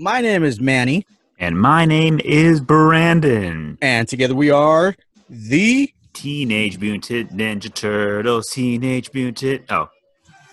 My 0.00 0.20
name 0.20 0.44
is 0.44 0.60
Manny, 0.60 1.04
And 1.40 1.58
my 1.60 1.84
name 1.84 2.20
is 2.24 2.60
Brandon. 2.60 3.78
and 3.82 4.06
together 4.08 4.34
we 4.34 4.50
are 4.50 4.94
the. 5.28 5.92
Teenage 6.12 6.78
Mutant 6.80 7.36
Ninja 7.36 7.72
Turtles. 7.72 8.48
Teenage 8.50 9.10
Mutant. 9.14 9.62
Oh, 9.70 9.88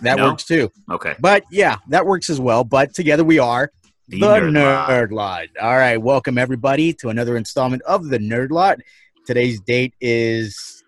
That 0.02 0.18
No? 0.18 0.30
works 0.30 0.44
too. 0.46 0.72
okay. 0.92 1.16
But 1.20 1.44
yeah, 1.52 1.78
that 1.90 2.06
works 2.06 2.30
as 2.30 2.40
well. 2.40 2.64
But 2.64 2.94
together 2.94 3.24
we 3.24 3.40
are 3.40 3.72
The, 4.08 4.20
the 4.20 4.26
Nerd 4.26 4.52
Nerd, 4.52 5.12
Lot. 5.12 5.12
Lot. 5.12 5.48
All 5.62 5.76
right, 5.78 5.98
welcome 5.98 6.38
everybody 6.38 6.94
to 6.94 7.10
another 7.10 7.36
installment 7.38 7.82
of 7.84 8.10
the 8.10 8.20
Nerd 8.20 8.52
Lot. 8.52 8.80
Today's 9.26 9.60
date 9.62 9.94
is 10.02 10.84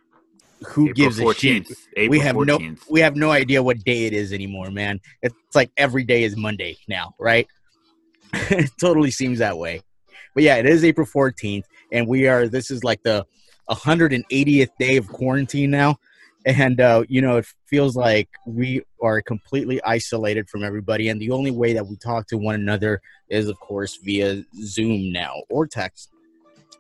who 0.68 0.90
April 0.90 0.94
gives 0.94 1.20
a 1.20 1.34
shit. 1.34 1.68
April 1.96 2.10
we 2.12 2.20
have 2.20 2.36
14th. 2.36 2.46
no 2.48 2.76
we 2.90 3.00
have 3.02 3.16
no 3.16 3.32
idea 3.32 3.62
what 3.64 3.84
day 3.84 4.06
it 4.06 4.14
is 4.14 4.32
anymore, 4.34 4.70
man. 4.70 5.00
It's 5.24 5.36
like 5.56 5.72
every 5.78 6.04
day 6.04 6.24
is 6.24 6.36
Monday 6.38 6.78
now, 6.88 7.14
right? 7.20 7.48
It 8.34 8.72
totally 8.80 9.12
seems 9.12 9.40
that 9.40 9.58
way. 9.58 9.82
But 10.34 10.44
yeah, 10.44 10.56
it 10.58 10.66
is 10.66 10.84
April 10.84 11.08
14th 11.08 11.64
and 11.92 12.08
we 12.08 12.28
are 12.28 12.48
this 12.48 12.70
is 12.72 12.84
like 12.84 13.02
the 13.04 13.26
180th 13.70 14.70
day 14.80 14.98
of 14.98 15.08
quarantine 15.08 15.72
now. 15.72 15.98
And 16.46 16.80
uh, 16.80 17.04
you 17.10 17.22
know, 17.22 17.38
it 17.38 17.46
feels 17.66 17.96
like 17.96 18.30
we 18.46 18.82
are 19.02 19.22
completely 19.22 19.82
isolated 19.84 20.50
from 20.50 20.64
everybody 20.64 21.10
and 21.10 21.20
the 21.20 21.32
only 21.32 21.52
way 21.52 21.74
that 21.74 21.86
we 21.86 21.98
talk 21.98 22.28
to 22.28 22.38
one 22.38 22.56
another 22.56 23.02
is 23.30 23.50
of 23.50 23.60
course 23.60 23.98
via 24.04 24.44
Zoom 24.56 25.12
now 25.12 25.34
or 25.50 25.68
text. 25.68 26.10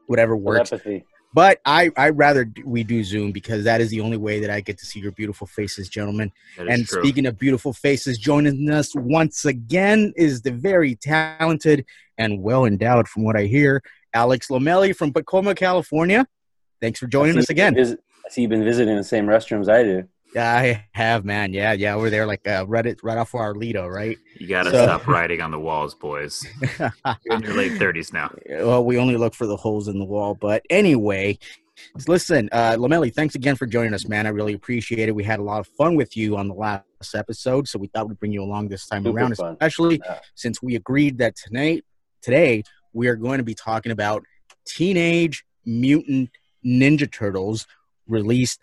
Whatever 0.06 0.38
works. 0.38 0.70
Telepathy. 0.70 1.06
But 1.34 1.60
I 1.66 1.92
I 1.98 2.10
rather 2.10 2.52
we 2.64 2.84
do 2.84 3.04
Zoom 3.04 3.32
because 3.32 3.64
that 3.66 3.82
is 3.82 3.90
the 3.90 4.02
only 4.02 4.18
way 4.18 4.40
that 4.40 4.50
I 4.50 4.62
get 4.62 4.78
to 4.80 4.86
see 4.86 5.00
your 5.00 5.12
beautiful 5.12 5.46
faces, 5.46 5.90
gentlemen. 5.90 6.32
And 6.58 6.88
true. 6.88 7.02
speaking 7.02 7.26
of 7.26 7.38
beautiful 7.38 7.74
faces, 7.74 8.18
joining 8.18 8.70
us 8.70 8.96
once 8.96 9.46
again 9.46 10.14
is 10.16 10.42
the 10.42 10.52
very 10.52 10.96
talented 10.96 11.86
and 12.18 12.42
well 12.42 12.66
endowed, 12.66 13.08
from 13.08 13.24
what 13.24 13.36
I 13.36 13.44
hear, 13.44 13.84
Alex 14.14 14.48
Lomelli 14.48 14.96
from 14.96 15.14
Tacoma, 15.14 15.54
California. 15.54 16.26
Thanks 16.82 17.00
for 17.00 17.08
joining 17.08 17.38
us 17.38 17.50
again. 17.50 17.74
been 17.74 17.86
vis- 17.86 17.98
I 18.26 18.30
see 18.30 18.42
you've 18.42 18.50
been 18.50 18.64
visiting 18.64 18.96
the 18.96 19.04
same 19.04 19.26
restrooms 19.26 19.70
I 19.70 19.84
do. 19.84 20.08
Yeah, 20.36 20.56
I 20.56 20.86
have, 20.92 21.26
man. 21.26 21.54
Yeah, 21.54 21.72
yeah, 21.74 21.96
we're 21.96 22.10
there 22.10 22.28
like 22.28 22.48
uh, 22.48 22.66
right, 22.68 22.86
at, 22.86 23.02
right 23.04 23.18
off 23.18 23.34
our 23.34 23.56
Lido, 23.56 23.88
right? 23.88 24.18
you 24.38 24.48
got 24.48 24.64
to 24.64 24.72
so- 24.72 24.84
stop 24.84 25.08
writing 25.08 25.42
on 25.42 25.52
the 25.52 25.60
walls, 25.60 25.96
boys. 25.96 26.46
You're 26.80 26.92
in 27.30 27.42
your 27.42 27.54
late 27.56 27.72
30s 27.80 28.14
now. 28.14 28.32
well, 28.66 28.84
we 28.84 28.98
only 28.98 29.16
look 29.18 29.34
for 29.34 29.48
the 29.48 29.56
holes 29.58 29.88
in 29.88 29.98
the 30.00 30.06
wall. 30.06 30.36
But 30.36 30.64
anyway, 30.70 31.40
listen, 32.08 32.50
uh, 32.52 32.76
Lamelli, 32.78 33.14
thanks 33.14 33.36
again 33.36 33.56
for 33.56 33.66
joining 33.66 33.94
us, 33.94 34.08
man. 34.08 34.28
I 34.28 34.30
really 34.30 34.54
appreciate 34.54 35.08
it. 35.10 35.16
We 35.16 35.24
had 35.24 35.40
a 35.40 35.44
lot 35.44 35.60
of 35.60 35.68
fun 35.68 35.96
with 35.96 36.16
you 36.18 36.38
on 36.38 36.48
the 36.50 36.54
last 36.56 36.84
episode, 37.16 37.68
so 37.68 37.80
we 37.80 37.88
thought 37.88 38.08
we'd 38.10 38.20
bring 38.20 38.34
you 38.34 38.44
along 38.44 38.68
this 38.68 38.86
time 38.86 39.04
Super 39.06 39.18
around, 39.18 39.38
fun. 39.38 39.54
especially 39.54 40.02
Yeah. 40.06 40.20
since 40.36 40.62
we 40.62 40.76
agreed 40.76 41.18
that 41.20 41.36
tonight, 41.36 41.84
today, 42.22 42.64
we 42.94 43.08
are 43.08 43.16
going 43.16 43.38
to 43.38 43.44
be 43.44 43.56
talking 43.56 43.92
about 43.92 44.24
Teenage 44.66 45.46
Mutant 45.66 46.30
Ninja 46.66 47.10
Turtles, 47.12 47.66
released 48.08 48.60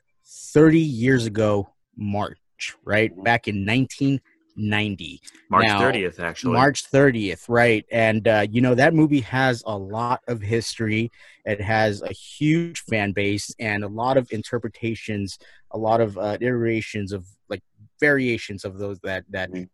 30 0.55 0.79
years 0.79 1.27
ago, 1.27 1.69
March, 1.97 2.39
right? 2.85 3.11
Back 3.25 3.49
in 3.49 3.67
1990. 3.67 5.21
March 5.51 5.67
Now, 5.67 5.81
30th, 5.81 6.21
actually. 6.21 6.53
March 6.53 6.89
30th, 6.91 7.49
right. 7.49 7.85
And, 7.91 8.27
uh, 8.29 8.47
you 8.49 8.61
know, 8.61 8.75
that 8.77 8.95
movie 8.95 9.21
has 9.21 9.65
a 9.67 9.77
lot 9.77 10.23
of 10.29 10.41
history. 10.41 11.11
It 11.45 11.61
has 11.61 12.03
a 12.03 12.13
huge 12.13 12.81
fan 12.83 13.11
base 13.13 13.53
and 13.59 13.83
a 13.83 13.89
lot 13.89 14.17
of 14.17 14.31
interpretations, 14.31 15.39
a 15.73 15.79
lot 15.79 16.01
of 16.01 16.17
uh, 16.17 16.39
iterations 16.41 17.13
of 17.13 17.27
like 17.49 17.63
variations 18.01 18.65
of 18.65 18.79
those 18.79 19.01
that, 19.01 19.25
that 19.31 19.51
Mhm. 19.51 19.69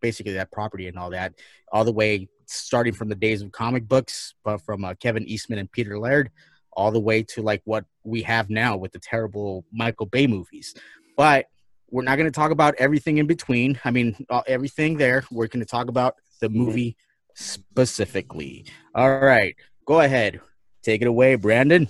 basically 0.00 0.32
that 0.32 0.50
property 0.50 0.88
and 0.88 0.98
all 0.98 1.10
that, 1.10 1.34
all 1.72 1.84
the 1.84 1.92
way 1.92 2.28
starting 2.46 2.92
from 2.92 3.08
the 3.08 3.14
days 3.14 3.42
of 3.42 3.50
comic 3.52 3.86
books, 3.88 4.34
but 4.44 4.58
from 4.58 4.84
uh, 4.84 4.94
Kevin 4.94 5.24
Eastman 5.26 5.58
and 5.60 5.70
Peter 5.70 5.98
Laird, 5.98 6.30
all 6.76 6.92
the 6.92 7.00
way 7.00 7.22
to 7.22 7.42
like 7.42 7.62
what 7.64 7.84
we 8.04 8.22
have 8.22 8.50
now 8.50 8.76
with 8.76 8.92
the 8.92 8.98
terrible 8.98 9.64
Michael 9.72 10.06
Bay 10.06 10.26
movies. 10.26 10.74
But 11.16 11.46
we're 11.90 12.02
not 12.02 12.16
going 12.16 12.30
to 12.30 12.34
talk 12.34 12.50
about 12.50 12.74
everything 12.78 13.18
in 13.18 13.26
between. 13.26 13.80
I 13.84 13.90
mean, 13.90 14.16
uh, 14.28 14.42
everything 14.46 14.96
there. 14.96 15.24
We're 15.30 15.46
going 15.46 15.64
to 15.64 15.70
talk 15.70 15.88
about 15.88 16.16
the 16.40 16.48
movie 16.48 16.96
specifically. 17.34 18.66
All 18.94 19.18
right, 19.18 19.56
go 19.86 20.00
ahead, 20.00 20.40
take 20.82 21.02
it 21.02 21.08
away, 21.08 21.34
Brandon. 21.36 21.88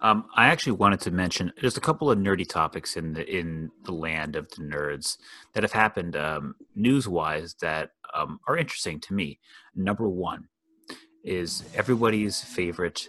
Um, 0.00 0.24
I 0.34 0.48
actually 0.48 0.72
wanted 0.72 1.00
to 1.02 1.12
mention 1.12 1.52
just 1.60 1.76
a 1.76 1.80
couple 1.80 2.10
of 2.10 2.18
nerdy 2.18 2.48
topics 2.48 2.96
in 2.96 3.12
the 3.12 3.24
in 3.24 3.70
the 3.84 3.92
land 3.92 4.34
of 4.34 4.48
the 4.50 4.62
nerds 4.62 5.16
that 5.54 5.62
have 5.62 5.72
happened 5.72 6.16
um, 6.16 6.56
news 6.74 7.06
wise 7.06 7.54
that 7.60 7.90
um, 8.12 8.40
are 8.48 8.56
interesting 8.56 8.98
to 9.00 9.14
me. 9.14 9.38
Number 9.76 10.08
one 10.08 10.48
is 11.24 11.62
everybody's 11.76 12.42
favorite 12.42 13.08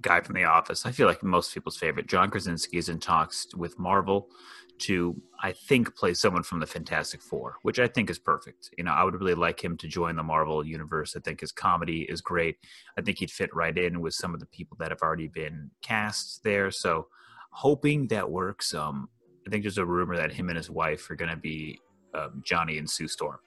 guy 0.00 0.20
from 0.20 0.34
The 0.34 0.44
Office. 0.44 0.86
I 0.86 0.92
feel 0.92 1.06
like 1.06 1.22
most 1.22 1.52
people's 1.52 1.76
favorite. 1.76 2.06
John 2.06 2.30
Krasinski 2.30 2.78
is 2.78 2.88
in 2.88 2.98
talks 2.98 3.46
with 3.54 3.78
Marvel 3.78 4.28
to, 4.80 5.20
I 5.42 5.52
think, 5.52 5.94
play 5.94 6.14
someone 6.14 6.42
from 6.42 6.60
the 6.60 6.66
Fantastic 6.66 7.20
Four, 7.20 7.56
which 7.62 7.78
I 7.78 7.86
think 7.86 8.08
is 8.08 8.18
perfect. 8.18 8.70
You 8.78 8.84
know, 8.84 8.92
I 8.92 9.04
would 9.04 9.14
really 9.14 9.34
like 9.34 9.62
him 9.62 9.76
to 9.78 9.88
join 9.88 10.16
the 10.16 10.22
Marvel 10.22 10.64
universe. 10.64 11.14
I 11.16 11.20
think 11.20 11.40
his 11.40 11.52
comedy 11.52 12.06
is 12.08 12.20
great. 12.20 12.56
I 12.98 13.02
think 13.02 13.18
he'd 13.18 13.30
fit 13.30 13.54
right 13.54 13.76
in 13.76 14.00
with 14.00 14.14
some 14.14 14.32
of 14.34 14.40
the 14.40 14.46
people 14.46 14.76
that 14.80 14.90
have 14.90 15.02
already 15.02 15.28
been 15.28 15.70
cast 15.82 16.42
there. 16.44 16.70
So, 16.70 17.08
hoping 17.50 18.08
that 18.08 18.30
works. 18.30 18.74
Um, 18.74 19.08
I 19.46 19.50
think 19.50 19.64
there's 19.64 19.78
a 19.78 19.84
rumor 19.84 20.16
that 20.16 20.32
him 20.32 20.48
and 20.48 20.56
his 20.56 20.70
wife 20.70 21.10
are 21.10 21.16
going 21.16 21.30
to 21.30 21.36
be 21.36 21.78
um, 22.14 22.42
Johnny 22.44 22.78
and 22.78 22.88
Sue 22.88 23.08
Storm. 23.08 23.38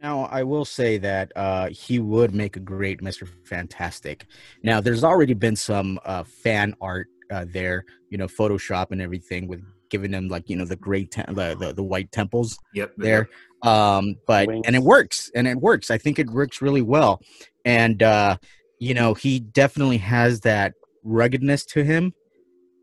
Now, 0.00 0.28
I 0.30 0.44
will 0.44 0.64
say 0.64 0.98
that 0.98 1.32
uh, 1.34 1.68
he 1.70 1.98
would 1.98 2.34
make 2.34 2.56
a 2.56 2.60
great 2.60 3.00
Mr. 3.00 3.28
Fantastic. 3.44 4.26
Now, 4.62 4.80
there's 4.80 5.02
already 5.02 5.34
been 5.34 5.56
some 5.56 5.98
uh, 6.04 6.22
fan 6.22 6.74
art 6.80 7.08
uh, 7.32 7.46
there, 7.48 7.84
you 8.10 8.16
know, 8.16 8.26
Photoshop 8.26 8.92
and 8.92 9.02
everything 9.02 9.48
with 9.48 9.60
giving 9.90 10.10
them 10.12 10.28
like, 10.28 10.48
you 10.48 10.56
know, 10.56 10.64
the 10.64 10.76
great, 10.76 11.10
te- 11.10 11.22
the, 11.28 11.56
the, 11.58 11.72
the 11.72 11.82
white 11.82 12.12
temples 12.12 12.58
Yep, 12.74 12.92
there. 12.96 13.28
Um, 13.62 14.16
but, 14.26 14.46
Wings. 14.46 14.64
and 14.66 14.76
it 14.76 14.82
works 14.82 15.30
and 15.34 15.48
it 15.48 15.56
works. 15.56 15.90
I 15.90 15.98
think 15.98 16.18
it 16.18 16.30
works 16.30 16.62
really 16.62 16.82
well. 16.82 17.20
And, 17.64 18.02
uh, 18.02 18.36
you 18.78 18.94
know, 18.94 19.14
he 19.14 19.40
definitely 19.40 19.98
has 19.98 20.40
that 20.40 20.74
ruggedness 21.02 21.64
to 21.66 21.82
him 21.82 22.12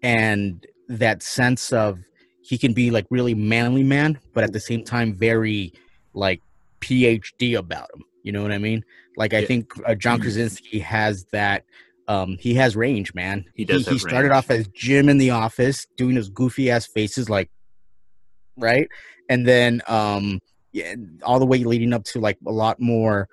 and 0.03 0.65
that 0.89 1.23
sense 1.23 1.71
of 1.71 1.99
he 2.41 2.57
can 2.57 2.73
be 2.73 2.91
like 2.91 3.05
really 3.09 3.33
manly 3.33 3.83
man, 3.83 4.19
but 4.33 4.43
at 4.43 4.51
the 4.51 4.59
same 4.59 4.83
time, 4.83 5.13
very 5.13 5.73
like 6.13 6.41
PhD 6.81 7.57
about 7.57 7.89
him. 7.93 8.03
You 8.23 8.31
know 8.31 8.41
what 8.41 8.51
I 8.51 8.57
mean? 8.57 8.83
Like 9.17 9.33
I 9.33 9.41
Yeah. 9.41 9.47
think 9.47 9.71
uh, 9.85 9.95
John 9.95 10.19
Mhm. 10.19 10.23
Krasinski 10.23 10.79
has 10.79 11.25
that. 11.31 11.63
Um, 12.07 12.37
he 12.39 12.53
has 12.55 12.75
range, 12.75 13.13
man. 13.13 13.45
He 13.55 13.65
does 13.65 13.87
He, 13.87 13.93
have 13.95 14.01
started 14.01 14.31
range. 14.31 14.37
off 14.37 14.51
as 14.51 14.67
Jim 14.75 15.09
in 15.09 15.17
the 15.17 15.31
office, 15.31 15.87
doing 15.97 16.15
those 16.15 16.29
goofy 16.29 16.69
ass 16.69 16.85
faces, 16.87 17.29
like 17.29 17.49
right, 18.57 18.87
and 19.29 19.47
then 19.47 19.81
um, 19.87 20.39
yeah, 20.71 20.95
all 21.23 21.39
the 21.39 21.45
way 21.45 21.63
leading 21.63 21.93
up 21.93 22.03
to 22.05 22.19
like 22.19 22.37
a 22.45 22.51
lot 22.51 22.79
more 22.79 23.27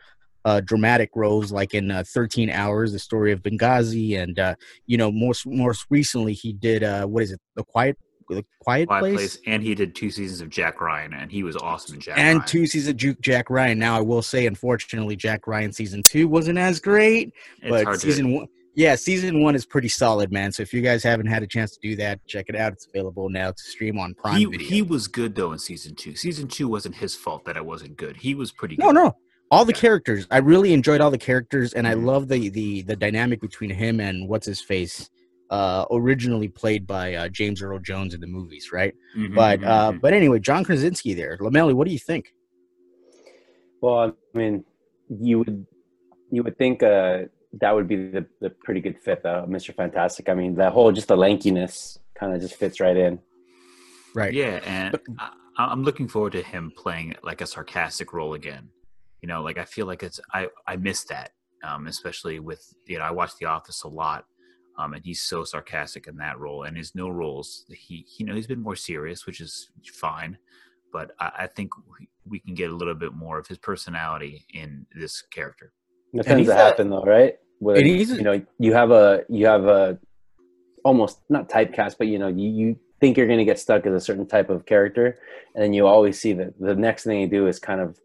uh, 0.45 0.61
dramatic 0.61 1.11
roles, 1.15 1.53
like 1.53 1.75
in 1.75 1.91
uh, 1.91 2.03
Thirteen 2.07 2.51
Hours, 2.51 2.93
the 2.93 2.99
story 2.99 3.33
of 3.33 3.43
Benghazi, 3.43 4.19
and 4.19 4.39
uh, 4.39 4.55
you 4.87 4.97
know, 4.97 5.13
most 5.13 5.47
most 5.47 5.87
recently 5.91 6.33
he 6.33 6.53
did 6.53 6.83
uh, 6.83 7.07
what 7.07 7.23
is 7.23 7.33
it, 7.33 7.41
the 7.57 7.65
Quiet 7.65 7.97
the 8.29 8.45
Quiet, 8.61 8.89
Quiet 8.89 9.01
Place, 9.01 9.15
Place. 9.15 9.39
and 9.47 9.63
he 9.63 9.75
did 9.75 9.95
two 9.95 10.11
seasons 10.11 10.41
of 10.41 10.49
Jack 10.49 10.81
Ryan, 10.81 11.13
and 11.15 11.31
he 11.31 11.43
was 11.43 11.57
awesome 11.57 11.97
in 11.97 12.01
Jack 12.01 12.19
and 12.19 12.39
Ryan. 12.39 12.49
two 12.49 12.67
seasons 12.67 12.91
of 12.91 12.97
Juke 12.97 13.21
Jack 13.21 13.51
Ryan. 13.51 13.79
Now 13.79 13.97
I 13.97 14.01
will 14.01 14.23
say, 14.23 14.47
unfortunately, 14.47 15.17
Jack 15.17 15.47
Ryan 15.47 15.73
season 15.73 16.03
two 16.09 16.29
wasn't 16.29 16.59
as 16.59 16.81
great, 16.81 17.33
It's 17.63 17.71
but 17.71 18.01
season 18.01 18.27
to, 18.29 18.33
one, 18.35 18.47
yeah, 18.75 18.95
season 18.95 19.43
one 19.43 19.55
is 19.55 19.67
pretty 19.67 19.89
solid, 19.89 20.33
man. 20.33 20.51
So 20.53 20.63
if 20.63 20.73
you 20.73 20.81
guys 20.81 21.03
haven't 21.03 21.27
had 21.27 21.43
a 21.43 21.47
chance 21.47 21.73
to 21.73 21.79
do 21.83 21.95
that, 21.97 22.27
check 22.27 22.47
it 22.49 22.57
out. 22.57 22.73
It's 22.73 22.87
available 22.87 23.29
now 23.29 23.51
to 23.51 23.63
stream 23.63 23.99
on 23.99 24.15
Prime 24.15 24.39
he, 24.39 24.45
Video. 24.47 24.67
he 24.67 24.83
was 24.83 25.09
good 25.09 25.35
though 25.35 25.53
in 25.53 25.59
season 25.59 25.95
two. 25.95 26.15
Season 26.17 26.49
two 26.49 26.69
wasn't 26.69 26.95
his 26.97 27.15
fault 27.15 27.45
that 27.45 27.57
it 27.57 27.65
wasn't 27.65 27.97
good. 27.97 28.17
He 28.17 28.35
was 28.35 28.51
pretty 28.53 28.77
good. 28.77 28.85
no, 28.85 28.91
no, 28.93 29.17
all 29.51 29.67
the 29.67 29.75
Yeah. 29.75 29.81
characters. 29.81 30.27
I 30.31 30.39
really 30.39 30.73
enjoyed 30.73 31.03
all 31.03 31.11
the 31.11 31.19
characters, 31.19 31.75
and 31.75 31.87
I 31.87 31.95
Mhm. 31.95 32.05
love 32.05 32.29
the 32.29 32.49
the 32.49 32.81
the 32.83 32.97
dynamic 32.97 33.41
between 33.43 33.69
him 33.71 34.01
and 34.01 34.27
what's 34.27 34.47
his 34.47 34.63
face. 34.63 35.11
Uh, 35.53 35.85
originally 35.91 36.49
played 36.49 36.87
by 36.87 37.13
uh, 37.15 37.29
James 37.29 37.61
Earl 37.61 37.79
Jones 37.79 38.15
in 38.15 38.21
the 38.23 38.27
movies, 38.27 38.73
right? 38.73 38.95
Mhm, 39.15 39.35
But 39.35 39.61
mhm, 39.61 39.67
uh, 39.67 39.93
mhm. 39.93 40.01
but 40.01 40.15
anyway, 40.15 40.39
John 40.39 40.65
Krasinski 40.65 41.13
there. 41.13 41.37
Lamelli, 41.45 41.75
what 41.75 41.87
do 41.87 41.93
you 41.93 41.99
think? 41.99 42.33
Well, 43.83 44.17
I 44.35 44.39
mean, 44.39 44.65
you 45.11 45.41
would 45.41 45.67
you 46.31 46.43
would 46.43 46.57
think 46.57 46.83
uh, 46.83 47.25
that 47.61 47.75
would 47.75 47.87
be 47.87 47.97
the, 47.97 48.25
the 48.41 48.49
pretty 48.49 48.81
good 48.81 48.99
fit, 48.99 49.23
though, 49.23 49.45
Mr. 49.47 49.75
Fantastic. 49.75 50.31
I 50.31 50.35
mean, 50.35 50.55
that 50.55 50.73
whole 50.73 50.91
just 50.91 51.09
the 51.09 51.17
lankiness 51.17 51.99
kind 52.15 52.33
of 52.35 52.41
just 52.41 52.55
fits 52.55 52.81
right 52.81 52.97
in. 52.97 53.19
Right. 54.15 54.33
Yeah, 54.33 54.61
and 54.65 54.99
I, 55.19 55.33
I'm 55.59 55.83
looking 55.83 56.09
forward 56.09 56.33
to 56.33 56.43
him 56.43 56.73
playing 56.75 57.15
like 57.23 57.43
a 57.43 57.47
sarcastic 57.47 58.15
role 58.15 58.33
again. 58.33 58.71
You 59.21 59.29
know, 59.29 59.43
like 59.43 59.59
I 59.59 59.67
feel 59.67 59.85
like 59.87 60.03
it's 60.03 60.19
I 60.33 60.49
I 60.67 60.77
miss 60.77 61.05
that, 61.05 61.33
um, 61.63 61.87
especially 61.89 62.39
with 62.41 62.63
you 62.87 62.97
know 62.99 63.05
I 63.05 63.11
watch 63.11 63.33
The 63.39 63.47
Office 63.47 63.83
a 63.83 63.89
lot, 63.89 64.25
um, 64.83 64.95
and 64.95 65.05
he's 65.05 65.23
so 65.23 65.45
sarcastic 65.45 66.07
in 66.07 66.17
that 66.17 66.39
role. 66.39 66.65
And 66.65 66.77
his 66.77 66.95
no 66.95 67.09
roles, 67.09 67.65
he 67.69 68.07
you 68.19 68.27
know 68.27 68.35
he's 68.35 68.47
been 68.47 68.63
more 68.63 68.77
serious, 68.77 69.27
which 69.27 69.41
is 69.41 69.71
fine, 69.93 70.39
but 70.93 71.13
I, 71.21 71.33
I 71.41 71.47
think 71.47 71.71
we, 71.77 72.09
we 72.27 72.41
can 72.41 72.55
get 72.55 72.71
a 72.71 72.75
little 72.75 72.95
bit 72.95 73.13
more 73.13 73.39
of 73.39 73.47
his 73.47 73.59
personality 73.59 74.45
in 74.53 74.87
this 74.95 75.23
character. 75.23 75.73
That 76.15 76.25
tends 76.25 76.41
he's 76.41 76.49
to 76.49 76.55
a- 76.55 76.57
happen 76.57 76.91
though, 76.91 77.03
right? 77.03 77.37
Where 77.59 77.77
and 77.77 77.87
you 77.87 78.23
know 78.23 78.43
you 78.59 78.73
have 78.75 78.91
a 78.91 79.25
you 79.29 79.47
have 79.47 79.65
a 79.65 79.99
almost 80.85 81.21
not 81.29 81.49
typecast, 81.49 81.97
but 81.99 82.09
you 82.09 82.19
know 82.19 82.29
you, 82.29 82.49
you 82.49 82.81
think 83.01 83.17
you're 83.17 83.27
going 83.27 83.39
to 83.39 83.45
get 83.45 83.59
stuck 83.59 83.87
as 83.87 83.93
a 83.93 84.01
certain 84.01 84.27
type 84.27 84.51
of 84.51 84.67
character, 84.67 85.19
and 85.55 85.63
then 85.63 85.73
you 85.73 85.87
always 85.87 86.21
see 86.21 86.33
that 86.33 86.59
the 86.59 86.75
next 86.75 87.05
thing 87.05 87.21
you 87.21 87.29
do 87.29 87.47
is 87.47 87.59
kind 87.59 87.81
of 87.81 87.99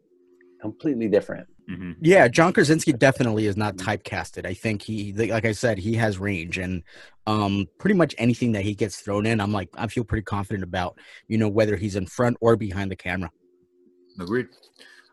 completely 0.61 1.07
different. 1.07 1.47
Hmm 1.67 1.93
Yeah, 2.01 2.27
John 2.27 2.53
Krasinski 2.53 2.93
definitely 2.93 3.45
is 3.45 3.57
not 3.57 3.75
typecasted. 3.75 4.45
I 4.45 4.53
think 4.53 4.81
he, 4.81 5.13
like 5.13 5.45
I 5.45 5.51
said, 5.51 5.77
he 5.77 5.95
has 5.95 6.17
range, 6.17 6.57
and 6.57 6.83
um, 7.25 7.67
pretty 7.77 7.95
much 7.95 8.15
anything 8.17 8.53
that 8.53 8.63
he 8.63 8.73
gets 8.73 8.97
thrown 8.97 9.25
in, 9.25 9.41
I'm 9.41 9.51
like, 9.51 9.69
I 9.75 9.87
feel 9.87 10.03
pretty 10.03 10.23
confident 10.23 10.63
about. 10.63 10.97
You 11.27 11.37
know, 11.37 11.49
whether 11.49 11.75
he's 11.75 11.95
in 11.95 12.05
front 12.05 12.37
or 12.41 12.55
behind 12.55 12.91
the 12.91 12.95
camera. 12.95 13.31
Agreed. 14.19 14.47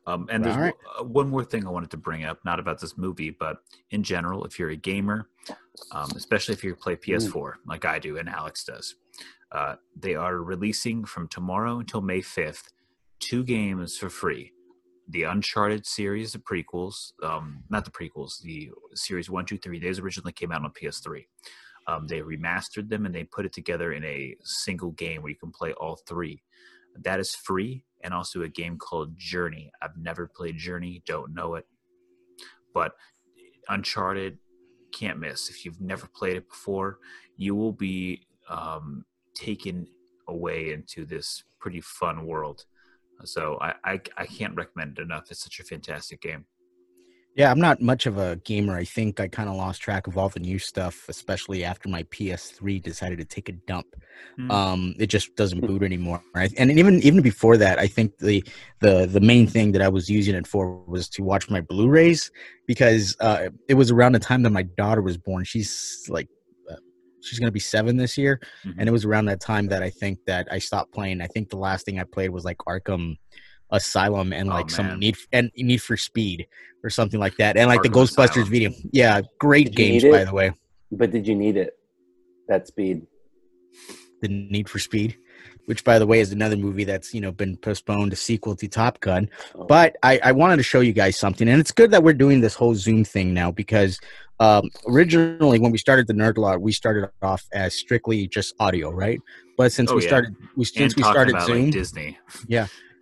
Um, 0.07 0.29
and 0.31 0.45
there's 0.45 0.57
right. 0.57 0.75
uh, 0.99 1.05
one 1.05 1.31
more 1.31 1.45
thing 1.45 1.67
I 1.67 1.71
wanted 1.71 1.91
to 1.93 1.97
bring 1.97 2.25
up, 2.25 2.39
not 2.45 2.61
about 2.61 2.79
this 2.79 2.99
movie, 2.99 3.31
but 3.31 3.59
in 3.91 4.03
general, 4.03 4.45
if 4.45 4.59
you're 4.59 4.71
a 4.71 4.77
gamer, 4.77 5.29
um, 5.93 6.11
especially 6.15 6.55
if 6.55 6.63
you 6.63 6.75
play 6.75 6.95
PS4 6.95 7.55
like 7.67 7.85
I 7.85 7.99
do 7.99 8.19
and 8.19 8.29
Alex 8.29 8.65
does, 8.65 8.97
uh, 9.51 9.77
they 9.99 10.15
are 10.15 10.37
releasing 10.37 11.05
from 11.05 11.29
tomorrow 11.29 11.79
until 11.79 12.03
May 12.03 12.21
5th 12.21 12.65
two 13.19 13.45
games 13.45 13.97
for 13.97 14.11
free. 14.11 14.53
The 15.09 15.25
Uncharted 15.25 15.87
series, 15.87 16.33
the 16.33 16.39
prequels, 16.39 17.13
um, 17.23 17.63
not 17.69 17.85
the 17.85 17.91
prequels, 17.91 18.41
the 18.41 18.71
series 18.95 19.29
one, 19.29 19.45
two, 19.45 19.59
three. 19.59 19.79
Those 19.79 19.99
originally 19.99 20.33
came 20.33 20.51
out 20.51 20.65
on 20.65 20.73
PS3. 20.73 21.27
Um, 21.87 22.07
they 22.07 22.21
remastered 22.21 22.89
them 22.89 23.05
and 23.05 23.15
they 23.15 23.25
put 23.25 23.45
it 23.45 23.53
together 23.53 23.93
in 23.93 24.05
a 24.05 24.35
single 24.43 24.93
game 24.93 25.23
where 25.23 25.31
you 25.31 25.37
can 25.37 25.51
play 25.51 25.73
all 25.75 25.97
three. 26.09 26.43
That 27.03 27.21
is 27.21 27.35
free, 27.35 27.85
and 28.03 28.15
also 28.15 28.43
a 28.43 28.49
game 28.49 28.79
called 28.79 29.19
Journey. 29.19 29.71
I've 29.83 29.97
never 29.97 30.27
played 30.27 30.57
Journey, 30.57 31.03
don't 31.07 31.35
know 31.35 31.55
it, 31.55 31.67
but 32.73 32.93
Uncharted 33.69 34.39
can't 34.93 35.19
miss. 35.19 35.51
If 35.51 35.65
you've 35.65 35.81
never 35.81 36.07
played 36.07 36.37
it 36.37 36.49
before, 36.49 36.99
you 37.37 37.55
will 37.55 37.73
be 37.73 38.27
um, 38.49 39.05
taken 39.35 39.87
away 40.29 40.73
into 40.73 41.05
this 41.05 41.43
pretty 41.59 41.81
fun 41.81 42.27
world. 42.27 42.65
So 43.25 43.59
I, 43.61 43.75
I 43.85 44.01
I 44.17 44.27
can't 44.27 44.55
recommend 44.55 44.99
it 44.99 45.03
enough. 45.03 45.31
It's 45.31 45.43
such 45.43 45.61
a 45.61 45.65
fantastic 45.65 46.21
game. 46.21 46.47
Yeah, 47.37 47.51
I'm 47.51 47.59
not 47.59 47.83
much 47.83 48.07
of 48.07 48.17
a 48.17 48.37
gamer. 48.37 48.77
I 48.77 48.85
think 48.85 49.19
I 49.19 49.27
kind 49.27 49.49
of 49.49 49.57
lost 49.57 49.83
track 49.83 50.07
of 50.07 50.17
all 50.17 50.29
the 50.29 50.39
new 50.39 50.61
stuff, 50.61 51.09
especially 51.09 51.65
after 51.65 51.89
my 51.89 52.05
PS3 52.05 52.81
decided 52.81 53.19
to 53.19 53.25
take 53.25 53.49
a 53.49 53.53
dump. 53.53 53.87
Hmm. 54.37 54.51
Um, 54.53 54.95
it 55.01 55.09
just 55.09 55.35
doesn't 55.35 55.67
boot 55.67 55.83
anymore. 55.83 56.23
Right? 56.33 56.53
And 56.57 56.71
even 56.79 57.01
even 57.03 57.23
before 57.23 57.57
that, 57.57 57.81
I 57.81 57.89
think 57.89 58.19
the 58.19 58.45
the 58.81 59.07
the 59.07 59.21
main 59.21 59.49
thing 59.49 59.73
that 59.73 59.83
I 59.83 59.89
was 59.89 60.09
using 60.09 60.37
it 60.37 60.47
for 60.47 60.77
was 60.87 61.09
to 61.11 61.25
watch 61.25 61.51
my 61.51 61.61
Blu-rays 61.61 62.31
because 62.69 63.17
uh, 63.19 63.49
it 63.69 63.75
was 63.75 63.91
around 63.91 64.13
the 64.13 64.21
time 64.21 64.43
that 64.45 64.51
my 64.51 64.63
daughter 64.63 65.03
was 65.03 65.19
born. 65.19 65.45
She's 65.45 66.07
like. 66.09 66.29
She's 67.25 67.39
gonna 67.39 67.51
be 67.51 67.61
seven 67.61 67.97
this 67.97 68.17
year, 68.19 68.41
Mhm. 68.65 68.75
and 68.79 68.89
it 68.89 68.93
was 68.93 69.05
around 69.05 69.25
that 69.27 69.41
time 69.41 69.67
that 69.69 69.83
I 69.83 69.91
think 69.91 70.19
that 70.27 70.47
I 70.51 70.59
stopped 70.59 70.93
playing. 70.93 71.21
I 71.21 71.27
think 71.27 71.51
the 71.51 71.57
last 71.57 71.85
thing 71.87 71.99
I 71.99 72.05
played 72.05 72.31
was 72.31 72.45
like 72.45 72.59
Arkham 72.59 73.17
Asylum 73.71 74.33
and 74.33 74.49
Oh, 74.51 74.53
like 74.53 74.71
some 74.71 74.87
man. 74.87 74.99
Need 75.01 75.17
and 75.33 75.51
Need 75.57 75.83
for 75.83 75.97
Speed 75.97 76.47
or 76.85 76.91
something 76.91 77.19
like 77.19 77.37
that, 77.39 77.57
and 77.57 77.67
like 77.69 77.83
the 77.83 77.89
Ghostbusters 77.89 78.31
Asylum. 78.43 78.51
video. 78.51 78.71
Yeah, 78.93 79.23
great 79.39 79.75
games 79.75 80.03
by 80.05 80.25
the 80.25 80.33
way. 80.33 80.53
But 80.93 81.11
did 81.11 81.27
you 81.27 81.35
need 81.35 81.57
it? 81.57 81.73
That 82.47 82.67
speed. 82.69 83.07
The 84.21 84.29
Need 84.29 84.69
for 84.69 84.79
Speed, 84.79 85.17
which 85.67 85.85
by 85.85 85.99
the 85.99 86.07
way 86.07 86.21
is 86.21 86.33
another 86.33 86.57
movie 86.57 86.85
that's 86.85 87.15
you 87.15 87.21
know 87.21 87.33
been 87.33 87.57
postponed, 87.57 88.13
a 88.13 88.17
sequel 88.17 88.55
to 88.57 88.69
Top 88.69 89.01
Gun. 89.01 89.29
Oh. 89.55 89.65
But 89.65 89.97
I, 90.03 90.21
I 90.23 90.33
wanted 90.33 90.57
to 90.59 90.63
show 90.63 90.81
you 90.81 90.93
guys 90.93 91.19
something, 91.19 91.49
and 91.49 91.61
it's 91.61 91.73
good 91.73 91.91
that 91.91 92.03
we're 92.03 92.15
doing 92.15 92.41
this 92.41 92.55
whole 92.55 92.75
Zoom 92.75 93.05
thing 93.05 93.35
now 93.35 93.51
because 93.51 93.99
um, 94.41 94.69
originally 94.89 95.59
when 95.59 95.71
we 95.71 95.79
started 95.79 96.07
the 96.07 96.15
Nerd 96.15 96.39
Lot, 96.39 96.61
we 96.61 96.73
started 96.73 97.09
off 97.23 97.45
as 97.53 97.75
strictly 97.75 98.27
just 98.27 98.55
audio, 98.59 98.91
right? 98.91 99.21
But 99.57 99.73
since 99.73 99.91
Oh, 99.91 99.97
we 99.97 100.03
yeah. 100.03 100.09
started, 100.09 100.37
we 100.57 100.65
since 100.65 100.95
and 100.95 101.05
we 101.05 101.11
started 101.11 101.35
about 101.35 101.47
Zoom, 101.47 101.65
like 101.65 101.73
Disney. 101.73 102.19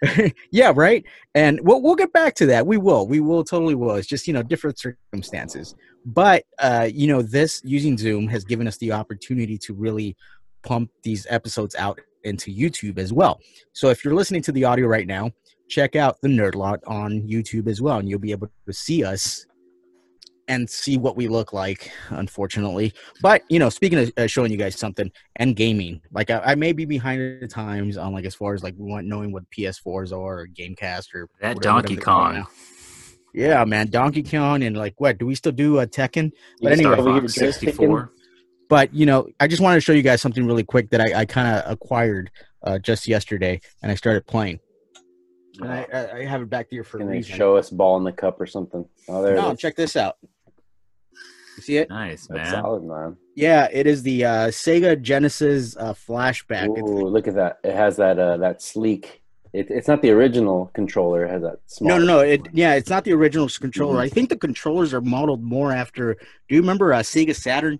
yeah, 0.50 0.72
right. 0.74 1.04
And 1.34 1.60
we'll 1.62 1.80
we'll 1.80 1.94
get 1.94 2.12
back 2.12 2.34
to 2.36 2.46
that. 2.46 2.66
We 2.66 2.76
will. 2.76 3.06
We 3.06 3.20
will 3.20 3.44
totally 3.44 3.74
will. 3.74 3.94
It's 3.94 4.08
just 4.08 4.26
you 4.26 4.32
know 4.34 4.42
different 4.42 4.78
circumstances. 4.78 5.74
But 6.04 6.44
uh, 6.58 6.88
you 6.92 7.06
know, 7.06 7.22
this 7.22 7.62
using 7.64 7.96
Zoom 7.96 8.26
has 8.28 8.44
given 8.44 8.66
us 8.66 8.76
the 8.78 8.92
opportunity 8.92 9.56
to 9.58 9.74
really 9.74 10.16
pump 10.62 10.90
these 11.02 11.26
episodes 11.30 11.74
out 11.76 12.00
into 12.24 12.54
YouTube 12.54 12.98
as 12.98 13.12
well. 13.12 13.40
So 13.72 13.88
if 13.88 14.04
you're 14.04 14.14
listening 14.14 14.42
to 14.42 14.52
the 14.52 14.64
audio 14.64 14.86
right 14.86 15.06
now, 15.06 15.30
check 15.68 15.96
out 15.96 16.20
the 16.20 16.28
Nerd 16.28 16.54
Lot 16.54 16.80
on 16.86 17.22
YouTube 17.22 17.66
as 17.68 17.80
well, 17.80 17.98
and 17.98 18.08
you'll 18.08 18.18
be 18.18 18.32
able 18.32 18.48
to 18.66 18.72
see 18.72 19.04
us 19.04 19.46
and 20.48 20.68
see 20.68 20.98
what 20.98 21.16
we 21.16 21.28
look 21.28 21.52
like. 21.52 21.90
Unfortunately, 22.10 22.92
but 23.20 23.42
you 23.48 23.58
know, 23.58 23.68
speaking 23.68 23.98
of 23.98 24.12
uh, 24.16 24.26
showing 24.26 24.50
you 24.50 24.58
guys 24.58 24.78
something 24.78 25.10
and 25.36 25.56
gaming, 25.56 26.00
like 26.12 26.30
I, 26.30 26.40
I 26.40 26.54
may 26.54 26.72
be 26.72 26.84
behind 26.84 27.40
the 27.40 27.48
times 27.48 27.96
on 27.96 28.12
like 28.12 28.24
as 28.24 28.34
far 28.34 28.54
as 28.54 28.62
like 28.62 28.74
knowing 28.78 29.32
what 29.32 29.44
PS4s 29.50 30.12
are 30.12 30.40
or 30.40 30.46
Gamecast 30.46 31.14
or 31.14 31.28
That 31.40 31.56
whatever 31.56 31.82
Donkey 31.82 31.96
Kong. 31.96 32.46
Yeah, 33.34 33.64
man, 33.64 33.88
Donkey 33.88 34.22
Kong 34.22 34.62
and 34.62 34.76
like 34.76 34.94
what? 34.98 35.18
Do 35.18 35.26
we 35.26 35.34
still 35.34 35.52
do 35.52 35.78
uh, 35.78 35.86
Tekken? 35.86 36.24
You 36.24 36.32
But 36.60 36.72
anyway, 36.72 36.92
start 36.92 36.98
over 36.98 37.12
here 37.12 37.20
Fox 37.22 37.34
64. 37.34 38.12
But 38.68 38.94
you 38.94 39.06
know, 39.06 39.28
I 39.40 39.46
just 39.46 39.60
wanted 39.62 39.76
to 39.76 39.80
show 39.82 39.92
you 39.92 40.02
guys 40.02 40.22
something 40.22 40.46
really 40.46 40.64
quick 40.64 40.90
that 40.90 41.00
I, 41.00 41.20
I 41.20 41.24
kind 41.26 41.56
of 41.56 41.70
acquired 41.70 42.30
uh, 42.62 42.78
just 42.78 43.06
yesterday, 43.06 43.60
and 43.82 43.92
I 43.92 43.94
started 43.94 44.26
playing. 44.26 44.60
And 45.60 45.70
I, 45.70 45.86
I, 45.92 46.16
I 46.20 46.24
have 46.24 46.40
it 46.42 46.48
back 46.48 46.68
here 46.70 46.82
for 46.82 46.96
a 46.96 47.00
Can 47.00 47.08
they 47.08 47.16
reason. 47.18 47.36
show 47.36 47.56
us 47.56 47.68
ball 47.68 47.98
in 47.98 48.04
the 48.04 48.12
cup 48.12 48.40
or 48.40 48.46
something? 48.46 48.86
Oh, 49.08 49.22
there 49.22 49.34
no, 49.36 49.50
it 49.50 49.54
is. 49.54 49.58
check 49.60 49.76
this 49.76 49.96
out. 49.96 50.16
You 51.56 51.62
see 51.62 51.76
it? 51.76 51.90
Nice, 51.90 52.26
That's 52.28 52.50
man. 52.50 52.62
solid, 52.62 52.82
man. 52.84 53.16
Yeah, 53.36 53.68
it 53.70 53.86
is 53.86 54.02
the 54.02 54.24
uh, 54.24 54.30
Sega 54.48 55.00
Genesis 55.00 55.76
uh, 55.76 55.92
flashback. 55.92 56.64
It's- 56.70 56.82
Ooh, 56.82 57.06
look 57.08 57.28
at 57.28 57.34
that! 57.34 57.58
It 57.62 57.74
has 57.74 57.96
that 57.96 58.18
uh, 58.18 58.38
that 58.38 58.62
sleek. 58.62 59.20
It, 59.52 59.66
it's 59.70 59.86
not 59.86 60.00
the 60.00 60.08
original 60.10 60.70
controller. 60.72 61.26
It 61.26 61.30
has 61.30 61.42
that 61.42 61.58
small. 61.66 61.88
No, 61.90 61.98
no, 61.98 62.04
no. 62.06 62.18
It 62.20 62.48
yeah, 62.52 62.72
it's 62.72 62.88
not 62.88 63.04
the 63.04 63.12
original 63.12 63.48
controller. 63.60 63.98
Mhm. 63.98 64.04
I 64.04 64.08
think 64.08 64.30
the 64.30 64.36
controllers 64.38 64.94
are 64.94 65.02
modeled 65.02 65.42
more 65.42 65.72
after. 65.72 66.14
Do 66.14 66.54
you 66.54 66.62
remember 66.62 66.94
uh, 66.94 67.00
Sega 67.00 67.34
Saturn? 67.36 67.78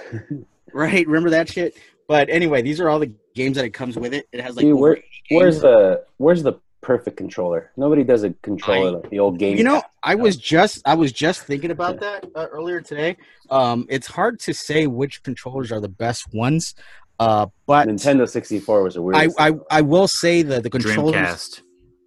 right, 0.72 1.06
remember 1.06 1.30
that 1.30 1.48
shit. 1.48 1.76
But 2.08 2.28
anyway, 2.28 2.62
these 2.62 2.80
are 2.80 2.88
all 2.88 2.98
the 2.98 3.12
games 3.34 3.56
that 3.56 3.64
it 3.64 3.70
comes 3.70 3.96
with 3.96 4.12
it. 4.12 4.26
It 4.32 4.40
has 4.40 4.56
like 4.56 4.64
See, 4.64 4.72
over 4.72 4.80
where- 4.80 5.02
Where's 5.30 5.60
the 5.60 6.04
Where's 6.18 6.42
the 6.42 6.54
perfect 6.82 7.16
controller? 7.16 7.70
Nobody 7.76 8.04
does 8.04 8.22
a 8.24 8.30
controller 8.42 8.88
I- 8.88 9.00
like 9.00 9.10
the 9.10 9.18
old 9.18 9.38
game. 9.38 9.56
You 9.56 9.64
know, 9.64 9.82
I 10.02 10.14
was 10.14 10.36
just 10.36 10.82
I 10.84 10.94
was 10.94 11.12
just 11.12 11.44
thinking 11.44 11.70
about 11.70 12.00
that 12.00 12.26
uh, 12.34 12.46
earlier 12.50 12.80
today. 12.80 13.16
Um, 13.50 13.86
it's 13.88 14.06
hard 14.06 14.40
to 14.40 14.52
say 14.52 14.86
which 14.86 15.22
controllers 15.22 15.72
are 15.72 15.80
the 15.80 15.88
best 15.88 16.34
ones. 16.34 16.74
Uh, 17.18 17.46
but 17.66 17.86
Nintendo 17.88 18.28
64 18.28 18.82
was 18.82 18.96
a 18.96 19.02
weird. 19.02 19.16
I, 19.16 19.28
I 19.38 19.52
I 19.70 19.80
will 19.80 20.08
say 20.08 20.42
that 20.42 20.64
the 20.64 20.70
controllers. 20.70 21.14
Dreamcast. 21.14 21.62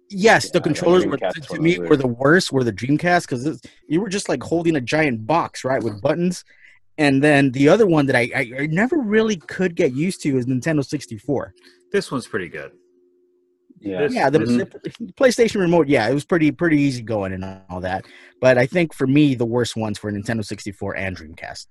Yes, 0.08 0.44
the 0.44 0.48
Yeah, 0.48 0.52
the 0.52 0.60
controllers 0.60 1.06
were, 1.06 1.16
to, 1.16 1.32
to 1.32 1.60
me 1.60 1.78
was 1.78 1.88
were 1.88 1.96
the 1.96 2.06
worst. 2.06 2.52
Were 2.52 2.62
the 2.62 2.72
Dreamcast 2.72 3.22
because 3.22 3.60
you 3.88 4.00
were 4.00 4.08
just 4.08 4.28
like 4.28 4.42
holding 4.42 4.76
a 4.76 4.80
giant 4.80 5.26
box, 5.26 5.64
right, 5.64 5.82
with 5.82 6.00
buttons. 6.00 6.44
And 6.98 7.22
then 7.22 7.50
the 7.52 7.68
other 7.68 7.86
one 7.86 8.06
that 8.06 8.16
I, 8.16 8.30
I, 8.34 8.52
I 8.62 8.66
never 8.66 8.96
really 8.98 9.36
could 9.36 9.74
get 9.76 9.92
used 9.94 10.22
to 10.22 10.36
is 10.38 10.46
Nintendo 10.46 10.84
64. 10.84 11.52
This 11.92 12.10
one's 12.10 12.26
pretty 12.26 12.48
good. 12.48 12.72
yeah. 13.80 14.00
This- 14.00 14.14
Yeah, 14.14 14.30
the, 14.30 14.38
this- 14.38 14.48
the 14.98 15.12
PlayStation 15.12 15.60
remote, 15.60 15.88
yeah, 15.88 16.08
it 16.08 16.14
was 16.14 16.24
pretty 16.24 16.50
pretty 16.52 16.78
easy 16.80 17.02
going 17.02 17.32
and 17.32 17.44
all 17.68 17.80
that. 17.80 18.06
But 18.40 18.56
I 18.58 18.66
think 18.66 18.94
for 18.94 19.06
me, 19.06 19.34
the 19.34 19.44
worst 19.46 19.76
ones 19.76 20.02
were 20.02 20.10
Nintendo 20.10 20.44
64 20.44 20.96
and 20.96 21.16
Dreamcast. 21.16 21.66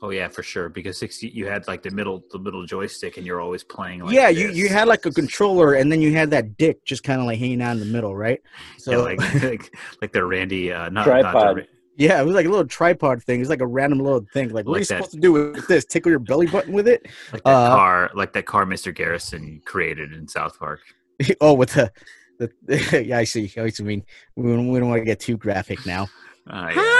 Oh 0.00 0.10
yeah, 0.10 0.28
for 0.28 0.44
sure. 0.44 0.68
Because 0.68 0.96
sixty, 0.96 1.26
you 1.28 1.46
had 1.48 1.66
like 1.66 1.82
the 1.82 1.90
middle, 1.90 2.22
the 2.30 2.38
middle 2.38 2.64
joystick, 2.64 3.16
and 3.16 3.26
you're 3.26 3.40
always 3.40 3.64
playing. 3.64 3.98
Like 4.04 4.14
yeah, 4.14 4.28
you, 4.28 4.48
you 4.50 4.68
had 4.68 4.86
like 4.86 5.04
a 5.06 5.10
controller, 5.10 5.74
and 5.74 5.90
then 5.90 6.00
you 6.00 6.12
had 6.12 6.30
that 6.30 6.56
dick 6.56 6.84
just 6.84 7.02
kind 7.02 7.20
of 7.20 7.26
like 7.26 7.40
hanging 7.40 7.60
out 7.60 7.72
in 7.72 7.80
the 7.80 7.84
middle, 7.86 8.14
right? 8.14 8.40
So 8.78 8.92
Yeah, 8.92 8.98
like, 8.98 9.34
like 9.42 9.76
like 10.00 10.12
the 10.12 10.24
Randy, 10.24 10.72
uh, 10.72 10.88
not 10.90 11.02
Tripod. 11.02 11.34
Not 11.34 11.56
the, 11.56 11.66
Yeah, 11.98 12.20
it 12.20 12.24
was 12.24 12.36
like 12.36 12.46
a 12.46 12.48
little 12.48 12.64
tripod 12.66 13.24
thing. 13.24 13.40
It 13.40 13.42
was 13.42 13.48
like 13.48 13.60
a 13.60 13.66
random 13.66 13.98
little 13.98 14.24
thing. 14.32 14.50
Like, 14.50 14.66
what 14.66 14.76
are 14.76 14.78
you 14.78 14.84
that. 14.84 14.98
supposed 14.98 15.10
to 15.10 15.18
do 15.18 15.32
with 15.32 15.66
this? 15.66 15.84
Tickle 15.84 16.10
your 16.10 16.20
belly 16.20 16.46
button 16.46 16.72
with 16.72 16.86
it? 16.86 17.06
like 17.32 17.42
that 17.42 17.50
Uh, 17.50 17.74
car, 17.74 18.10
like 18.14 18.32
that 18.34 18.46
car 18.46 18.64
Mr. 18.64 18.94
Garrison 18.94 19.60
created 19.64 20.12
in 20.12 20.28
South 20.28 20.56
Park. 20.60 20.80
oh, 21.40 21.54
with 21.54 21.70
the, 21.72 21.90
the 22.38 23.04
yeah, 23.04 23.18
I 23.18 23.24
see. 23.24 23.52
I 23.58 23.68
see. 23.70 23.82
mean 23.82 24.04
we 24.36 24.44
don't, 24.52 24.68
we 24.68 24.78
don't 24.78 24.88
want 24.88 25.00
to 25.00 25.04
get 25.04 25.18
too 25.18 25.36
graphic 25.36 25.84
now. 25.86 26.06
Uh, 26.48 26.70
yeah. 26.74 26.98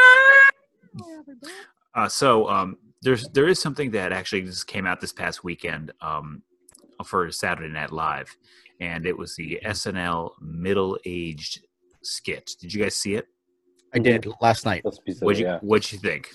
Uh, 1.95 2.09
so 2.09 2.49
um, 2.49 2.76
there's 3.02 3.28
there 3.28 3.47
is 3.47 3.61
something 3.61 3.93
that 3.93 4.12
actually 4.12 4.43
just 4.43 4.67
came 4.67 4.85
out 4.87 5.00
this 5.00 5.12
past 5.12 5.45
weekend 5.45 5.93
um, 6.00 6.43
for 7.05 7.31
Saturday 7.31 7.73
Night 7.73 7.93
Live, 7.93 8.37
and 8.81 9.07
it 9.07 9.17
was 9.17 9.37
the 9.37 9.61
SNL 9.64 10.33
middle 10.40 10.99
aged 11.05 11.61
skit. 12.02 12.50
Did 12.61 12.75
you 12.75 12.83
guys 12.83 12.97
see 12.97 13.14
it? 13.14 13.28
I 13.95 13.99
did 13.99 14.26
last 14.40 14.64
night. 14.64 14.85
What 14.85 14.99
silly, 15.07 15.38
you 15.38 15.45
yeah. 15.47 15.59
What'd 15.61 15.92
you 15.92 15.99
think? 15.99 16.28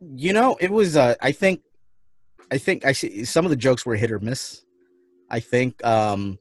You 0.00 0.32
know, 0.32 0.56
it 0.60 0.70
was. 0.70 0.96
Uh, 0.96 1.14
I 1.20 1.32
think, 1.32 1.62
I 2.50 2.58
think 2.58 2.84
I 2.84 2.92
see 2.92 3.24
some 3.24 3.44
of 3.44 3.50
the 3.50 3.56
jokes 3.56 3.86
were 3.86 3.96
hit 3.96 4.12
or 4.12 4.18
miss. 4.18 4.62
I 5.30 5.40
think 5.40 5.84
um, 5.84 6.38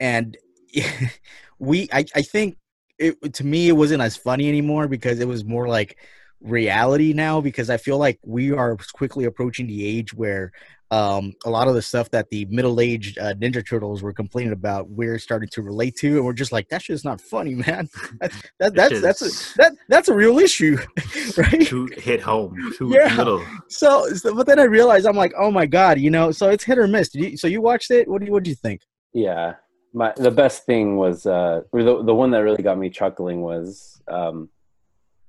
and 0.00 0.36
we 1.58 1.88
I, 1.92 2.04
I 2.14 2.22
think 2.22 2.56
it 2.98 3.34
to 3.34 3.44
me 3.44 3.68
it 3.68 3.72
wasn't 3.72 4.02
as 4.02 4.16
funny 4.16 4.48
anymore 4.48 4.88
because 4.88 5.20
it 5.20 5.28
was 5.28 5.44
more 5.44 5.68
like 5.68 5.98
reality 6.40 7.12
now 7.12 7.40
because 7.40 7.70
I 7.70 7.76
feel 7.76 7.98
like 7.98 8.18
we 8.24 8.52
are 8.52 8.76
quickly 8.92 9.24
approaching 9.24 9.66
the 9.66 9.84
age 9.86 10.14
where 10.14 10.52
um, 10.90 11.34
a 11.44 11.50
lot 11.50 11.68
of 11.68 11.74
the 11.74 11.82
stuff 11.82 12.10
that 12.12 12.30
the 12.30 12.46
middle-aged 12.46 13.18
uh, 13.18 13.34
Ninja 13.34 13.66
Turtles 13.66 14.02
were 14.02 14.12
complaining 14.14 14.54
about, 14.54 14.88
we're 14.88 15.18
starting 15.18 15.48
to 15.50 15.60
relate 15.60 15.96
to, 15.96 16.16
and 16.16 16.24
we're 16.24 16.32
just 16.32 16.50
like, 16.50 16.66
"That's 16.70 16.86
just 16.86 17.04
not 17.04 17.20
funny, 17.20 17.54
man. 17.54 17.88
That's 18.20 18.42
that, 18.58 18.74
that's 18.74 19.00
that's 19.02 19.22
a, 19.22 19.58
that 19.58 19.72
that's 19.88 20.08
a 20.08 20.14
real 20.14 20.38
issue, 20.38 20.78
right? 21.36 21.66
To 21.66 21.86
hit 21.98 22.22
home, 22.22 22.72
too 22.78 22.88
Yeah. 22.88 23.14
little. 23.16 23.44
So, 23.68 24.08
so, 24.14 24.34
but 24.34 24.46
then 24.46 24.58
I 24.58 24.62
realized 24.64 25.06
I'm 25.06 25.16
like, 25.16 25.34
oh 25.38 25.50
my 25.50 25.66
god, 25.66 25.98
you 26.00 26.10
know. 26.10 26.30
So 26.32 26.48
it's 26.48 26.64
hit 26.64 26.78
or 26.78 26.88
miss. 26.88 27.10
Did 27.10 27.32
you, 27.32 27.36
so 27.36 27.46
you 27.48 27.60
watched 27.60 27.90
it? 27.90 28.08
What 28.08 28.20
do 28.20 28.26
you 28.26 28.32
what 28.32 28.44
do 28.44 28.50
you 28.50 28.56
think? 28.56 28.80
Yeah, 29.12 29.56
my 29.92 30.14
the 30.16 30.30
best 30.30 30.64
thing 30.64 30.96
was 30.96 31.26
uh, 31.26 31.62
the 31.72 32.02
the 32.02 32.14
one 32.14 32.30
that 32.30 32.38
really 32.38 32.62
got 32.62 32.78
me 32.78 32.88
chuckling 32.88 33.42
was 33.42 34.00
um, 34.10 34.48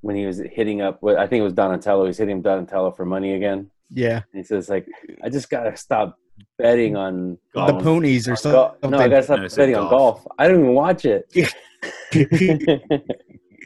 when 0.01 0.15
he 0.15 0.25
was 0.25 0.39
hitting 0.51 0.82
up. 0.82 0.98
what 1.01 1.18
I 1.18 1.27
think 1.27 1.41
it 1.41 1.44
was 1.44 1.53
Donatello. 1.53 2.06
He's 2.06 2.18
hitting 2.18 2.41
Donatello 2.41 2.91
for 2.91 3.06
money 3.06 3.34
again. 3.34 3.70
Yeah, 3.91 4.22
And 4.32 4.39
he 4.39 4.44
says 4.44 4.70
like, 4.70 4.86
"I 5.24 5.29
just 5.29 5.50
gotta 5.50 5.75
stop 5.75 6.15
betting 6.58 6.96
on 6.96 7.38
the 7.53 7.60
on- 7.62 7.82
ponies 7.84 8.27
or 8.29 8.36
something. 8.36 8.51
golf. 8.60 8.75
No, 8.91 8.98
I 9.00 9.08
gotta 9.08 9.24
stop 9.24 9.38
No, 9.38 9.44
he 9.44 9.50
said 9.50 9.58
betting 9.63 9.75
on 9.75 9.89
golf. 9.89 10.24
golf. 10.24 10.27
I 10.38 10.48
don't 10.48 10.60
even 10.62 10.74
watch 10.75 11.06
it. 11.06 11.25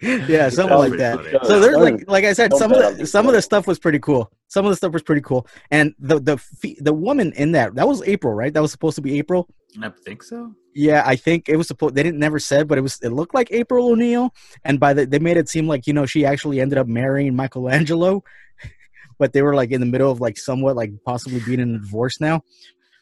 yeah, 0.01 0.49
something 0.49 0.77
like 0.77 0.93
that. 0.97 1.17
funny. 1.17 1.37
so 1.43 1.59
there's 1.59 1.77
like 1.77 2.03
like 2.07 2.25
I 2.25 2.33
said, 2.33 2.53
some 2.55 2.71
of 2.71 2.97
the 2.97 3.05
some 3.05 3.27
of 3.27 3.33
the 3.33 3.41
stuff 3.41 3.67
was 3.67 3.79
pretty 3.79 3.99
cool. 3.99 4.31
Some 4.53 4.65
of 4.65 4.69
the 4.69 4.75
stuff 4.75 4.93
was 4.93 5.01
pretty 5.01 5.21
cool, 5.21 5.47
and 5.71 5.95
the 5.97 6.19
the 6.19 6.75
the 6.79 6.93
woman 6.93 7.33
in 7.33 7.53
that 7.53 7.73
that 7.73 7.87
was 7.87 8.03
April, 8.03 8.35
right? 8.35 8.53
That 8.53 8.61
was 8.61 8.71
supposed 8.71 8.95
to 8.97 9.01
be 9.01 9.17
April. 9.17 9.49
I 9.81 9.89
think 9.89 10.21
so. 10.21 10.53
Yeah, 10.75 11.01
I 11.03 11.15
think 11.15 11.49
it 11.49 11.57
was 11.57 11.67
supposed. 11.67 11.95
They 11.95 12.03
didn't 12.03 12.19
never 12.19 12.37
said, 12.37 12.67
but 12.67 12.77
it 12.77 12.81
was. 12.81 12.99
It 13.01 13.09
looked 13.09 13.33
like 13.33 13.47
April 13.49 13.87
O'Neil, 13.87 14.31
and 14.63 14.79
by 14.79 14.93
the 14.93 15.07
they 15.07 15.17
made 15.17 15.37
it 15.37 15.49
seem 15.49 15.67
like 15.67 15.87
you 15.87 15.93
know 15.93 16.05
she 16.05 16.23
actually 16.23 16.61
ended 16.61 16.77
up 16.77 16.85
marrying 16.85 17.35
Michelangelo, 17.35 18.23
but 19.17 19.33
they 19.33 19.41
were 19.41 19.55
like 19.55 19.71
in 19.71 19.79
the 19.79 19.87
middle 19.87 20.11
of 20.11 20.21
like 20.21 20.37
somewhat 20.37 20.75
like 20.75 20.91
possibly 21.03 21.39
being 21.39 21.59
in 21.59 21.73
a 21.73 21.79
divorce 21.79 22.21
now. 22.21 22.43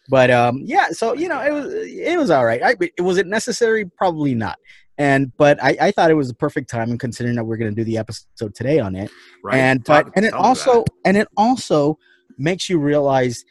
But 0.08 0.32
um, 0.32 0.62
yeah, 0.64 0.92
so 0.92 1.14
you 1.16 1.28
know 1.28 1.42
it 1.42 1.52
was 1.52 1.74
it 1.74 2.18
was 2.18 2.32
all 2.32 2.46
right. 2.46 2.64
I, 2.64 2.76
it 2.80 3.02
was 3.02 3.18
it 3.18 3.28
necessary? 3.28 3.84
Probably 3.84 4.36
not. 4.36 4.58
And 5.02 5.32
but 5.36 5.58
I, 5.64 5.76
I 5.88 5.92
thought 5.92 6.12
it 6.12 6.20
was 6.24 6.28
the 6.28 6.36
perfect 6.36 6.70
time, 6.70 6.92
and 6.92 7.00
considering 7.00 7.36
that 7.38 7.44
we're 7.46 7.58
going 7.58 7.72
to 7.72 7.76
do 7.76 7.84
the 7.84 7.98
episode 7.98 8.54
today 8.54 8.78
on 8.80 8.96
it, 8.96 9.10
Right. 9.44 9.58
and 9.58 9.84
Talk- 9.84 10.06
but 10.06 10.14
and 10.16 10.26
it 10.28 10.34
also 10.34 10.84
and 11.06 11.18
it 11.18 11.28
also 11.36 11.98
makes 12.38 12.70
you 12.70 12.78
realize 12.78 13.44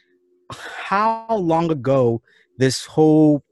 how 0.51 1.25
long 1.35 1.69
ago 1.69 2.21
this 2.57 2.85
whole 2.85 3.43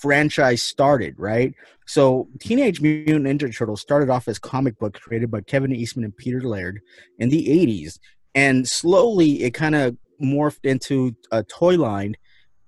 franchise 0.00 0.62
started 0.62 1.14
right? 1.18 1.52
So 1.86 2.28
teenage 2.40 2.80
mutant 2.80 3.26
ninja 3.26 3.54
turtles 3.54 3.82
started 3.82 4.08
off 4.08 4.26
as 4.26 4.38
comic 4.38 4.78
books 4.78 5.00
created 5.00 5.30
by 5.30 5.42
kevin 5.42 5.72
eastman 5.74 6.04
and 6.06 6.16
peter 6.16 6.40
laird 6.40 6.80
in 7.18 7.28
the 7.28 7.46
80s 7.46 7.98
and 8.34 8.66
slowly 8.66 9.42
it 9.42 9.50
kind 9.52 9.74
of 9.74 9.96
morphed 10.22 10.64
into 10.64 11.14
a 11.30 11.42
toy 11.42 11.76
line 11.76 12.14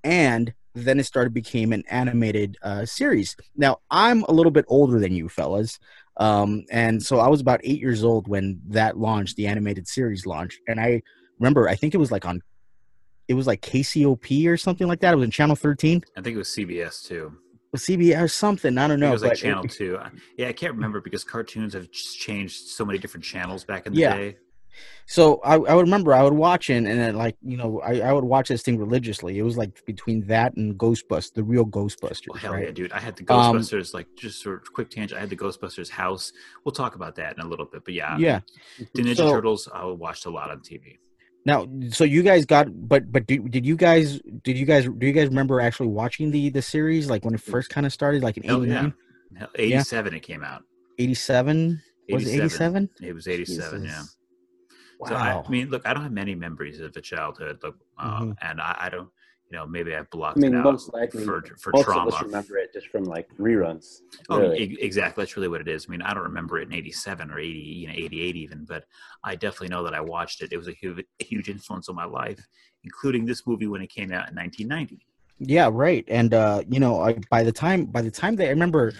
and 0.02 0.52
then 0.74 0.98
it 0.98 1.04
started 1.04 1.32
became 1.32 1.72
an 1.72 1.82
animated 1.88 2.56
uh, 2.62 2.84
series 2.84 3.36
now 3.56 3.78
i'm 3.90 4.22
a 4.24 4.32
little 4.32 4.52
bit 4.52 4.64
older 4.68 4.98
than 4.98 5.14
you 5.14 5.28
fellas 5.28 5.78
um, 6.16 6.64
and 6.70 7.02
so 7.02 7.18
I 7.18 7.28
was 7.28 7.40
about 7.40 7.60
eight 7.64 7.80
years 7.80 8.04
old 8.04 8.28
when 8.28 8.60
that 8.68 8.96
launched, 8.96 9.36
the 9.36 9.46
animated 9.46 9.88
series 9.88 10.26
launched. 10.26 10.60
And 10.68 10.80
I 10.80 11.02
remember, 11.40 11.68
I 11.68 11.74
think 11.74 11.94
it 11.94 11.98
was 11.98 12.12
like 12.12 12.24
on, 12.24 12.40
it 13.26 13.34
was 13.34 13.46
like 13.46 13.62
KCOP 13.62 14.46
or 14.46 14.56
something 14.56 14.86
like 14.86 15.00
that. 15.00 15.12
It 15.12 15.16
was 15.16 15.24
in 15.24 15.30
Channel 15.30 15.56
13, 15.56 16.04
I 16.16 16.20
think 16.20 16.34
it 16.34 16.38
was 16.38 16.48
CBS 16.48 17.04
too. 17.06 17.32
CBS 17.76 18.22
or 18.22 18.28
something. 18.28 18.78
I 18.78 18.86
don't 18.86 18.98
I 19.02 19.06
know. 19.06 19.08
it 19.08 19.12
was 19.12 19.24
like 19.24 19.36
Channel 19.36 19.64
Two. 19.64 19.98
Yeah, 20.38 20.46
I 20.46 20.52
can't 20.52 20.74
remember 20.74 21.00
because 21.00 21.24
cartoons 21.24 21.74
have 21.74 21.90
changed 21.90 22.68
so 22.68 22.84
many 22.84 23.00
different 23.00 23.24
channels 23.24 23.64
back 23.64 23.86
in 23.86 23.94
the 23.94 23.98
Yeah. 24.00 24.14
day. 24.14 24.36
So 25.06 25.40
I, 25.44 25.54
I 25.54 25.74
would 25.74 25.82
remember 25.86 26.14
I 26.14 26.22
would 26.22 26.32
watch 26.32 26.70
it, 26.70 26.76
and 26.76 26.86
then 26.86 27.14
like 27.16 27.36
you 27.42 27.56
know 27.56 27.80
I, 27.80 28.00
I 28.00 28.12
would 28.12 28.24
watch 28.24 28.48
this 28.48 28.62
thing 28.62 28.78
religiously. 28.78 29.38
It 29.38 29.42
was 29.42 29.56
like 29.56 29.84
between 29.84 30.26
that 30.28 30.56
and 30.56 30.76
Ghostbusters, 30.78 31.34
the 31.34 31.44
real 31.44 31.66
Ghostbusters, 31.66 32.36
hell 32.38 32.52
right? 32.54 32.64
yeah, 32.66 32.70
dude! 32.70 32.92
I 32.92 33.00
had 33.00 33.14
the 33.16 33.24
Um, 33.32 33.56
Ghostbusters, 33.56 33.92
like 33.92 34.06
just 34.16 34.42
sort 34.42 34.62
of 34.62 34.72
quick 34.72 34.88
tangent. 34.90 35.16
I 35.18 35.20
had 35.20 35.30
the 35.30 35.36
Ghostbusters 35.36 35.90
house. 35.90 36.32
We'll 36.64 36.72
talk 36.72 36.94
about 36.94 37.16
that 37.16 37.36
in 37.36 37.44
a 37.44 37.46
little 37.46 37.66
bit, 37.66 37.84
but 37.84 37.92
yeah, 37.94 38.16
Yeah. 38.18 38.40
the 38.94 39.02
Ninja 39.02 39.16
So- 39.16 39.30
Turtles. 39.30 39.68
I 39.72 39.84
watched 39.84 40.24
a 40.26 40.30
lot 40.30 40.50
on 40.50 40.60
TV. 40.60 40.98
Now, 41.46 41.66
so 41.90 42.04
you 42.04 42.22
guys 42.22 42.46
got, 42.46 42.68
but 42.88 43.12
but 43.12 43.26
do, 43.26 43.46
did 43.48 43.66
you 43.66 43.76
guys 43.76 44.18
did 44.42 44.56
you 44.56 44.64
guys 44.64 44.84
do 44.96 45.06
you 45.06 45.12
guys 45.12 45.28
remember 45.28 45.60
actually 45.60 45.88
watching 45.88 46.30
the 46.30 46.48
the 46.48 46.62
series 46.62 47.10
like 47.10 47.22
when 47.26 47.34
it 47.34 47.40
first 47.42 47.68
kind 47.68 47.84
of 47.84 47.92
started, 47.92 48.22
like 48.22 48.38
in 48.38 48.44
Hell 48.44 48.64
yeah. 48.66 48.72
89, 48.72 48.94
Hell, 49.36 49.48
Eighty-seven, 49.56 50.14
it 50.14 50.20
came 50.20 50.42
out. 50.42 50.62
87? 50.98 51.82
Was 52.10 52.26
it 52.26 52.34
87? 52.36 52.88
It 53.02 53.12
was 53.14 53.28
eighty-seven. 53.28 53.84
Yeah. 53.84 54.02
Jesus. 55.04 55.16
Wow. 55.16 55.42
So 55.42 55.44
I, 55.44 55.46
I 55.46 55.50
mean, 55.50 55.70
look, 55.70 55.86
I 55.86 55.94
don't 55.94 56.02
have 56.02 56.12
many 56.12 56.34
memories 56.34 56.80
of 56.80 56.96
a 56.96 57.00
childhood, 57.00 57.58
look, 57.62 57.76
uh, 57.98 58.20
Mhm. 58.20 58.36
and 58.42 58.60
I, 58.60 58.76
I 58.80 58.88
don't, 58.88 59.08
you 59.50 59.58
know, 59.58 59.66
maybe 59.66 59.94
I 59.94 60.02
blocked 60.02 60.38
I 60.38 60.40
mean, 60.40 60.54
it 60.54 60.58
out 60.58 60.64
most 60.64 60.92
likely, 60.92 61.24
for 61.24 61.42
for 61.60 61.72
Most 61.72 61.84
trauma. 61.84 62.08
of 62.08 62.14
us 62.14 62.22
remember 62.22 62.56
it 62.58 62.72
just 62.72 62.88
from 62.88 63.04
like 63.04 63.28
reruns. 63.38 64.00
Oh, 64.30 64.38
really. 64.40 64.62
e- 64.62 64.78
exactly. 64.80 65.22
That's 65.22 65.36
really 65.36 65.48
what 65.48 65.60
it 65.60 65.68
is. 65.68 65.86
I 65.88 65.90
mean, 65.92 66.02
I 66.02 66.14
don't 66.14 66.22
remember 66.24 66.58
it 66.58 66.68
in 66.68 66.74
'87 66.74 67.30
or 67.30 67.38
'80, 67.38 67.58
you 67.58 67.86
know, 67.88 67.94
'88 67.94 68.36
even, 68.36 68.64
but 68.64 68.84
I 69.22 69.36
definitely 69.36 69.68
know 69.68 69.84
that 69.84 69.94
I 69.94 70.00
watched 70.00 70.42
it. 70.42 70.52
It 70.52 70.56
was 70.56 70.68
a 70.68 70.72
huge, 70.72 71.04
huge 71.18 71.48
influence 71.50 71.88
on 71.88 71.94
my 71.94 72.04
life, 72.06 72.44
including 72.82 73.26
this 73.26 73.46
movie 73.46 73.66
when 73.66 73.82
it 73.82 73.90
came 73.90 74.12
out 74.12 74.28
in 74.28 74.34
1990. 74.34 75.06
Yeah, 75.38 75.68
right. 75.72 76.04
And 76.08 76.32
uh, 76.32 76.62
you 76.68 76.80
know, 76.80 77.00
I, 77.02 77.18
by 77.30 77.42
the 77.44 77.52
time 77.52 77.84
by 77.86 78.02
the 78.02 78.10
time 78.10 78.36
that 78.36 78.46
I 78.46 78.50
remember, 78.50 78.94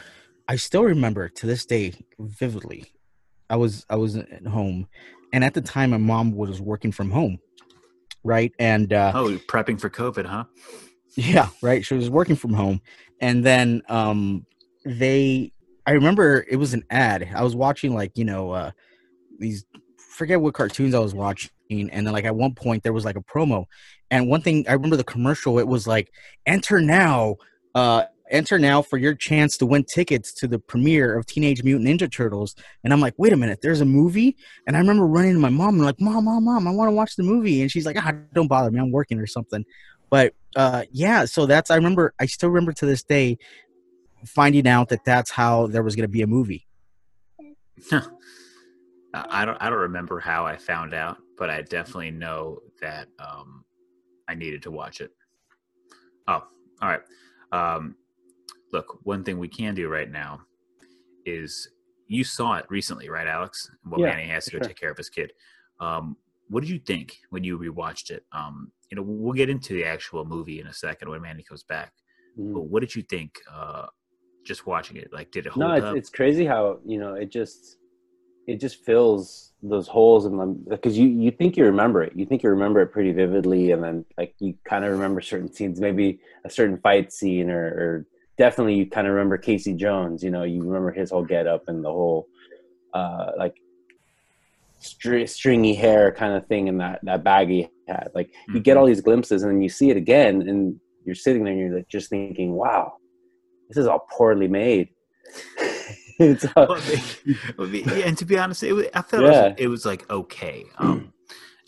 I 0.47 0.57
still 0.57 0.85
remember 0.85 1.29
to 1.31 1.47
this 1.47 1.65
day 1.65 1.95
vividly. 2.19 2.93
I 3.49 3.57
was 3.57 3.85
I 3.89 3.97
was 3.97 4.17
at 4.17 4.47
home, 4.47 4.89
and 5.35 5.43
at 5.43 5.53
the 5.53 5.61
time, 5.61 5.91
my 5.91 5.97
mom 5.97 6.31
was 6.31 6.61
working 6.61 6.93
from 6.93 7.11
home, 7.11 7.41
right? 8.23 8.53
And 8.61 8.93
uh, 8.93 9.11
Oh, 9.17 9.37
prepping 9.49 9.81
for 9.81 9.91
COVID, 9.91 10.27
huh? 10.27 10.45
Yeah, 11.17 11.49
right. 11.61 11.85
She 11.85 11.95
was 11.95 12.09
working 12.09 12.37
from 12.37 12.55
home, 12.55 12.81
and 13.21 13.45
then 13.45 13.83
um, 13.89 14.47
they. 14.85 15.51
I 15.87 15.91
remember 15.91 16.47
it 16.49 16.57
was 16.57 16.73
an 16.73 16.85
ad. 16.89 17.29
I 17.35 17.43
was 17.43 17.57
watching 17.57 17.95
like 17.95 18.17
you 18.17 18.25
know 18.25 18.53
uh, 18.53 18.71
these 19.41 19.67
forget 19.99 20.41
what 20.41 20.55
cartoons 20.55 20.95
I 20.95 21.01
was 21.01 21.15
watching, 21.15 21.51
and 21.69 22.07
then 22.07 22.13
like 22.13 22.25
at 22.25 22.37
one 22.37 22.55
point 22.55 22.85
there 22.85 22.93
was 22.93 23.05
like 23.05 23.17
a 23.17 23.23
promo, 23.23 23.65
and 24.13 24.29
one 24.29 24.41
thing 24.41 24.65
I 24.69 24.75
remember 24.75 24.97
the 24.97 25.03
commercial. 25.03 25.59
It 25.59 25.67
was 25.67 25.89
like 25.89 26.13
enter 26.47 26.81
now, 26.81 27.37
uh, 27.75 28.05
enter 28.35 28.59
now 28.59 28.83
for 28.83 28.99
your 28.99 29.15
chance 29.15 29.57
to 29.59 29.67
win 29.67 29.85
tickets 29.85 30.33
to 30.35 30.49
the 30.49 30.59
premiere 30.59 31.17
of 31.17 31.25
Teenage 31.27 31.63
Mutant 31.63 31.89
Ninja 31.89 32.11
Turtles. 32.11 32.55
And 32.83 32.93
I'm 32.93 33.01
like, 33.01 33.15
wait 33.17 33.33
a 33.33 33.37
minute, 33.37 33.61
there's 33.63 33.81
a 33.81 33.87
movie, 33.87 34.37
and 34.67 34.77
I 34.77 34.81
remember 34.81 35.07
running 35.07 35.35
to 35.35 35.39
my 35.39 35.49
mom 35.49 35.77
and 35.77 35.85
like, 35.85 36.01
mom, 36.01 36.25
mom, 36.25 36.45
mom, 36.45 36.67
I 36.67 36.71
want 36.71 36.89
to 36.89 36.95
watch 36.95 37.17
the 37.17 37.23
movie, 37.23 37.63
and 37.63 37.71
she's 37.71 37.87
like, 37.87 37.97
ah, 37.97 38.13
don't 38.35 38.49
bother 38.49 38.71
me, 38.71 38.81
I'm 38.81 38.91
working 38.91 39.19
or 39.19 39.27
something. 39.27 39.65
But 40.11 40.35
uh, 40.55 40.85
yeah, 40.93 41.25
so 41.25 41.47
that's 41.47 41.71
I 41.71 41.77
remember. 41.77 42.15
I 42.21 42.27
still 42.27 42.49
remember 42.49 42.73
to 42.75 42.87
this 42.87 43.03
day 43.03 43.39
finding 44.27 44.69
out 44.69 44.89
that 44.91 45.05
that's 45.05 45.31
how 45.31 45.67
there 45.67 45.83
was 45.83 45.97
going 45.97 46.05
to 46.05 46.13
be 46.13 46.23
a 46.23 46.27
movie. 46.27 46.67
I 47.91 48.03
I 49.15 49.45
don't, 49.45 49.57
I 49.61 49.71
don't 49.71 49.79
remember 49.79 50.21
how 50.21 50.45
I 50.45 50.57
found 50.57 50.93
out, 50.95 51.19
but 51.39 51.51
I 51.51 51.63
definitely 51.63 52.11
know 52.11 52.59
that 52.81 53.09
um, 53.19 53.65
I 54.29 54.35
needed 54.35 54.63
to 54.63 54.71
watch 54.71 55.01
it. 55.01 55.11
Oh, 56.27 56.43
all 56.83 56.89
right. 56.89 57.03
Um, 57.53 57.97
look, 58.75 58.99
one 59.05 59.23
thing 59.25 59.39
we 59.39 59.49
can 59.49 59.75
do 59.75 59.89
right 59.89 60.11
now 60.11 60.41
is 61.25 61.69
you 62.09 62.25
saw 62.25 62.57
it 62.57 62.67
recently, 62.69 63.09
right, 63.09 63.27
Alex? 63.27 63.71
Well, 63.87 64.01
Yeah, 64.01 64.09
Manny 64.09 64.29
has 64.29 64.45
to 64.47 64.51
go 64.51 64.59
sure. 64.59 64.67
take 64.69 64.77
care 64.77 64.91
of 64.91 64.99
his 64.99 65.09
kid. 65.09 65.33
Um, 65.81 66.17
what 66.49 66.61
did 66.61 66.69
you 66.69 66.81
think 66.81 67.17
when 67.31 67.43
you 67.45 67.57
rewatched 67.59 68.11
it? 68.11 68.27
Um, 68.33 68.71
you 68.91 68.97
know, 68.97 69.03
we'll 69.03 69.33
get 69.33 69.49
into 69.49 69.73
the 69.73 69.85
actual 69.85 70.25
movie 70.27 70.61
in 70.61 70.67
a 70.67 70.75
second 70.75 71.09
when 71.09 71.23
Manny 71.23 71.43
comes 71.43 71.63
back. 71.63 71.93
Mhm. 72.39 72.53
But 72.53 72.63
what 72.63 72.81
did 72.81 72.95
you 72.95 73.03
think? 73.03 73.41
Uh, 73.51 73.87
just 74.45 74.67
watching 74.67 74.99
it, 74.99 75.11
like, 75.11 75.31
did 75.31 75.47
it 75.47 75.53
hold 75.53 75.65
No, 75.67 75.73
it's, 75.75 75.87
up? 75.87 75.97
it's 75.97 76.11
crazy 76.11 76.45
how 76.45 76.79
you 76.85 76.99
know 76.99 77.15
it 77.15 77.31
just 77.31 77.79
it 78.47 78.61
just 78.61 78.85
fills 78.85 79.55
those 79.63 79.89
holes 79.89 80.27
in 80.27 80.37
them 80.37 80.63
because 80.69 80.99
you 80.99 81.09
you 81.09 81.31
think 81.31 81.57
you 81.57 81.65
remember 81.65 82.03
it, 82.03 82.13
you 82.15 82.27
think 82.27 82.43
you 82.43 82.51
remember 82.51 82.83
it 82.83 82.89
pretty 82.89 83.13
vividly, 83.13 83.71
and 83.71 83.83
then 83.83 84.05
like 84.19 84.35
you 84.41 84.53
kind 84.65 84.85
of 84.85 84.91
remember 84.93 85.23
certain 85.23 85.51
scenes, 85.51 85.81
maybe 85.81 86.21
a 86.45 86.51
certain 86.51 86.77
fight 86.87 87.11
scene, 87.11 87.49
or, 87.51 87.65
or 87.65 88.07
definitely 88.39 88.75
you 88.75 88.87
kind 88.87 89.07
of 89.07 89.13
remember 89.15 89.39
Casey 89.39 89.75
Jones. 89.75 90.23
You 90.23 90.31
know, 90.31 90.43
you 90.45 90.63
remember 90.63 90.93
his 90.93 91.11
whole 91.11 91.25
get 91.25 91.47
up 91.47 91.65
and 91.69 91.85
the 91.85 91.91
whole 91.91 92.27
uh, 92.93 93.33
like 93.39 93.55
str- 94.81 95.27
stringy 95.27 95.75
hair 95.75 96.13
kind 96.13 96.35
of 96.35 96.47
thing 96.47 96.69
and 96.69 96.81
that 96.81 97.01
that 97.05 97.25
bag 97.25 97.49
he 97.49 97.69
had. 97.89 98.09
Like 98.15 98.31
you 98.49 98.61
get 98.61 98.77
Mhm. 98.77 98.81
all 98.81 98.87
these 98.87 99.01
glimpses, 99.01 99.43
and 99.43 99.53
then 99.53 99.63
you 99.63 99.69
see 99.69 99.91
it 99.91 99.97
again, 99.97 100.43
and 100.49 100.79
you're 101.05 101.15
sitting 101.15 101.45
there 101.45 101.53
and 101.53 101.61
you're 101.61 101.77
like 101.77 101.89
just 101.89 102.09
thinking, 102.11 102.53
wow, 102.55 102.95
this 103.69 103.77
is 103.79 103.87
all 103.87 104.07
poorly 104.17 104.49
made. 104.49 104.89
it's 106.19 106.45
all, 106.57 106.67
Well, 106.69 106.81
they- 106.81 107.35
well, 107.59 107.67
the- 107.69 107.81
yeah, 107.81 108.07
and 108.07 108.17
to 108.19 108.25
be 108.25 108.39
honest, 108.39 108.63
it 108.63 108.73
was, 108.73 108.87
I 108.95 109.03
felt 109.03 109.25
it, 109.25 109.27
was, 109.27 109.55
it 109.59 109.67
was 109.69 109.85
like 109.85 110.09
okay, 110.11 110.65
um, 110.79 111.13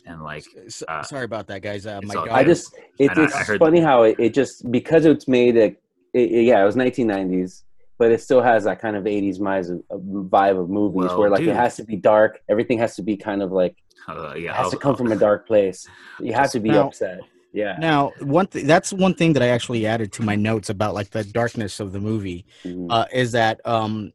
and 0.07 0.23
like 0.23 0.45
Uh, 0.87 1.03
sorry 1.03 1.25
about 1.25 1.49
that, 1.49 1.63
guys. 1.63 1.87
Uh, 1.87 2.01
my 2.05 2.15
daughter. 2.15 2.33
I 2.33 2.45
just 2.45 2.75
it's, 2.99 3.17
And 3.19 3.29
I- 3.33 3.41
I 3.41 3.59
funny 3.59 3.81
that. 3.81 3.87
how 3.87 4.03
it, 4.05 4.17
it 4.19 4.35
just 4.35 4.71
because 4.71 5.05
it's 5.05 5.27
made 5.27 5.57
a 5.57 5.75
it, 6.21 6.31
it- 6.39 6.43
yeah, 6.45 6.63
it 6.63 6.65
was 6.65 6.77
1990s, 6.77 7.63
but 7.99 8.11
it 8.13 8.21
still 8.21 8.43
has 8.43 8.65
that 8.65 8.79
kind 8.81 8.97
of 8.97 9.05
80s 9.05 9.39
vibe 9.39 9.83
of, 9.91 10.01
vibe 10.37 10.61
of 10.63 10.69
movies 10.71 11.09
Well, 11.11 11.19
where 11.19 11.31
like 11.31 11.41
dude. 11.41 11.49
it 11.51 11.57
has 11.57 11.77
to 11.77 11.85
be 11.85 11.97
dark. 11.97 12.41
Everything 12.49 12.79
has 12.79 12.97
to 12.97 13.03
be 13.03 13.17
kind 13.17 13.43
of 13.43 13.51
like 13.53 13.75
Uh, 14.09 14.35
it 14.37 14.43
yeah, 14.43 14.55
has 14.55 14.71
to 14.71 14.77
I'll- 14.77 14.81
come 14.81 14.97
from 14.97 15.11
a 15.13 15.17
dark 15.17 15.47
place. 15.47 15.87
You 16.21 16.33
have 16.35 16.51
to 16.53 16.61
be 16.61 16.71
Now- 16.71 16.87
upset. 16.89 17.21
Yeah. 17.53 17.75
Now, 17.81 18.13
one 18.21 18.47
th- 18.49 18.67
that's 18.67 18.93
one 18.93 19.15
thing 19.15 19.33
that 19.35 19.43
I 19.43 19.49
actually 19.49 19.87
added 19.87 20.13
to 20.17 20.23
my 20.23 20.37
notes 20.37 20.69
about 20.69 20.93
like 20.99 21.11
the 21.11 21.25
darkness 21.25 21.81
of 21.81 21.89
the 21.95 22.01
movie 22.11 22.45
Mhm. 22.65 22.89
uh, 22.91 23.07
is 23.23 23.33
that 23.33 23.55
um, 23.65 24.13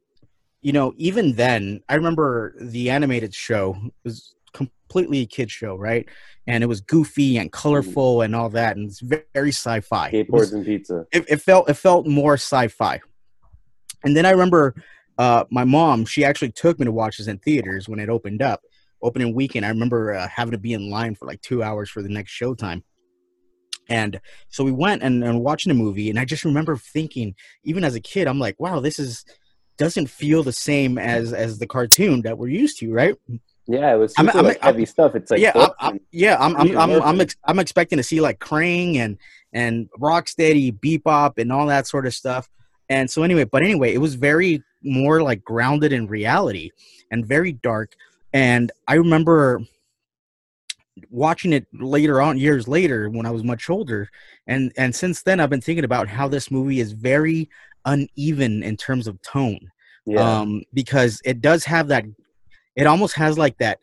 you 0.62 0.72
know 0.78 0.94
even 0.98 1.26
then 1.44 1.82
I 1.90 1.96
remember 1.96 2.54
the 2.62 2.92
animated 2.92 3.34
show 3.34 3.76
was 4.04 4.36
completely 4.54 5.22
a 5.22 5.26
kid 5.26 5.50
show, 5.50 5.76
right? 5.76 6.08
And 6.48 6.64
it 6.64 6.68
was 6.68 6.82
goofy 6.82 7.38
and 7.38 7.52
colorful 7.52 8.22
and 8.22 8.36
all 8.36 8.50
that, 8.50 8.78
and 8.78 8.90
it's 8.90 9.00
very 9.00 9.52
sci-fi. 9.52 10.10
It, 10.10 10.30
was- 10.30 10.54
and 10.54 10.66
pizza. 10.66 11.06
it, 11.12 11.26
it 11.30 11.38
felt 11.38 11.70
it 11.70 11.76
felt 11.76 12.08
more 12.08 12.34
sci-fi. 12.34 13.00
And 14.04 14.18
then 14.18 14.26
I 14.26 14.32
remember 14.32 14.76
uh, 15.18 15.46
my 15.52 15.64
mom; 15.64 16.06
she 16.06 16.26
actually 16.26 16.52
took 16.52 16.80
me 16.80 16.86
to 16.86 16.92
watch 16.92 17.18
this 17.18 17.28
in 17.28 17.38
theaters 17.40 17.88
when 17.88 18.00
it 18.00 18.10
opened 18.10 18.42
up, 18.42 18.62
opening 19.02 19.36
weekend. 19.36 19.66
I 19.66 19.70
remember 19.70 20.14
uh, 20.14 20.28
having 20.28 20.52
to 20.52 20.58
be 20.58 20.74
in 20.74 20.90
line 20.90 21.16
for 21.16 21.26
like 21.28 21.42
two 21.42 21.62
hours 21.64 21.90
for 21.90 22.02
the 22.02 22.10
next 22.10 22.32
showtime. 22.32 22.84
And 23.90 24.22
so 24.50 24.64
we 24.64 24.72
went 24.72 25.04
and, 25.04 25.24
and 25.24 25.42
watching 25.42 25.70
the 25.70 25.84
movie, 25.84 26.10
and 26.10 26.18
I 26.18 26.26
just 26.26 26.46
remember 26.46 26.78
thinking, 26.78 27.36
even 27.64 27.84
as 27.84 27.94
a 27.96 28.00
kid, 28.00 28.28
I'm 28.28 28.40
like, 28.40 28.60
"Wow, 28.60 28.80
this 28.80 29.00
is 29.00 29.26
doesn't 29.78 30.10
feel 30.10 30.44
the 30.44 30.54
same 30.54 30.98
as 30.98 31.34
as 31.34 31.60
the 31.60 31.68
cartoon 31.68 32.22
that 32.22 32.38
we're 32.38 32.48
used 32.48 32.80
to, 32.80 32.92
right?" 32.92 33.16
Yeah, 33.68 33.94
it 33.94 33.98
was 33.98 34.14
I'm- 34.18 34.28
super 34.28 34.38
I'm- 34.38 34.46
like, 34.46 34.64
I'm- 34.64 34.74
heavy 34.74 34.86
stuff. 34.86 35.16
It's 35.16 35.32
like 35.32 35.40
yeah, 35.42 35.52
I'm, 35.56 35.70
I'm, 35.80 36.00
yeah, 36.12 36.38
I'm, 36.40 36.56
I'm, 36.56 36.78
I'm, 36.78 37.02
I'm, 37.02 37.22
ex- 37.22 37.36
I'm 37.46 37.60
expecting 37.60 37.98
to 37.98 38.04
see 38.04 38.22
like 38.22 38.40
Krang 38.40 38.98
and 38.98 39.18
and 39.54 39.90
Rocksteady, 40.00 40.78
Bebop, 40.80 41.38
and 41.38 41.52
all 41.52 41.68
that 41.68 41.88
sort 41.88 42.06
of 42.06 42.14
stuff. 42.14 42.50
And 42.90 43.10
so 43.10 43.24
anyway, 43.24 43.44
but 43.46 43.64
anyway, 43.64 43.94
it 43.94 44.00
was 44.00 44.16
very 44.16 44.64
more 44.84 45.22
like 45.22 45.44
grounded 45.44 45.94
in 45.94 46.08
reality 46.08 46.72
and 47.12 47.26
very 47.26 47.54
dark. 47.54 47.94
And 48.34 48.72
I 48.88 48.96
remember 48.96 49.62
watching 51.10 51.54
it 51.54 51.68
later 51.74 52.22
on, 52.22 52.38
years 52.38 52.68
later, 52.68 53.10
when 53.10 53.26
I 53.26 53.32
was 53.32 53.44
much 53.44 53.70
older, 53.70 54.10
and 54.48 54.72
and 54.78 54.96
since 54.96 55.22
then, 55.22 55.40
I've 55.40 55.50
been 55.50 55.62
thinking 55.62 55.86
about 55.86 56.08
how 56.08 56.28
this 56.28 56.52
movie 56.52 56.80
is 56.80 56.92
very 56.94 57.50
uneven 57.86 58.64
in 58.64 58.78
terms 58.78 59.08
of 59.08 59.22
tone 59.22 59.60
yeah. 60.06 60.40
um, 60.40 60.62
because 60.74 61.22
it 61.26 61.42
does 61.42 61.64
have 61.66 61.88
that. 61.90 62.06
It 62.76 62.88
almost 62.88 63.16
has 63.16 63.38
like 63.38 63.58
that, 63.58 63.80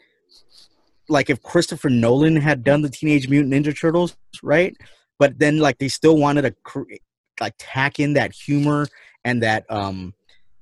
like 1.08 1.30
if 1.30 1.42
Christopher 1.42 1.90
Nolan 1.90 2.36
had 2.36 2.64
done 2.64 2.82
the 2.82 2.88
Teenage 2.88 3.28
Mutant 3.28 3.52
Ninja 3.52 3.78
Turtles, 3.78 4.16
right? 4.42 4.76
But 5.18 5.38
then 5.38 5.58
like 5.58 5.78
they 5.78 5.88
still 5.88 6.16
wanted 6.16 6.42
to 6.42 6.84
like 7.40 7.54
tack 7.58 8.00
in 8.00 8.14
that 8.14 8.32
humor 8.32 8.86
and 9.24 9.42
that 9.42 9.64
um 9.70 10.14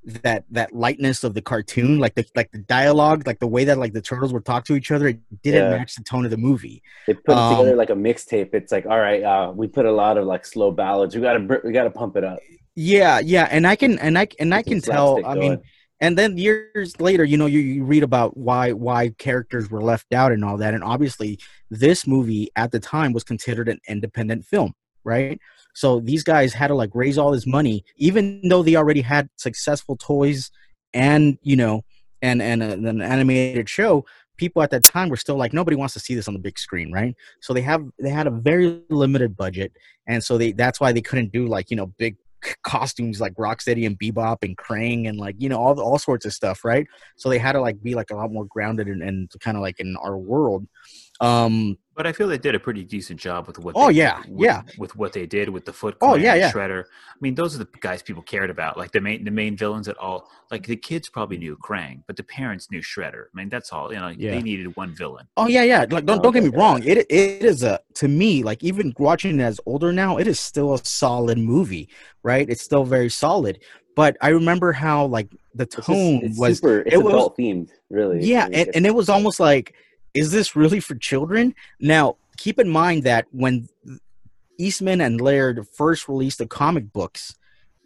that 0.04 0.44
that 0.50 0.72
lightness 0.72 1.24
of 1.24 1.34
the 1.34 1.42
cartoon, 1.42 1.98
like 1.98 2.14
the 2.14 2.24
like 2.36 2.50
the 2.52 2.58
dialogue, 2.58 3.26
like 3.26 3.40
the 3.40 3.46
way 3.46 3.64
that 3.64 3.76
like 3.76 3.92
the 3.92 4.00
turtles 4.00 4.32
would 4.32 4.44
talk 4.44 4.64
to 4.66 4.74
each 4.76 4.90
other, 4.90 5.08
it 5.08 5.18
didn't 5.42 5.70
Yeah. 5.70 5.78
match 5.78 5.96
the 5.96 6.04
tone 6.04 6.24
of 6.24 6.30
the 6.30 6.36
movie. 6.36 6.82
they 7.06 7.14
put 7.14 7.32
it 7.32 7.38
um, 7.38 7.56
together 7.56 7.76
like 7.76 7.90
a 7.90 7.94
mixtape. 7.94 8.54
It's 8.54 8.70
like, 8.70 8.86
all 8.86 8.98
right, 9.00 9.22
uh, 9.22 9.52
we 9.54 9.66
put 9.66 9.84
a 9.84 9.90
lot 9.92 10.16
of 10.16 10.24
like 10.26 10.46
slow 10.46 10.70
ballads. 10.70 11.14
We 11.14 11.22
gotta 11.22 11.40
br- 11.40 11.64
we 11.64 11.72
gotta 11.72 11.90
pump 11.90 12.16
it 12.16 12.24
up. 12.24 12.38
Yeah, 12.76 13.18
yeah, 13.20 13.48
and 13.50 13.66
I 13.66 13.74
can 13.74 13.98
and 13.98 14.16
I 14.18 14.28
and 14.38 14.54
I 14.54 14.62
Get 14.62 14.70
can 14.70 14.80
tell. 14.80 15.24
I 15.26 15.34
mean, 15.34 15.54
going. 15.56 15.62
And 16.00 16.18
then 16.18 16.36
years 16.36 16.98
later 17.00 17.24
you 17.24 17.36
know 17.36 17.46
you, 17.46 17.60
you 17.60 17.84
read 17.84 18.02
about 18.02 18.36
why 18.36 18.72
why 18.72 19.10
characters 19.18 19.70
were 19.70 19.82
left 19.82 20.12
out 20.12 20.32
and 20.32 20.44
all 20.44 20.56
that. 20.56 20.74
And 20.74 20.84
obviously 20.84 21.38
this 21.70 22.06
movie 22.06 22.50
at 22.56 22.72
the 22.72 22.80
time 22.80 23.12
was 23.12 23.24
considered 23.24 23.68
an 23.68 23.80
independent 23.88 24.44
film 24.44 24.74
right? 25.04 25.38
So 25.72 26.00
these 26.00 26.24
guys 26.24 26.52
had 26.52 26.66
to 26.66 26.74
like 26.74 26.90
raise 26.92 27.16
all 27.16 27.30
this 27.30 27.46
money 27.46 27.84
even 27.96 28.40
though 28.48 28.62
they 28.62 28.76
already 28.76 29.02
had 29.02 29.28
successful 29.36 29.96
toys 29.96 30.50
and 30.92 31.38
you 31.42 31.56
know 31.56 31.82
and 32.22 32.42
and 32.42 32.62
a, 32.62 32.72
an 32.72 33.00
animated 33.00 33.68
show 33.68 34.04
people 34.36 34.62
at 34.62 34.70
that 34.70 34.84
time 34.84 35.08
were 35.08 35.16
still 35.16 35.36
like 35.36 35.52
nobody 35.52 35.76
wants 35.76 35.94
to 35.94 36.00
see 36.00 36.14
this 36.14 36.28
on 36.28 36.34
the 36.34 36.40
big 36.40 36.58
screen 36.58 36.92
right? 36.92 37.14
So 37.40 37.54
they 37.54 37.62
have 37.62 37.84
they 37.98 38.10
had 38.10 38.26
a 38.26 38.30
very 38.30 38.82
limited 38.90 39.36
budget. 39.36 39.72
And 40.06 40.22
so 40.22 40.38
they 40.38 40.52
that's 40.52 40.80
why 40.80 40.92
they 40.92 41.02
couldn't 41.02 41.32
do 41.32 41.46
like 41.46 41.70
you 41.70 41.76
know 41.76 41.86
big 41.86 42.16
costumes 42.62 43.20
like 43.20 43.34
Rocksteady 43.34 43.86
and 43.86 43.98
Bebop 43.98 44.38
and 44.42 44.56
Krang 44.56 45.08
and 45.08 45.18
like 45.18 45.36
you 45.38 45.48
know 45.48 45.58
all 45.58 45.80
all 45.80 45.98
sorts 45.98 46.26
of 46.26 46.32
stuff, 46.32 46.64
right? 46.64 46.86
So 47.16 47.28
they 47.28 47.38
had 47.38 47.52
to 47.52 47.60
like 47.60 47.82
be 47.82 47.94
like 47.94 48.10
a 48.10 48.16
lot 48.16 48.32
more 48.32 48.46
grounded 48.46 48.88
and, 48.88 49.02
and 49.02 49.30
kind 49.40 49.56
of 49.56 49.62
like 49.62 49.80
in 49.80 49.96
our 49.96 50.16
world. 50.16 50.66
Um, 51.20 51.78
But 51.96 52.06
I 52.06 52.12
feel 52.12 52.28
they 52.28 52.36
did 52.36 52.54
a 52.54 52.60
pretty 52.60 52.84
decent 52.84 53.18
job 53.18 53.46
with 53.46 53.58
what. 53.58 53.74
Oh, 53.76 53.86
they, 53.86 53.94
yeah, 53.94 54.18
with, 54.28 54.44
yeah. 54.44 54.62
With 54.78 54.94
what 54.96 55.14
they 55.14 55.24
did 55.26 55.48
with 55.48 55.64
the 55.64 55.72
Foot. 55.72 55.96
Oh, 56.02 56.08
Clan, 56.10 56.20
yeah, 56.22 56.34
yeah. 56.34 56.52
Shredder. 56.52 56.84
I 56.84 57.16
mean, 57.22 57.34
those 57.34 57.54
are 57.54 57.58
the 57.58 57.68
guys 57.80 58.02
people 58.02 58.22
cared 58.22 58.50
about. 58.50 58.76
Like 58.76 58.92
the 58.92 59.00
main 59.00 59.24
the 59.24 59.30
main 59.30 59.56
villains 59.56 59.88
at 59.88 59.96
all. 59.96 60.28
Like 60.50 60.66
the 60.66 60.76
kids 60.76 61.08
probably 61.08 61.38
knew 61.38 61.56
Krang, 61.56 62.02
but 62.06 62.16
the 62.16 62.22
parents 62.22 62.70
knew 62.70 62.80
Shredder. 62.80 63.24
I 63.34 63.36
mean, 63.38 63.48
that's 63.48 63.72
all. 63.72 63.92
You 63.92 63.98
know, 63.98 64.08
Yeah. 64.08 64.32
they 64.32 64.42
needed 64.42 64.76
one 64.76 64.94
villain. 64.94 65.26
oh 65.38 65.46
yeah, 65.48 65.62
yeah. 65.62 65.86
Like 65.90 66.04
don't 66.04 66.22
don't 66.22 66.32
get 66.34 66.42
me 66.44 66.50
wrong. 66.50 66.82
It 66.84 66.98
it 67.08 67.42
is 67.42 67.62
a 67.62 67.80
to 67.94 68.08
me 68.08 68.42
like 68.42 68.62
even 68.62 68.92
watching 68.98 69.40
it 69.40 69.42
as 69.42 69.58
older 69.64 69.90
now, 69.92 70.18
it 70.18 70.26
is 70.28 70.38
still 70.38 70.74
a 70.74 70.84
solid 70.84 71.38
movie, 71.38 71.88
right? 72.22 72.48
It's 72.48 72.62
still 72.62 72.84
very 72.84 73.08
solid. 73.08 73.62
But 73.94 74.18
I 74.20 74.28
remember 74.28 74.72
how 74.72 75.06
like 75.06 75.30
the 75.54 75.62
It's 75.62 75.76
just- 75.76 75.86
tone 75.86 76.20
it's 76.22 76.38
was 76.38 76.58
super. 76.58 76.80
It's 76.80 76.94
it 76.94 76.98
was- 77.02 77.14
adult 77.14 77.38
themed, 77.38 77.70
really. 77.88 78.22
Yeah, 78.22 78.46
and, 78.52 78.68
and 78.74 78.84
it 78.84 78.94
was 78.94 79.08
almost 79.08 79.40
like, 79.40 79.74
is 80.16 80.32
this 80.32 80.56
really 80.56 80.80
for 80.80 80.94
children? 80.94 81.54
Now, 81.80 82.16
keep 82.36 82.58
in 82.58 82.68
mind 82.68 83.04
that 83.04 83.26
when 83.30 83.68
Eastman 84.58 85.00
and 85.00 85.20
Laird 85.20 85.66
first 85.76 86.08
released 86.08 86.38
the 86.38 86.46
comic 86.46 86.92
books, 86.92 87.34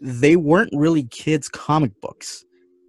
they 0.00 0.36
weren't 0.36 0.70
really 0.72 1.04
kids' 1.04 1.48
comic 1.48 1.92
books. 2.00 2.44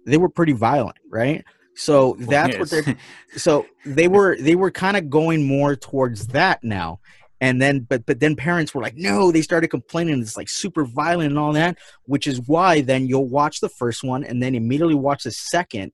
They 0.06 0.16
were 0.16 0.28
pretty 0.28 0.52
violent, 0.52 0.96
right? 1.10 1.44
So 1.74 2.16
that's 2.20 2.58
what 2.58 2.70
Yes. 2.70 2.84
they're 2.84 2.96
so 3.36 3.66
they 3.84 4.08
were 4.08 4.36
they 4.38 4.54
were 4.54 4.70
kind 4.70 4.96
of 4.96 5.10
going 5.10 5.46
more 5.46 5.74
towards 5.74 6.28
that 6.28 6.62
now 6.62 7.00
and 7.40 7.60
then 7.60 7.80
but 7.80 8.06
but 8.06 8.20
then 8.20 8.36
parents 8.36 8.74
were 8.74 8.82
like 8.82 8.94
no 8.96 9.32
they 9.32 9.42
started 9.42 9.68
complaining 9.68 10.20
it's 10.20 10.36
like 10.36 10.50
super 10.50 10.84
violent 10.84 11.30
and 11.30 11.38
all 11.38 11.52
that 11.52 11.78
which 12.04 12.26
is 12.26 12.40
why 12.46 12.82
then 12.82 13.06
you'll 13.06 13.28
watch 13.28 13.60
the 13.60 13.70
first 13.70 14.04
one 14.04 14.22
and 14.22 14.42
then 14.42 14.54
immediately 14.54 14.94
watch 14.94 15.24
the 15.24 15.30
second 15.30 15.92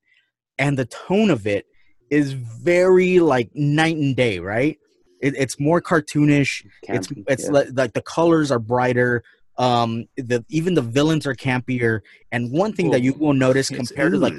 and 0.58 0.76
the 0.76 0.84
tone 0.84 1.30
of 1.30 1.46
it 1.46 1.64
is 2.10 2.32
very 2.32 3.20
like 3.20 3.50
night 3.54 3.96
and 3.96 4.16
day 4.16 4.38
right? 4.38 4.78
It, 5.20 5.34
it's 5.36 5.58
more 5.58 5.80
cartoonish. 5.80 6.64
It's 6.88 7.08
campy, 7.08 7.24
it's 7.26 7.44
yeah. 7.44 7.50
li- 7.50 7.70
like 7.72 7.92
the 7.92 8.02
colors 8.02 8.50
are 8.50 8.58
brighter. 8.58 9.22
Um 9.56 10.06
the 10.16 10.44
even 10.48 10.74
the 10.74 10.82
villains 10.82 11.26
are 11.26 11.34
campier. 11.34 12.00
And 12.30 12.52
one 12.52 12.72
thing 12.72 12.90
that 12.90 13.02
you 13.02 13.14
will 13.14 13.34
notice 13.34 13.70
It's 13.70 13.90
compared 13.90 14.12
to 14.12 14.18
like 14.18 14.34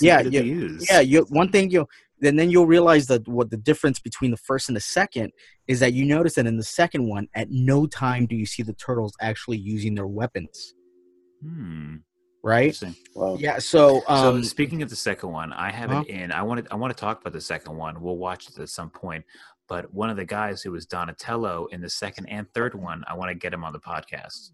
Yeah, 0.00 0.20
yeah, 0.20 0.40
ooze. 0.40 0.86
yeah 0.90 1.00
you 1.00 1.26
one 1.30 1.50
thing 1.50 1.70
you 1.70 1.86
and 2.22 2.38
then 2.38 2.50
you'll 2.50 2.66
realize 2.66 3.06
that 3.08 3.26
what 3.28 3.50
the 3.50 3.56
difference 3.56 3.98
between 3.98 4.30
the 4.30 4.36
first 4.36 4.68
and 4.68 4.76
the 4.76 4.80
second 4.80 5.32
is 5.66 5.80
that 5.80 5.92
you 5.92 6.04
notice 6.04 6.34
that 6.34 6.46
in 6.46 6.56
the 6.56 6.64
second 6.64 7.06
one 7.08 7.28
at 7.34 7.50
no 7.50 7.86
time 7.86 8.26
do 8.26 8.34
you 8.34 8.46
see 8.46 8.62
the 8.62 8.72
turtles 8.72 9.14
actually 9.20 9.58
using 9.58 9.94
their 9.94 10.06
weapons. 10.06 10.74
Hmm. 11.42 11.96
Right 12.44 12.80
Wow. 13.14 13.36
yeah 13.40 13.58
so 13.58 14.02
um 14.06 14.42
so 14.42 14.48
speaking 14.48 14.82
of 14.82 14.90
the 14.90 14.96
second 14.96 15.30
one, 15.30 15.52
I 15.52 15.70
have 15.72 15.90
Uh-huh. 15.90 16.04
it 16.06 16.08
in. 16.08 16.30
I 16.30 16.42
want 16.42 16.64
to. 16.64 16.72
I 16.72 16.76
want 16.76 16.94
to 16.96 17.00
talk 17.00 17.20
about 17.20 17.32
the 17.32 17.40
second 17.40 17.76
one. 17.76 18.00
We'll 18.02 18.16
watch 18.18 18.48
it 18.48 18.58
at 18.58 18.68
some 18.68 18.90
point. 18.90 19.24
But 19.66 19.92
one 19.94 20.10
of 20.10 20.16
the 20.16 20.26
guys 20.26 20.60
who 20.62 20.70
was 20.72 20.84
Donatello 20.84 21.66
in 21.72 21.80
the 21.80 21.88
second 21.88 22.26
and 22.26 22.46
third 22.52 22.74
one, 22.74 23.02
I 23.08 23.14
want 23.14 23.30
to 23.30 23.34
get 23.34 23.52
him 23.54 23.64
on 23.64 23.72
the 23.72 23.78
podcast. 23.80 24.50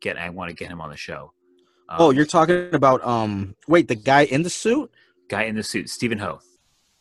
Get. 0.00 0.16
I 0.16 0.30
want 0.30 0.48
to 0.48 0.54
get 0.56 0.68
him 0.70 0.80
on 0.80 0.90
the 0.90 0.96
show. 0.96 1.32
Um, 1.90 1.96
oh 2.00 2.10
you're 2.10 2.24
talking 2.24 2.72
about 2.72 3.04
um 3.06 3.54
wait 3.68 3.88
the 3.88 3.94
guy 3.94 4.22
in 4.24 4.42
the 4.42 4.48
suit 4.50 4.90
guy 5.28 5.42
in 5.42 5.54
the 5.54 5.62
suit, 5.62 5.90
Stephen 5.90 6.18
Ho. 6.18 6.40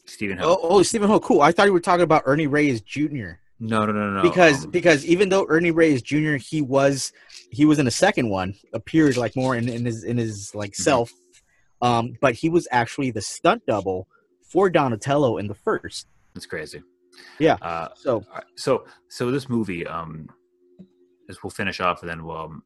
Stephen 0.05 0.37
Ho. 0.39 0.43
oh, 0.49 0.59
oh 0.63 0.83
stephen 0.83 1.07
ho 1.07 1.17
cool 1.21 1.39
i 1.41 1.49
thought 1.53 1.65
you 1.65 1.71
were 1.71 1.79
talking 1.79 2.03
about 2.03 2.23
ernie 2.25 2.47
reyes 2.47 2.81
jr 2.81 3.39
No, 3.61 3.85
no, 3.85 3.93
no, 3.93 4.09
no. 4.11 4.21
because 4.21 4.65
um, 4.65 4.71
because 4.71 5.05
even 5.05 5.29
though 5.29 5.45
Ernie 5.47 5.71
Reyes 5.71 6.01
Jr. 6.01 6.35
he 6.35 6.61
was 6.61 7.13
he 7.53 7.65
was 7.65 7.77
in 7.79 7.85
the 7.85 7.91
second 7.91 8.29
one 8.29 8.55
appeared 8.73 9.15
like 9.17 9.35
more 9.35 9.55
in, 9.55 9.69
in 9.69 9.85
his 9.85 10.03
in 10.03 10.17
his 10.17 10.53
like 10.55 10.71
Mhm. 10.71 10.83
self, 10.89 11.11
um, 11.81 12.13
but 12.21 12.33
he 12.35 12.49
was 12.49 12.67
actually 12.71 13.11
the 13.11 13.21
stunt 13.21 13.61
double 13.67 14.07
for 14.51 14.69
Donatello 14.69 15.37
in 15.37 15.47
the 15.47 15.55
first. 15.55 16.07
it's 16.35 16.45
crazy. 16.47 16.81
Yeah. 17.39 17.57
Uh, 17.61 17.89
So 17.95 18.23
so 18.55 18.85
so 19.09 19.31
this 19.31 19.47
movie, 19.49 19.85
um, 19.87 20.27
as 21.29 21.41
we'll 21.43 21.51
finish 21.51 21.79
off, 21.79 22.01
and 22.01 22.09
then 22.09 22.25
we'll 22.25 22.37
um, 22.37 22.63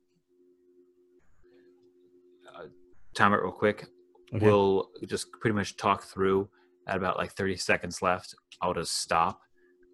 uh, 2.55 2.67
time 3.13 3.33
it 3.33 3.37
real 3.37 3.51
quick. 3.51 3.87
Okay. 4.33 4.45
We'll 4.45 4.89
just 5.05 5.31
pretty 5.41 5.55
much 5.55 5.77
talk 5.77 6.03
through 6.03 6.49
at 6.87 6.97
about 6.97 7.17
like 7.17 7.31
30 7.31 7.55
seconds 7.57 8.01
left. 8.01 8.35
I'll 8.61 8.73
just 8.73 8.95
stop. 8.99 9.41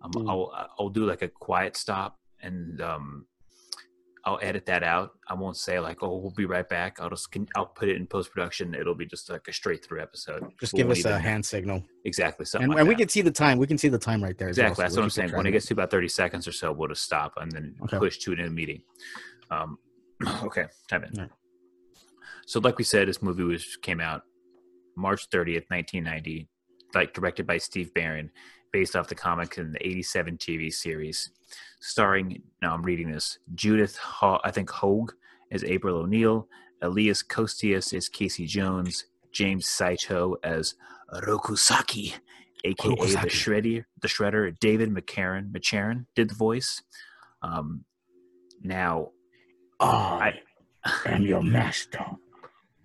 Um, 0.01 0.12
Mm. 0.12 0.29
I'll 0.29 0.69
I'll 0.77 0.89
do 0.89 1.06
like 1.06 1.21
a 1.21 1.27
quiet 1.29 1.77
stop, 1.77 2.19
and 2.41 2.82
um, 2.82 3.25
I'll 4.25 4.39
edit 4.41 4.65
that 4.67 4.83
out. 4.83 5.12
I 5.27 5.33
won't 5.33 5.57
say 5.57 5.79
like, 5.79 6.01
"Oh, 6.01 6.17
we'll 6.17 6.31
be 6.31 6.45
right 6.45 6.67
back." 6.67 6.99
I'll 7.01 7.09
just 7.09 7.29
con- 7.31 7.49
I'll 7.55 7.65
put 7.65 7.89
it 7.89 7.97
in 7.97 8.07
post 8.07 8.31
production. 8.31 8.73
It'll 8.73 8.95
be 8.95 9.05
just 9.05 9.29
like 9.29 9.45
a 9.49 9.53
straight 9.53 9.83
through 9.83 10.01
episode. 10.01 10.45
just 10.62 10.71
We 10.73 10.77
give 10.77 10.89
us 10.91 11.03
a 11.03 11.19
hand 11.19 11.45
signal, 11.45 11.83
exactly 12.05 12.45
something. 12.45 12.63
and, 12.65 12.71
like 12.73 12.79
and 12.79 12.88
we 12.88 12.95
can 12.95 13.09
see 13.09 13.21
the 13.21 13.31
time. 13.31 13.57
We 13.57 13.67
can 13.67 13.77
see 13.77 13.89
the 13.89 13.99
time 13.99 14.23
right 14.23 14.38
there. 14.38 14.47
as 14.49 14.57
well, 14.57 14.67
Exactly. 14.67 14.81
so 14.81 14.83
That's 14.86 14.95
what 14.97 15.03
I'm 15.03 15.09
saying. 15.09 15.31
When 15.38 15.45
it 15.45 15.51
gets 15.51 15.65
to 15.67 15.73
about 15.73 15.91
30 15.91 16.07
seconds 16.07 16.47
or 16.47 16.53
so, 16.53 16.71
we'll 16.71 16.88
just 16.88 17.03
stop 17.03 17.33
and 17.38 17.51
then 17.51 17.75
Okay. 17.83 17.97
push 17.99 18.17
to 18.19 18.31
an 18.31 18.39
end 18.39 18.55
meeting. 18.55 18.81
Um, 19.51 19.77
okay, 20.43 20.65
time 20.89 21.03
in. 21.03 21.12
Yeah. 21.15 21.25
So, 22.45 22.59
like 22.62 22.77
we 22.77 22.83
said, 22.86 23.07
this 23.09 23.21
movie 23.21 23.43
was 23.43 23.77
came 23.81 23.99
out 23.99 24.21
March 24.95 25.29
30th, 25.31 25.65
1990, 25.69 26.47
like 26.93 27.13
directed 27.13 27.45
by 27.45 27.57
Steve 27.57 27.93
Barron, 27.93 28.29
based 28.73 28.95
off 28.95 29.07
the 29.07 29.15
comic 29.15 29.57
and 29.57 29.73
the 29.73 29.88
87 29.88 30.38
TV 30.38 30.73
series, 30.73 31.29
starring, 31.79 32.41
now 32.62 32.73
I'm 32.73 32.83
reading 32.83 33.09
this, 33.12 33.38
Judith, 33.55 33.95
Ho- 33.97 34.41
I 34.43 34.51
think 34.51 34.69
Hoag 34.71 35.13
as 35.51 35.63
April 35.63 35.97
O'Neil, 35.97 36.47
Elias 36.81 37.23
Kostias 37.23 37.93
as 37.93 38.09
Casey 38.09 38.47
Jones, 38.47 39.05
James 39.31 39.67
Saito 39.67 40.36
as 40.43 40.75
Rokusaki, 41.13 42.13
aka 42.65 42.95
the 42.95 43.29
Shredder, 43.29 43.86
the 44.01 44.07
Shredder, 44.07 44.57
David 44.59 44.89
McCarran, 44.89 45.51
McCharron 45.51 46.07
did 46.15 46.29
the 46.29 46.36
voice. 46.36 46.81
Um, 47.41 47.86
now, 48.62 49.12
I 49.79 50.33
am 51.05 51.23
your 51.23 51.43
master. 51.43 52.03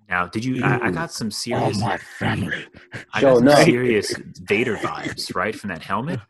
Now, 0.09 0.27
did 0.27 0.45
you? 0.45 0.65
I, 0.65 0.87
I 0.87 0.91
got 0.91 1.13
some 1.13 1.31
serious. 1.31 1.83
family. 2.19 2.67
I 3.13 3.21
Joe, 3.21 3.31
got 3.31 3.37
some 3.37 3.45
no. 3.45 3.55
serious 3.65 4.15
Vader 4.43 4.77
vibes, 4.77 5.35
right, 5.37 5.55
from 5.55 5.69
that 5.69 5.83
helmet 5.83 6.21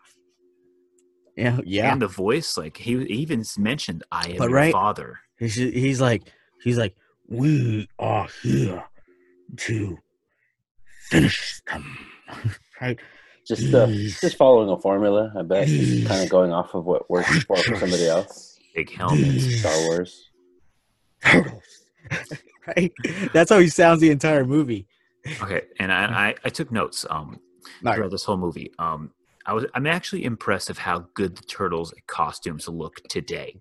Yeah, 1.36 1.58
yeah. 1.64 1.92
and 1.92 2.02
the 2.02 2.08
voice. 2.08 2.56
Like 2.56 2.76
he, 2.76 2.96
he 3.04 3.14
even 3.14 3.44
mentioned, 3.56 4.02
"I 4.10 4.30
am 4.30 4.36
But 4.38 4.48
your 4.50 4.56
right- 4.58 4.72
father." 4.72 5.20
He's 5.38 5.54
he's 5.54 6.00
like 6.00 6.24
he's 6.64 6.76
like 6.78 6.96
we 7.28 7.88
are 8.00 8.26
here 8.42 8.82
to 9.58 9.98
finish 11.10 11.60
them. 11.70 11.98
right? 12.80 12.98
Just 13.46 13.72
uh, 13.72 13.86
just 13.86 14.36
following 14.36 14.68
a 14.70 14.78
formula, 14.80 15.32
I 15.38 15.42
bet. 15.42 15.68
Just 15.68 16.06
kind 16.08 16.22
of 16.24 16.28
going 16.28 16.52
off 16.52 16.74
of 16.74 16.84
what 16.84 17.08
works 17.08 17.44
for, 17.44 17.56
for 17.58 17.76
somebody 17.76 18.06
else. 18.08 18.58
Big 18.74 18.90
helmet. 18.92 19.40
Star 19.40 19.72
Wars. 19.86 20.28
turtles. 21.24 21.62
Right? 22.76 22.92
That's 23.32 23.50
how 23.50 23.58
he 23.58 23.68
sounds 23.68 24.00
the 24.00 24.10
entire 24.10 24.44
movie. 24.44 24.86
Okay, 25.42 25.62
and 25.78 25.92
I, 25.92 26.04
I, 26.04 26.34
I 26.44 26.48
took 26.48 26.70
notes 26.72 27.04
um 27.10 27.40
All 27.84 27.94
throughout 27.94 28.10
this 28.10 28.24
whole 28.24 28.36
movie. 28.36 28.72
Um, 28.78 29.12
I 29.46 29.52
was 29.52 29.64
I'm 29.74 29.86
actually 29.86 30.24
impressed 30.24 30.70
of 30.70 30.78
how 30.78 31.06
good 31.14 31.36
the 31.36 31.42
turtles 31.42 31.92
costumes 32.06 32.68
look 32.68 33.02
today. 33.08 33.60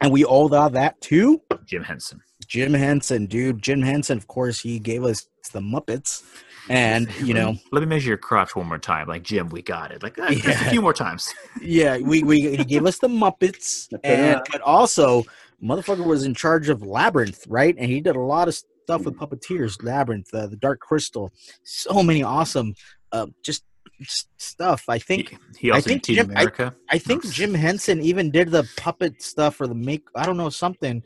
And 0.00 0.12
we 0.12 0.24
owe 0.24 0.48
all 0.52 0.68
that 0.70 1.00
too. 1.00 1.40
Jim 1.64 1.84
Henson. 1.84 2.20
Jim 2.46 2.74
Henson, 2.74 3.26
dude. 3.26 3.62
Jim 3.62 3.80
Henson, 3.80 4.18
of 4.18 4.26
course, 4.26 4.60
he 4.60 4.78
gave 4.78 5.04
us 5.04 5.28
the 5.52 5.60
Muppets. 5.60 6.24
And, 6.68 7.08
you 7.20 7.34
know, 7.34 7.56
let 7.72 7.80
me 7.80 7.86
measure 7.86 8.08
your 8.08 8.18
crotch 8.18 8.56
one 8.56 8.66
more 8.66 8.78
time. 8.78 9.06
Like 9.06 9.22
Jim, 9.22 9.48
we 9.50 9.62
got 9.62 9.92
it. 9.92 10.02
Like 10.02 10.18
uh, 10.18 10.32
just 10.32 10.62
a 10.62 10.70
few 10.70 10.80
more 10.80 10.94
times. 10.94 11.32
yeah, 11.62 11.98
we, 11.98 12.22
we 12.22 12.56
he 12.56 12.64
gave 12.64 12.86
us 12.86 12.98
the 12.98 13.08
Muppets. 13.08 13.88
And 14.02 14.40
but 14.50 14.62
also, 14.62 15.24
motherfucker 15.64 16.04
was 16.04 16.24
in 16.24 16.34
charge 16.34 16.68
of 16.68 16.82
Labyrinth, 16.82 17.46
right? 17.48 17.74
And 17.78 17.90
he 17.90 18.00
did 18.00 18.16
a 18.16 18.20
lot 18.20 18.48
of 18.48 18.54
stuff 18.54 19.04
with 19.04 19.16
puppeteers, 19.16 19.82
Labyrinth, 19.82 20.32
uh, 20.34 20.46
the 20.46 20.56
Dark 20.56 20.80
Crystal. 20.80 21.32
So 21.64 22.02
many 22.02 22.22
awesome 22.22 22.74
uh 23.12 23.26
just, 23.42 23.64
just 24.00 24.28
stuff. 24.38 24.84
I 24.88 24.98
think 24.98 25.30
He, 25.30 25.38
he 25.58 25.70
also 25.70 25.88
think 25.88 26.02
Team 26.02 26.16
Jim- 26.16 26.30
I- 26.30 26.32
America. 26.32 26.74
I 26.90 26.98
think 26.98 27.24
Jim 27.30 27.54
Henson 27.54 28.00
even 28.02 28.30
did 28.30 28.50
the 28.50 28.68
puppet 28.76 29.22
stuff 29.22 29.60
or 29.60 29.66
the 29.66 29.74
make. 29.74 30.02
I 30.14 30.26
don't 30.26 30.36
know 30.36 30.50
something. 30.50 31.02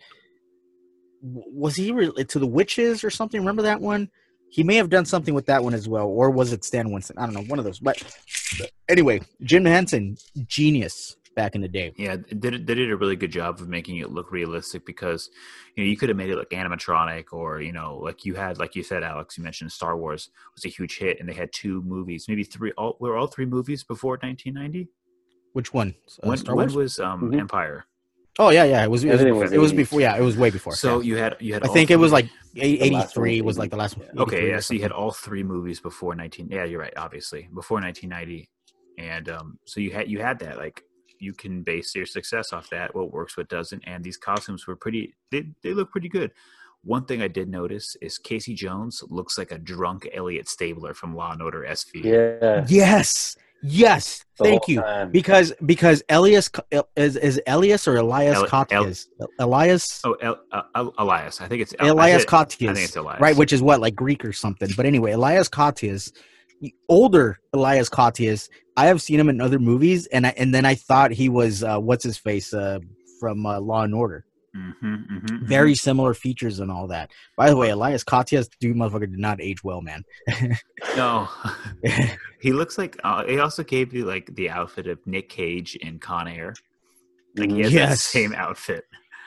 Was 1.22 1.74
he 1.76 1.92
re- 1.92 2.12
to 2.24 2.38
the 2.38 2.46
witches 2.46 3.02
or 3.04 3.10
something? 3.10 3.40
Remember 3.40 3.62
that 3.62 3.80
one? 3.80 4.08
He 4.50 4.62
may 4.64 4.76
have 4.76 4.88
done 4.88 5.04
something 5.04 5.34
with 5.34 5.44
that 5.46 5.62
one 5.62 5.74
as 5.74 5.86
well, 5.88 6.06
or 6.06 6.30
was 6.30 6.54
it 6.54 6.64
Stan 6.64 6.90
Winston? 6.90 7.18
I 7.18 7.26
don't 7.26 7.34
know, 7.34 7.42
one 7.42 7.58
of 7.58 7.66
those. 7.66 7.80
But 7.80 8.02
anyway, 8.88 9.20
Jim 9.42 9.66
Henson, 9.66 10.16
genius 10.46 11.17
back 11.42 11.52
in 11.56 11.60
the 11.66 11.72
day. 11.80 11.88
Yeah, 12.04 12.14
it 12.32 12.40
did 12.44 12.52
they 12.66 12.74
did 12.80 12.90
a 12.90 12.96
really 13.02 13.18
good 13.22 13.32
job 13.40 13.52
of 13.60 13.66
making 13.78 13.96
it 14.02 14.08
look 14.16 14.28
realistic 14.40 14.80
because 14.92 15.22
you 15.74 15.78
know 15.84 15.88
you 15.92 15.96
could 15.98 16.08
have 16.12 16.18
made 16.22 16.30
it 16.34 16.36
like 16.42 16.50
animatronic 16.62 17.26
or 17.38 17.50
you 17.68 17.72
know 17.78 17.90
like 18.08 18.18
you 18.26 18.34
had 18.44 18.52
like 18.62 18.72
you 18.78 18.82
said 18.90 19.02
Alex 19.12 19.38
you 19.38 19.44
mentioned 19.44 19.70
Star 19.80 19.94
Wars 20.02 20.22
was 20.54 20.64
a 20.64 20.72
huge 20.78 20.94
hit 21.02 21.14
and 21.20 21.26
they 21.28 21.38
had 21.42 21.50
two 21.62 21.76
movies 21.94 22.20
maybe 22.30 22.44
three 22.44 22.72
all 22.80 22.96
were 23.00 23.16
all 23.18 23.28
three 23.36 23.46
movies 23.56 23.80
before 23.92 24.14
1990 24.20 24.88
Which 25.58 25.70
one? 25.80 25.90
Uh, 26.22 26.28
when, 26.28 26.38
Star 26.38 26.54
when 26.56 26.66
Wars? 26.66 26.76
was 26.82 26.92
um 27.08 27.18
Mhm. 27.30 27.38
Empire 27.46 27.78
oh 28.40 28.50
yeah, 28.50 28.62
yeah. 28.72 28.84
It 28.86 28.90
was. 28.94 29.02
It 29.02 29.08
was, 29.08 29.14
Everything 29.20 29.32
before, 29.34 29.42
was 29.46 29.52
it 29.58 29.60
was 29.66 29.72
before. 29.84 30.00
Yeah, 30.06 30.16
it 30.20 30.24
was 30.30 30.36
way 30.44 30.50
before. 30.58 30.74
so 30.84 30.90
yeah. 31.00 31.06
you 31.08 31.14
had 31.22 31.32
you 31.46 31.50
had 31.54 31.62
I 31.64 31.68
all 31.68 31.74
think 31.76 31.90
it 31.96 32.00
was 32.04 32.12
like 32.18 32.26
eight- 32.56 32.80
The 32.80 32.90
last 32.98 33.16
one 33.16 33.26
83 33.28 33.40
was 33.40 33.46
was 33.48 33.56
80. 33.56 33.60
like 33.62 33.70
the 33.76 33.80
last 33.84 33.94
one. 34.00 34.06
okay 34.24 34.36
83 34.36 34.50
yeah 34.52 34.60
so 34.66 34.70
you 34.76 34.82
had 34.88 34.92
all 35.00 35.12
three 35.26 35.44
movies 35.54 35.78
before 35.88 36.12
19 36.14 36.48
yeah 36.56 36.64
you're 36.70 36.82
right 36.86 36.96
obviously 37.06 37.42
before 37.60 37.78
1990 37.80 38.48
and 39.12 39.28
um 39.36 39.46
so 39.70 39.76
you 39.84 39.90
had 39.96 40.04
you 40.12 40.18
had 40.28 40.36
that 40.44 40.54
like 40.64 40.76
you 41.20 41.32
can 41.32 41.62
base 41.62 41.94
your 41.94 42.06
success 42.06 42.52
off 42.52 42.68
that 42.70 42.94
what 42.94 43.12
works 43.12 43.36
what 43.36 43.48
doesn't 43.48 43.82
and 43.86 44.02
these 44.04 44.16
costumes 44.16 44.66
were 44.66 44.76
pretty 44.76 45.14
they, 45.30 45.44
they 45.62 45.74
look 45.74 45.90
pretty 45.90 46.08
good 46.08 46.30
one 46.84 47.04
thing 47.04 47.20
i 47.22 47.28
did 47.28 47.48
notice 47.48 47.96
is 48.00 48.18
casey 48.18 48.54
jones 48.54 49.02
looks 49.08 49.36
like 49.38 49.50
a 49.50 49.58
drunk 49.58 50.08
elliot 50.14 50.48
stabler 50.48 50.94
from 50.94 51.14
law 51.14 51.32
and 51.32 51.42
order 51.42 51.64
sv 51.70 52.04
Yeah. 52.04 52.64
Yes, 52.68 53.36
yes. 53.62 54.24
the 54.38 54.44
Thank 54.44 54.68
you. 54.68 54.80
time. 54.80 55.10
Because 55.10 55.52
because 55.66 56.00
Elias 56.08 56.48
is 56.96 57.16
is 57.16 57.40
Elias 57.48 57.88
or 57.88 57.96
Elias 57.96 58.36
El- 58.70 58.94
El- 59.20 59.28
Elias 59.40 60.00
oh 60.04 60.12
El, 60.20 60.38
uh, 60.52 60.90
elias 61.00 61.40
i 61.40 61.48
think 61.48 61.62
it's 61.62 61.74
El- 61.80 61.94
Elias 61.94 62.14
I, 62.14 62.18
said- 62.20 62.28
Koteas. 62.28 62.68
I 62.70 62.74
think 62.74 62.84
it's 62.86 62.96
elias 62.96 63.20
right? 63.20 63.36
Which 63.36 63.52
is 63.52 63.60
what 63.60 63.80
like 63.80 63.96
Greek 63.96 64.24
or 64.24 64.32
something. 64.32 64.68
But 64.76 64.86
anyway, 64.86 65.10
Elias 65.12 65.48
Koteas, 65.48 66.12
the 66.12 66.18
older 66.88 67.38
Elias 67.52 67.88
Koteas. 67.88 68.48
I 68.76 68.86
have 68.86 69.02
seen 69.02 69.18
him 69.18 69.28
in 69.28 69.40
other 69.40 69.58
movies, 69.58 70.06
and 70.06 70.26
I, 70.26 70.30
and 70.36 70.54
then 70.54 70.64
I 70.64 70.74
thought 70.74 71.10
he 71.10 71.28
was 71.28 71.62
uh, 71.64 71.78
what's 71.78 72.04
his 72.04 72.16
face 72.18 72.54
uh, 72.54 72.78
from 73.20 73.44
uh, 73.46 73.60
Law 73.60 73.82
and 73.82 73.94
Order. 73.94 74.24
Mhm, 74.56 74.74
mhm, 74.82 75.20
mhm. 75.20 75.42
Very 75.42 75.74
similar 75.74 76.14
features 76.14 76.58
and 76.58 76.70
all 76.70 76.86
that. 76.88 77.10
By 77.36 77.50
the 77.50 77.56
way, 77.56 77.68
Elias 77.70 78.02
Koteas, 78.02 78.48
dude, 78.60 78.76
motherfucker, 78.76 79.00
did 79.10 79.18
not 79.18 79.40
age 79.42 79.62
well, 79.62 79.82
man. 79.82 80.04
no 80.96 81.28
he 82.40 82.52
looks 82.52 82.78
like 82.78 82.98
uh, 83.04 83.24
he 83.24 83.38
also 83.38 83.62
gave 83.62 83.92
you 83.92 84.04
like 84.04 84.34
the 84.36 84.48
outfit 84.50 84.86
of 84.86 84.98
nick 85.06 85.28
cage 85.28 85.76
in 85.76 85.98
con 85.98 86.26
air 86.28 86.54
like 87.36 87.50
he 87.50 87.60
has 87.62 87.72
that 87.72 87.98
same 87.98 88.32
outfit 88.34 88.84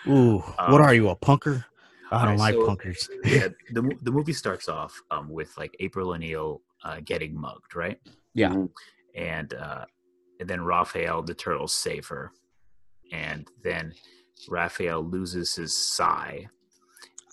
Ooh, 0.07 0.43
Um, 0.57 0.71
what 0.71 0.81
are 0.81 0.93
you, 0.95 1.09
a 1.09 1.15
punker? 1.15 1.63
I 2.11 2.25
don't 2.25 2.39
alright, 2.39 2.39
like 2.39 2.53
so- 2.55 2.67
punkers. 2.67 3.07
yeah, 3.23 3.49
the 3.71 3.95
the 4.01 4.11
movie 4.11 4.33
starts 4.33 4.67
off 4.67 4.99
um, 5.11 5.29
with 5.29 5.55
like 5.57 5.75
April 5.79 6.09
O'Neil 6.09 6.61
uh, 6.83 6.99
getting 7.03 7.39
mugged, 7.39 7.75
right? 7.75 7.99
Yeah. 8.33 8.49
Mhm. 8.49 8.69
And 9.15 9.53
uh, 9.53 9.85
and 10.39 10.49
then 10.49 10.63
Raphael 10.63 11.21
the 11.21 11.33
turtle 11.33 11.67
save 11.67 12.07
her, 12.07 12.31
and 13.11 13.47
then 13.63 13.93
Raphael 14.49 15.03
loses 15.03 15.55
his 15.55 15.75
sai. 15.77 16.47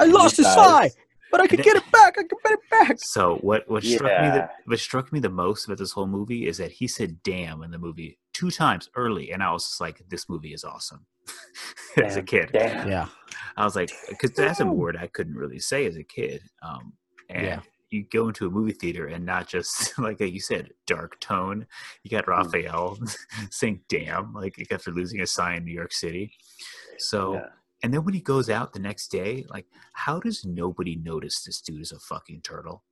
I 0.01 0.05
lost 0.05 0.37
his 0.37 0.47
Guys. 0.47 0.55
sai, 0.55 0.91
but 1.31 1.41
I 1.41 1.47
could 1.47 1.61
And 1.61 1.65
get 1.67 1.77
it 1.77 1.91
back. 1.91 2.19
I 2.19 2.23
could 2.23 2.31
get 2.45 2.53
it 2.53 2.71
back. 2.71 2.97
So 2.99 3.37
what 3.37 3.69
what 3.71 3.85
struck 3.85 4.11
me 4.21 4.27
Yeah. 4.27 4.35
that 4.35 4.51
what 4.67 4.79
struck 4.79 5.13
me 5.13 5.21
the 5.21 5.31
most 5.31 5.65
about 5.67 5.79
this 5.79 5.93
whole 5.93 6.07
movie 6.07 6.47
is 6.47 6.59
that 6.59 6.73
he 6.73 6.87
said 6.89 7.23
"damn" 7.23 7.63
in 7.63 7.71
the 7.71 7.79
movie 7.79 8.19
two 8.33 8.51
times 8.51 8.89
early, 8.97 9.33
and 9.33 9.43
I 9.43 9.53
was 9.53 9.65
just 9.65 9.81
like, 9.81 10.03
"This 10.09 10.29
movie 10.29 10.53
is 10.53 10.65
awesome." 10.65 11.07
as 12.03 12.17
a 12.17 12.23
kid, 12.23 12.51
Damn. 12.53 12.89
Yeah. 12.89 13.09
I 13.57 13.65
was 13.65 13.77
like, 13.77 13.91
because 14.09 14.31
that's 14.33 14.61
a 14.61 14.67
word 14.67 14.97
I 14.97 15.09
couldn't 15.09 15.35
really 15.35 15.59
say 15.59 15.85
as 15.87 15.97
a 15.97 16.03
kid. 16.05 16.43
Um, 16.63 16.93
and 17.29 17.45
Yeah. 17.47 17.61
You 17.91 18.05
go 18.13 18.29
into 18.29 18.47
a 18.47 18.51
movie 18.51 18.73
theater 18.73 19.07
and 19.07 19.25
not 19.25 19.47
just 19.49 19.99
like 19.99 20.21
you 20.21 20.41
said, 20.41 20.71
dark 20.87 21.19
tone. 21.21 21.67
You 22.03 22.11
got 22.11 22.25
Hmm. 22.25 22.31
Raphael 22.33 22.99
saying 23.51 23.81
"damn" 23.89 24.33
like 24.35 24.55
after 24.71 24.91
losing 24.91 25.21
a 25.21 25.27
sign 25.27 25.59
in 25.59 25.65
New 25.65 25.73
York 25.75 25.93
City. 25.93 26.33
So, 26.99 27.35
Yeah. 27.35 27.47
and 27.83 27.95
then 27.95 28.05
when 28.05 28.15
he 28.15 28.21
goes 28.21 28.51
out 28.51 28.73
the 28.73 28.79
next 28.81 29.09
day, 29.09 29.45
like, 29.49 29.67
how 29.93 30.19
does 30.21 30.45
nobody 30.45 30.97
notice 30.97 31.43
this 31.45 31.61
dude 31.61 31.81
is 31.81 31.93
a 31.93 31.99
fucking 31.99 32.41
turtle? 32.43 32.83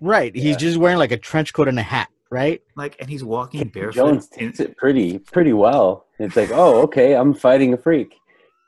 Right. 0.00 0.34
He's 0.36 0.56
just 0.56 0.76
wearing 0.76 0.98
like 0.98 1.12
a 1.12 1.16
trench 1.16 1.52
coat 1.54 1.68
and 1.68 1.78
a 1.78 1.82
hat, 1.82 2.08
right? 2.30 2.60
Like, 2.76 2.96
and 3.00 3.08
he's 3.08 3.24
walking 3.24 3.68
barefoot. 3.68 3.94
Jones 3.94 4.28
in- 4.32 4.38
takes 4.48 4.60
it 4.60 4.76
pretty 4.76 5.18
pretty 5.18 5.52
well. 5.52 6.06
It's 6.18 6.36
like, 6.36 6.50
oh, 6.52 6.82
okay, 6.82 7.14
I'm 7.14 7.34
fighting 7.34 7.72
a 7.72 7.76
freak. 7.78 8.14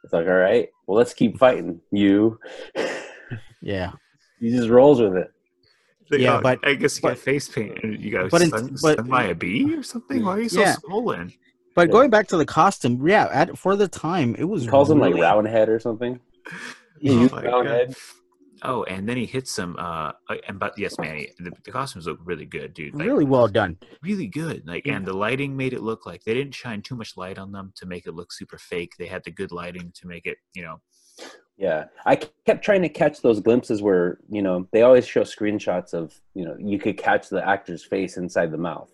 It's 0.05 0.13
like, 0.13 0.27
all 0.27 0.33
right, 0.35 0.69
well, 0.87 0.97
let's 0.97 1.13
keep 1.15 1.39
fighting. 1.39 1.81
You, 1.93 2.39
Yeah. 3.63 3.93
he 4.41 4.51
just 4.51 4.69
rolls 4.69 5.01
with 5.01 5.17
it. 5.17 5.31
like, 6.11 6.21
Yeah, 6.21 6.39
oh, 6.39 6.41
but- 6.43 6.61
I 6.67 6.75
guess 6.75 6.97
you 6.97 7.03
but- 7.03 7.09
got 7.11 7.19
face 7.19 7.49
paint. 7.49 7.79
and 7.83 8.01
You 8.01 8.11
got 8.13 8.31
but 8.31 8.43
in- 8.43 8.49
stung, 8.49 8.69
but- 8.83 8.93
stung 8.95 9.09
by 9.09 9.25
a 9.25 9.35
bee 9.35 9.75
or 9.75 9.83
something. 9.83 10.25
Why 10.25 10.33
are 10.33 10.41
you 10.41 10.49
so 10.49 10.61
Yeah. 10.61 10.75
swollen? 10.75 11.33
But 11.75 11.89
Yeah. 11.89 11.93
going 11.93 12.11
back 12.11 12.27
to 12.29 12.37
the 12.37 12.47
costume, 12.47 13.07
yeah, 13.07 13.29
at, 13.33 13.57
for 13.57 13.77
the 13.77 13.89
time, 13.89 14.35
it 14.39 14.45
was 14.45 14.63
He 14.65 14.69
calls 14.69 14.91
him 14.91 14.99
like 14.99 15.11
really- 15.11 15.23
Roundhead 15.23 15.69
or 15.69 15.79
something. 15.81 16.21
He 17.01 17.11
Oh 17.11 17.21
used 17.21 17.33
my 17.33 17.45
Roundhead. 17.45 17.95
Oh, 18.65 18.83
and 18.83 19.09
then 19.09 19.17
he 19.17 19.25
hits 19.25 19.53
some. 19.53 19.77
Uh, 19.79 20.11
uh, 20.29 20.35
and 20.49 20.59
but 20.59 20.77
yes, 20.77 20.99
Manny, 20.99 21.31
the, 21.39 21.53
the 21.65 21.71
costumes 21.71 22.09
look 22.09 22.19
really 22.25 22.45
good, 22.45 22.75
dude. 22.75 22.93
Like, 22.97 23.07
really 23.07 23.25
well 23.25 23.47
done. 23.47 23.79
really 24.03 24.27
good. 24.27 24.67
Like, 24.67 24.85
and 24.89 25.07
the 25.07 25.13
lighting 25.13 25.57
made 25.57 25.73
it 25.75 25.81
look 25.81 26.07
like 26.07 26.25
they 26.25 26.35
didn't 26.35 26.57
shine 26.57 26.83
too 26.83 26.97
much 26.97 27.17
light 27.17 27.39
on 27.39 27.53
them 27.53 27.73
to 27.77 27.87
make 27.87 28.09
it 28.09 28.15
look 28.15 28.33
super 28.33 28.59
fake. 28.59 28.95
They 28.99 29.07
had 29.07 29.23
the 29.23 29.31
good 29.31 29.53
lighting 29.53 29.93
to 29.95 30.09
make 30.09 30.27
it, 30.27 30.39
you 30.55 30.63
know. 30.65 30.81
Yeah, 31.59 31.87
I 32.07 32.17
kept 32.47 32.65
trying 32.65 32.83
to 32.83 32.89
catch 32.89 33.21
those 33.21 33.41
glimpses 33.41 33.83
where 33.83 34.19
you 34.31 34.43
know 34.43 34.69
they 34.73 34.83
always 34.83 35.07
show 35.07 35.23
screenshots 35.23 35.93
of 35.93 36.19
you 36.35 36.45
know 36.45 36.57
you 36.59 36.79
could 36.79 36.97
catch 36.97 37.29
the 37.29 37.47
actor's 37.47 37.85
face 37.85 38.17
inside 38.17 38.53
the 38.53 38.59
mouth. 38.59 38.91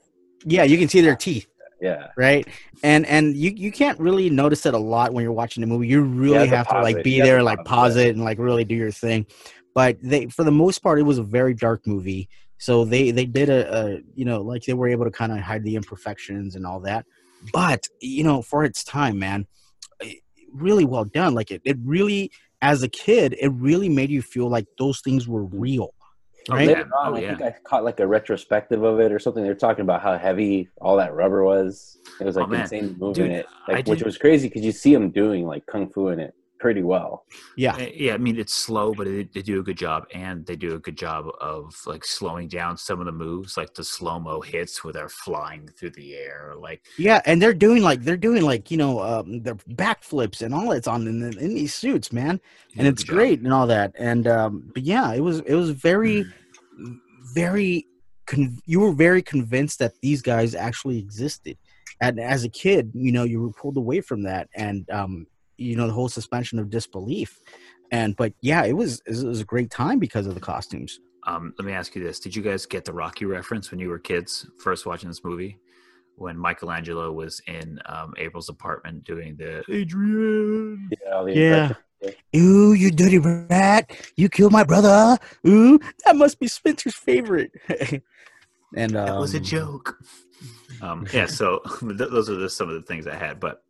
Yeah, 0.47 0.63
you 0.63 0.79
can 0.79 0.89
see 0.89 1.03
their 1.03 1.17
teeth. 1.17 1.47
Yeah. 1.81 2.09
right? 2.17 2.49
And 2.83 3.05
and 3.05 3.37
you 3.37 3.51
you 3.51 3.71
can't 3.71 4.01
really 4.01 4.31
notice 4.31 4.65
it 4.65 4.73
a 4.73 4.79
lot 4.79 5.13
when 5.13 5.23
you're 5.23 5.33
watching 5.33 5.61
the 5.61 5.67
movie. 5.67 5.89
You 5.89 6.03
really 6.03 6.49
have 6.49 6.67
to 6.69 6.81
like 6.81 6.97
it. 6.97 7.05
be 7.05 7.21
there, 7.21 7.43
like 7.43 7.63
pause 7.67 7.97
it. 7.97 8.07
it 8.07 8.17
and 8.17 8.25
like 8.25 8.39
really 8.39 8.65
do 8.65 8.75
your 8.75 8.91
thing. 8.91 9.27
But 9.75 9.99
they, 10.03 10.27
for 10.27 10.45
the 10.45 10.53
most 10.53 10.79
part, 10.79 10.99
it 10.99 11.03
was 11.03 11.19
a 11.19 11.23
very 11.23 11.53
dark 11.53 11.87
movie. 11.87 12.31
So 12.57 12.87
they 12.87 13.11
they 13.11 13.27
did 13.27 13.51
a, 13.51 13.77
a 13.77 14.01
you 14.15 14.25
know 14.25 14.41
like 14.41 14.65
they 14.65 14.73
were 14.73 14.89
able 14.89 15.05
to 15.05 15.11
kind 15.11 15.33
of 15.33 15.39
hide 15.39 15.65
the 15.65 15.77
imperfections 15.77 16.57
and 16.57 16.65
all 16.65 16.81
that. 16.81 17.05
But 17.53 17.87
you 18.01 18.25
know, 18.25 18.41
for 18.41 18.65
its 18.65 18.85
time, 18.85 19.19
man, 19.19 19.47
eh, 20.01 20.15
really 20.55 20.85
well 20.85 21.05
done. 21.05 21.35
Like 21.35 21.51
it, 21.51 21.61
it 21.65 21.77
really, 21.85 22.31
as 22.65 22.83
a 22.83 22.89
kid, 22.89 23.37
it 23.39 23.53
really 23.53 23.89
made 23.89 24.11
you 24.11 24.23
feel 24.23 24.49
like 24.49 24.67
those 24.79 25.01
things 25.01 25.29
were 25.29 25.45
real. 25.45 25.91
Oh, 26.51 26.55
Right? 26.55 26.69
Oh, 26.69 26.71
yeah. 26.71 26.79
Later 26.79 26.91
on, 26.99 27.13
Oh, 27.13 27.17
I 27.17 27.21
yeah. 27.21 27.37
think 27.37 27.43
I 27.43 27.55
caught 27.69 27.85
like 27.85 28.01
a 28.01 28.07
retrospective 28.07 28.83
of 28.83 29.01
it 29.01 29.13
or 29.13 29.19
something. 29.19 29.43
They're 29.43 29.55
talking 29.55 29.83
about 29.83 30.03
how 30.03 30.17
heavy 30.19 30.69
all 30.81 30.97
that 30.97 31.15
rubber 31.15 31.45
was. 31.45 31.97
It 32.21 32.25
was 32.25 32.37
Oh, 32.37 32.41
like 32.41 32.51
man. 32.51 32.63
insane 32.63 32.97
moving 32.99 33.25
Dude, 33.25 33.33
it, 33.33 33.47
like, 33.69 33.87
which 33.87 34.03
was 34.03 34.19
crazy 34.19 34.49
because 34.49 34.63
you 34.65 34.73
see 34.73 34.93
them 34.95 35.11
doing 35.11 35.47
like 35.47 35.65
kung 35.67 35.89
fu 35.91 36.09
in 36.09 36.19
it 36.21 36.35
pretty 36.59 36.83
well. 36.83 37.25
Yeah, 37.57 37.75
Uh, 37.77 37.87
Yeah, 37.95 38.15
I 38.15 38.19
mean 38.19 38.39
it's 38.39 38.55
slow, 38.55 38.95
but 38.95 39.07
it, 39.07 39.33
they 39.35 39.43
do 39.43 39.61
a 39.61 39.63
good 39.63 39.77
job, 39.77 40.07
and 40.15 40.47
they 40.47 40.57
do 40.57 40.75
a 40.75 40.79
good 40.79 40.97
job 40.97 41.27
of 41.41 41.75
like 41.87 42.05
slowing 42.05 42.49
down 42.49 42.77
some 42.77 43.01
of 43.01 43.07
the 43.07 43.13
moves, 43.13 43.57
like 43.57 43.75
the 43.75 43.85
slow 43.85 44.19
mo 44.19 44.41
hits 44.41 44.83
where 44.83 44.93
they're 44.93 45.09
flying 45.09 45.69
through 45.69 45.91
the 45.91 46.15
air. 46.17 46.55
Like, 46.59 46.85
Yeah, 46.99 47.21
and 47.27 47.41
they're 47.43 47.53
doing 47.55 47.83
like 47.83 48.03
they're 48.03 48.17
doing 48.17 48.43
like 48.43 48.71
you 48.71 48.77
know 48.77 49.01
um, 49.01 49.43
their 49.43 49.57
backflips 49.57 50.43
and 50.43 50.55
all 50.55 50.71
that's 50.71 50.87
on 50.89 51.07
in, 51.07 51.23
in 51.39 51.55
these 51.55 51.75
suits, 51.75 52.13
man, 52.13 52.41
and 52.79 52.87
it's 52.87 53.03
good 53.03 53.09
job. 53.09 53.17
great 53.17 53.41
and 53.41 53.53
all 53.53 53.67
that. 53.67 53.93
And 53.99 54.27
um, 54.27 54.71
but 54.73 54.85
yeah, 54.85 55.13
it 55.13 55.21
was 55.21 55.41
it 55.41 55.55
was 55.55 55.71
very, 55.71 56.25
Mm. 56.79 56.99
very. 57.35 57.87
Con- 58.27 58.59
you 58.65 58.81
were 58.81 58.93
very 58.93 59.21
convinced 59.21 59.79
that 59.81 59.93
these 60.01 60.23
guys 60.23 60.55
actually 60.55 60.99
existed, 60.99 61.59
and 62.01 62.19
as 62.19 62.43
a 62.43 62.49
kid, 62.49 62.91
you 62.95 63.13
know, 63.13 63.25
you 63.25 63.43
were 63.43 63.53
pulled 63.53 63.77
away 63.77 64.01
from 64.01 64.23
that, 64.23 64.49
and 64.57 64.89
um, 64.91 65.27
you 65.57 65.77
know, 65.77 65.87
the 65.87 65.93
whole 65.93 66.09
suspension 66.09 66.59
of 66.59 66.71
disbelief. 66.71 67.39
And 67.91 68.17
but 68.17 68.33
yeah, 68.41 68.65
it 68.65 68.73
was 68.73 69.01
it 69.07 69.25
was 69.25 69.41
a 69.41 69.45
great 69.45 69.71
time 69.71 69.99
because 69.99 70.27
of 70.27 70.35
the 70.35 70.41
costumes. 70.41 71.01
Um, 71.27 71.55
let 71.59 71.67
me 71.67 71.73
ask 71.73 71.95
you 71.95 72.03
this: 72.03 72.19
Did 72.21 72.35
you 72.35 72.43
guys 72.43 72.67
get 72.67 72.85
the 72.85 72.93
Rocky 72.93 73.25
reference 73.25 73.71
when 73.71 73.81
you 73.81 73.89
were 73.89 73.99
kids, 73.99 74.47
first 74.59 74.87
watching 74.87 75.09
this 75.09 75.23
movie? 75.25 75.59
When 76.17 76.39
Michelangelo 76.39 77.11
was 77.13 77.41
in 77.47 77.81
um, 77.87 78.15
April's 78.17 78.49
apartment 78.49 79.05
doing 79.05 79.37
the 79.37 79.65
Adrian. 79.69 80.91
Yeah, 81.05 81.23
the 81.23 81.33
Yeah. 81.33 81.57
impressions. 81.57 81.79
Ooh, 82.37 82.73
you 82.75 82.91
dirty 82.91 83.19
rat! 83.19 83.91
You 84.17 84.29
killed 84.29 84.53
my 84.53 84.65
brother. 84.65 85.17
Ooh, 85.47 85.79
that 86.05 86.17
must 86.17 86.39
be 86.39 86.47
Spencer's 86.49 86.95
favorite. 86.95 87.51
and 88.77 88.97
um, 88.97 89.07
That 89.07 89.19
was 89.19 89.35
a 89.35 89.41
joke. 89.41 89.99
Um, 90.83 91.07
yeah, 91.13 91.27
so 91.27 91.61
th- 91.81 91.97
those 91.97 92.29
are 92.29 92.39
just 92.39 92.57
some 92.57 92.69
of 92.69 92.75
the 92.75 92.83
things 92.83 93.07
I 93.07 93.15
had. 93.17 93.41
But 93.41 93.63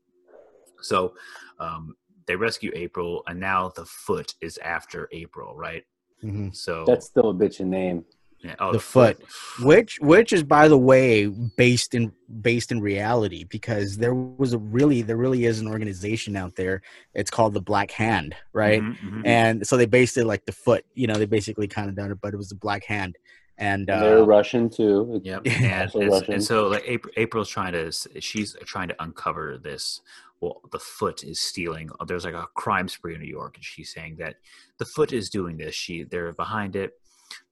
so 0.81 1.15
um, 1.59 1.97
they 2.27 2.37
rescue 2.37 2.71
April, 2.75 3.23
and 3.27 3.39
now 3.41 3.71
the 3.75 3.85
foot 3.85 4.35
is 4.41 4.59
after 4.59 5.09
April, 5.13 5.55
right? 5.57 5.85
mhm. 6.23 6.55
So 6.55 6.85
That's 6.87 7.07
still 7.07 7.31
a 7.31 7.35
bitchin' 7.35 7.67
name. 7.67 8.05
yeah, 8.43 8.55
oh, 8.59 8.73
The 8.73 8.79
Foot. 8.81 9.19
which 9.61 9.99
which 10.01 10.33
is 10.33 10.43
by 10.43 10.69
the 10.69 10.79
way 10.79 11.27
based 11.57 11.95
in 11.95 12.13
based 12.41 12.71
in 12.73 12.81
reality 12.81 13.45
because 13.45 13.97
there 13.99 14.15
was 14.15 14.53
a 14.55 14.59
really 14.59 15.03
there 15.03 15.17
really 15.17 15.45
is 15.45 15.61
an 15.61 15.69
organization 15.69 16.35
out 16.37 16.55
there. 16.57 16.81
It's 17.15 17.31
called 17.31 17.53
the 17.55 17.61
Black 17.63 17.91
Hand, 17.91 18.35
right? 18.53 18.83
Mhm, 18.83 18.97
mhm. 18.99 19.23
And 19.27 19.67
so 19.67 19.77
they 19.77 19.87
based 19.87 20.17
it 20.19 20.25
like 20.27 20.45
the 20.47 20.53
foot. 20.53 20.85
You 20.95 21.07
know, 21.09 21.15
they 21.15 21.27
basically 21.27 21.69
kind 21.69 21.89
of 21.91 21.95
done 21.97 22.11
it, 22.11 22.19
but 22.23 22.33
it 22.35 22.37
was 22.39 22.49
the 22.49 22.55
Black 22.55 22.85
Hand. 22.85 23.17
And 23.57 23.89
And 23.89 24.03
they're 24.03 24.19
uh, 24.19 24.25
Russian 24.27 24.69
too. 24.69 25.21
Yep. 25.23 25.43
Yeah. 25.47 25.83
And, 25.83 25.95
and, 25.95 26.11
Russian. 26.11 26.35
and 26.35 26.43
so 26.45 26.67
like 26.69 26.85
April, 26.87 27.13
April's 27.17 27.49
trying 27.49 27.73
to 27.75 27.93
she's 28.21 28.57
trying 28.67 28.89
to 28.89 28.97
uncover 29.03 29.59
this. 29.59 30.01
Well, 30.45 30.61
the 30.73 30.79
foot 30.79 31.25
is 31.25 31.41
stealing. 31.41 31.89
There's 32.07 32.27
like 32.27 32.35
a 32.35 32.47
crime 32.55 32.87
spree 32.87 33.15
in 33.15 33.23
New 33.23 33.27
York, 33.27 33.57
and 33.57 33.65
she's 33.65 33.95
saying 33.95 34.17
that 34.19 34.37
the 34.77 34.85
foot 34.85 35.11
is 35.11 35.31
doing 35.31 35.57
this. 35.57 35.75
She 35.75 36.03
they're 36.03 36.35
behind 36.35 36.77
it. 36.77 36.93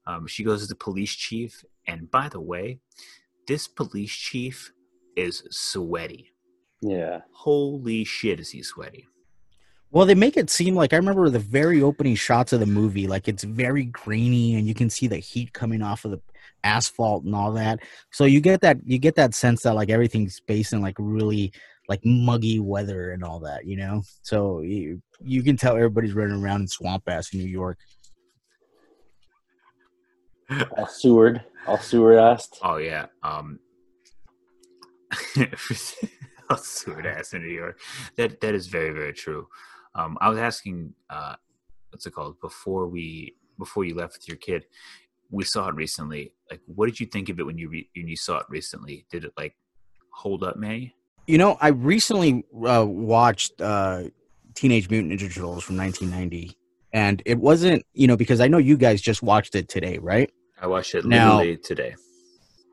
Um, 0.05 0.27
she 0.27 0.43
goes 0.43 0.61
to 0.61 0.67
the 0.67 0.75
police 0.75 1.11
chief, 1.11 1.65
and 1.87 2.11
by 2.11 2.29
the 2.29 2.39
way, 2.39 2.77
this 3.47 3.67
police 3.67 4.11
chief 4.11 4.71
is 5.15 5.41
sweaty. 5.49 6.33
Yeah. 6.83 7.21
Holy 7.31 8.03
shit, 8.03 8.39
is 8.39 8.51
he 8.51 8.61
sweaty? 8.61 9.07
Well, 9.89 10.05
they 10.05 10.13
make 10.13 10.37
it 10.37 10.51
seem 10.51 10.75
like 10.75 10.93
I 10.93 10.97
remember 10.97 11.31
the 11.31 11.39
very 11.39 11.81
opening 11.81 12.15
shots 12.15 12.53
of 12.53 12.59
the 12.59 12.67
movie, 12.67 13.07
like 13.07 13.27
it's 13.27 13.43
very 13.43 13.85
grainy 13.85 14.53
and 14.53 14.67
you 14.67 14.75
can 14.75 14.91
see 14.91 15.07
the 15.07 15.17
heat 15.17 15.53
coming 15.53 15.81
off 15.81 16.05
of 16.05 16.11
the 16.11 16.21
asphalt 16.63 17.23
and 17.23 17.33
all 17.33 17.53
that. 17.53 17.79
So 18.11 18.25
you 18.25 18.39
get 18.39 18.61
that 18.61 18.77
you 18.85 18.99
get 18.99 19.15
that 19.15 19.33
sense 19.33 19.63
that 19.63 19.73
like 19.73 19.89
everything's 19.89 20.39
based 20.41 20.73
in 20.73 20.81
like 20.81 20.95
really 20.99 21.53
like 21.89 22.01
muggy 22.05 22.59
weather 22.59 23.11
and 23.11 23.23
all 23.23 23.39
that, 23.39 23.65
you 23.65 23.77
know. 23.77 24.03
So 24.21 24.61
you 24.61 25.01
you 25.19 25.43
can 25.43 25.57
tell 25.57 25.75
everybody's 25.75 26.13
running 26.13 26.41
around 26.41 26.61
in 26.61 26.67
swamp 26.67 27.03
ass 27.07 27.33
in 27.33 27.39
New 27.39 27.47
York. 27.47 27.77
All 30.77 30.87
Seward. 30.87 31.43
All 31.67 31.79
Seward 31.79 32.17
asked. 32.17 32.59
Oh 32.61 32.77
yeah. 32.77 33.07
Um 33.21 33.59
all 36.49 36.57
Seward 36.57 37.05
ass 37.05 37.33
in 37.33 37.41
New 37.41 37.53
York. 37.53 37.79
That 38.17 38.39
that 38.41 38.55
is 38.55 38.67
very, 38.67 38.91
very 38.91 39.13
true. 39.13 39.47
Um 39.95 40.17
I 40.21 40.29
was 40.29 40.39
asking 40.39 40.93
uh 41.09 41.35
what's 41.89 42.05
it 42.05 42.11
called 42.11 42.39
before 42.39 42.87
we 42.87 43.35
before 43.59 43.83
you 43.83 43.95
left 43.95 44.13
with 44.13 44.27
your 44.27 44.37
kid. 44.37 44.65
We 45.29 45.43
saw 45.43 45.67
it 45.69 45.75
recently. 45.75 46.33
Like 46.49 46.61
what 46.65 46.85
did 46.85 46.99
you 46.99 47.07
think 47.07 47.29
of 47.29 47.39
it 47.39 47.45
when 47.45 47.57
you 47.57 47.69
re- 47.69 47.89
when 47.95 48.07
you 48.07 48.17
saw 48.17 48.37
it 48.37 48.45
recently? 48.49 49.05
Did 49.11 49.25
it 49.25 49.33
like 49.37 49.55
hold 50.13 50.43
up, 50.43 50.55
May? 50.57 50.93
You 51.25 51.37
know, 51.37 51.57
I 51.61 51.69
recently 51.69 52.43
uh, 52.67 52.85
watched 52.85 53.61
uh, 53.61 54.03
Teenage 54.55 54.89
Mutant 54.89 55.13
Ninja 55.13 55.33
Turtles 55.33 55.63
from 55.63 55.77
1990, 55.77 56.57
and 56.91 57.21
it 57.25 57.39
wasn't 57.39 57.83
you 57.93 58.07
know 58.07 58.17
because 58.17 58.41
I 58.41 58.47
know 58.47 58.57
you 58.57 58.75
guys 58.77 59.01
just 59.01 59.23
watched 59.23 59.55
it 59.55 59.69
today, 59.69 59.97
right? 59.99 60.29
I 60.61 60.67
watched 60.67 60.95
it 60.95 61.05
Now- 61.05 61.37
literally 61.37 61.57
today. 61.57 61.95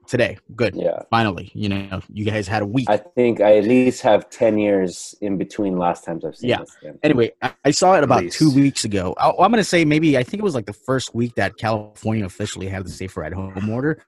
Today, 0.08 0.38
good. 0.56 0.74
Yeah. 0.74 1.02
Finally, 1.08 1.52
you 1.54 1.68
know, 1.68 2.00
you 2.12 2.24
guys 2.24 2.48
had 2.48 2.62
a 2.62 2.66
week. 2.66 2.90
I 2.90 2.96
think 2.96 3.40
I 3.40 3.58
at 3.58 3.64
least 3.64 4.02
have 4.02 4.28
10 4.28 4.58
years 4.58 5.14
in 5.20 5.38
between 5.38 5.78
last 5.78 6.04
times 6.04 6.24
I've 6.24 6.34
seen 6.34 6.50
Yeah. 6.50 6.58
this 6.62 6.74
thing. 6.82 6.98
anyway, 7.04 7.30
I, 7.40 7.52
I 7.66 7.70
saw 7.70 7.94
it 7.96 8.02
about 8.02 8.28
two 8.32 8.52
weeks 8.52 8.84
ago. 8.84 9.14
I, 9.18 9.28
I'm 9.28 9.52
going 9.52 9.58
to 9.58 9.62
say 9.64 9.84
maybe 9.84 10.18
I 10.18 10.24
think 10.24 10.40
it 10.40 10.42
was 10.42 10.56
like 10.56 10.66
the 10.66 10.72
first 10.72 11.14
week 11.14 11.36
that 11.36 11.56
California 11.58 12.24
officially 12.24 12.66
had 12.66 12.84
the 12.84 12.90
safer 12.90 13.22
at 13.22 13.32
home 13.32 13.70
order. 13.70 14.04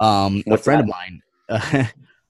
Um, 0.00 0.42
What's 0.44 0.60
a 0.60 0.64
friend 0.64 0.80
that? 0.80 0.84
of 0.84 0.90
mine, 0.90 1.22
uh, 1.48 1.84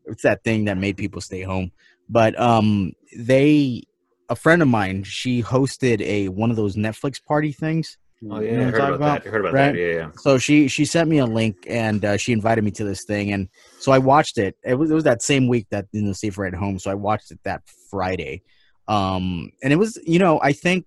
it's 0.06 0.22
that 0.22 0.44
thing 0.44 0.64
that 0.66 0.78
made 0.78 0.96
people 0.96 1.20
stay 1.20 1.42
home. 1.42 1.72
But 2.08 2.38
um, 2.38 2.92
they, 3.16 3.84
a 4.28 4.36
friend 4.36 4.62
of 4.62 4.68
mine, 4.68 5.04
she 5.04 5.42
hosted 5.42 6.00
a 6.00 6.28
one 6.28 6.50
of 6.50 6.56
those 6.56 6.76
Netflix 6.76 7.22
party 7.22 7.52
things. 7.52 7.98
Oh 8.30 8.40
You 8.40 8.52
yeah, 8.52 8.56
know 8.58 8.68
I 8.68 8.70
heard 8.70 8.80
I'm 8.80 8.92
about, 8.94 9.22
that. 9.22 9.28
I 9.28 9.30
heard 9.32 9.40
about 9.40 9.54
right? 9.54 9.72
that. 9.72 9.78
Yeah, 9.78 9.94
yeah. 9.94 10.10
So 10.16 10.38
she 10.38 10.68
she 10.68 10.84
sent 10.84 11.08
me 11.08 11.18
a 11.18 11.26
link 11.26 11.56
and 11.66 12.04
uh, 12.04 12.16
she 12.16 12.32
invited 12.32 12.62
me 12.62 12.70
to 12.72 12.84
this 12.84 13.04
thing, 13.04 13.32
and 13.32 13.48
so 13.80 13.90
I 13.92 13.98
watched 13.98 14.38
it. 14.38 14.56
It 14.64 14.74
was 14.74 14.90
it 14.90 14.94
was 14.94 15.04
that 15.04 15.22
same 15.22 15.48
week 15.48 15.66
that 15.70 15.86
in 15.92 16.06
the 16.06 16.14
safer 16.14 16.44
at 16.44 16.54
home, 16.54 16.78
so 16.78 16.90
I 16.90 16.94
watched 16.94 17.30
it 17.30 17.40
that 17.44 17.62
Friday. 17.90 18.42
Um, 18.88 19.50
and 19.62 19.72
it 19.72 19.76
was 19.76 19.98
you 20.04 20.18
know 20.18 20.40
I 20.40 20.52
think 20.52 20.86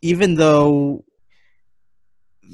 even 0.00 0.36
though 0.36 1.04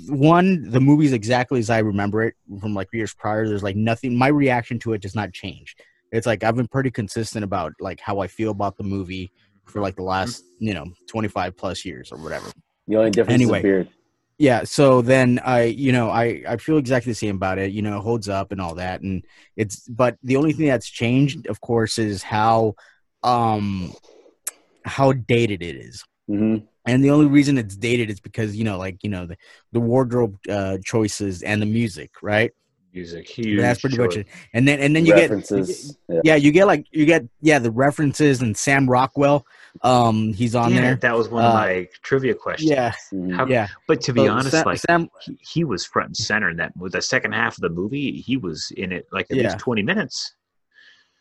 one 0.08 0.70
the 0.70 0.80
movie's 0.80 1.12
exactly 1.12 1.60
as 1.60 1.70
I 1.70 1.78
remember 1.78 2.22
it 2.24 2.34
from 2.60 2.74
like 2.74 2.88
years 2.92 3.14
prior, 3.14 3.48
there's 3.48 3.62
like 3.62 3.76
nothing. 3.76 4.16
My 4.16 4.28
reaction 4.28 4.78
to 4.80 4.92
it 4.92 5.02
does 5.02 5.14
not 5.14 5.32
change. 5.32 5.76
It's 6.12 6.26
like 6.26 6.44
I've 6.44 6.56
been 6.56 6.68
pretty 6.68 6.90
consistent 6.90 7.44
about 7.44 7.72
like 7.80 8.00
how 8.00 8.20
I 8.20 8.26
feel 8.26 8.50
about 8.50 8.76
the 8.76 8.84
movie 8.84 9.32
for 9.64 9.80
like 9.80 9.96
the 9.96 10.02
last 10.02 10.44
you 10.58 10.74
know 10.74 10.86
25 11.08 11.56
plus 11.56 11.84
years 11.84 12.12
or 12.12 12.18
whatever. 12.18 12.50
The 12.88 12.96
only 12.96 13.10
difference 13.10 13.42
Anyway. 13.42 13.86
Yeah, 14.36 14.64
so 14.64 15.00
then 15.00 15.40
I, 15.44 15.62
you 15.64 15.92
know, 15.92 16.10
I 16.10 16.42
I 16.48 16.56
feel 16.56 16.76
exactly 16.78 17.12
the 17.12 17.16
same 17.16 17.36
about 17.36 17.58
it. 17.58 17.70
You 17.70 17.82
know, 17.82 17.98
it 17.98 18.02
holds 18.02 18.28
up 18.28 18.50
and 18.50 18.60
all 18.60 18.74
that, 18.74 19.00
and 19.00 19.24
it's. 19.56 19.86
But 19.88 20.16
the 20.24 20.36
only 20.36 20.52
thing 20.52 20.66
that's 20.66 20.90
changed, 20.90 21.46
of 21.46 21.60
course, 21.60 21.98
is 21.98 22.24
how, 22.24 22.74
um, 23.22 23.94
how 24.84 25.12
dated 25.12 25.62
it 25.62 25.76
is. 25.76 26.02
Hmm 26.26 26.56
And 26.86 27.02
the 27.04 27.10
only 27.10 27.26
reason 27.26 27.58
it's 27.58 27.76
dated 27.76 28.10
is 28.10 28.20
because 28.20 28.56
you 28.56 28.64
know, 28.64 28.78
like 28.78 29.02
you 29.02 29.10
know, 29.10 29.26
the 29.26 29.36
the 29.72 29.80
wardrobe 29.80 30.36
uh, 30.48 30.78
choices 30.84 31.42
and 31.42 31.60
the 31.62 31.66
music, 31.66 32.10
right? 32.22 32.52
Music, 32.92 33.28
huge. 33.28 33.58
That's 33.60 33.80
pretty 33.80 33.98
much 33.98 34.16
it. 34.16 34.28
And 34.52 34.68
then 34.68 34.78
and 34.78 34.94
then 34.94 35.04
you 35.04 35.14
get 35.14 35.28
References. 35.30 35.96
yeah. 36.08 36.20
yeah, 36.22 36.34
you 36.36 36.52
get 36.52 36.66
like 36.68 36.86
you 36.92 37.04
get 37.06 37.24
yeah 37.40 37.58
the 37.58 37.70
references 37.72 38.40
and 38.40 38.56
Sam 38.56 38.88
Rockwell, 38.88 39.44
um, 39.82 40.32
he's 40.32 40.54
on 40.54 40.72
Yeah, 40.72 40.80
there. 40.82 40.96
that 40.96 41.16
was 41.16 41.28
one 41.28 41.42
of 41.44 41.50
Uh, 41.50 41.54
my 41.54 41.88
trivia 42.02 42.34
questions. 42.34 42.70
Yeah, 42.70 42.92
Mhm. 43.12 43.34
How- 43.34 43.46
yeah. 43.46 43.66
But 43.88 44.00
to 44.02 44.12
be 44.12 44.26
So 44.26 44.30
honest, 44.30 44.52
Sam, 44.52 44.64
like 44.64 44.78
Sam 44.78 45.08
he, 45.22 45.36
he 45.40 45.64
was 45.64 45.84
front 45.84 46.08
and 46.10 46.16
center 46.16 46.50
in 46.50 46.56
that 46.58 46.76
with 46.76 46.92
the 46.92 47.02
second 47.02 47.32
half 47.32 47.56
of 47.58 47.62
the 47.62 47.68
movie. 47.70 48.12
He 48.20 48.36
was 48.36 48.70
in 48.76 48.92
it 48.92 49.06
like 49.10 49.26
at 49.30 49.36
Yeah. 49.38 49.42
least 49.44 49.58
twenty 49.58 49.82
minutes. 49.82 50.34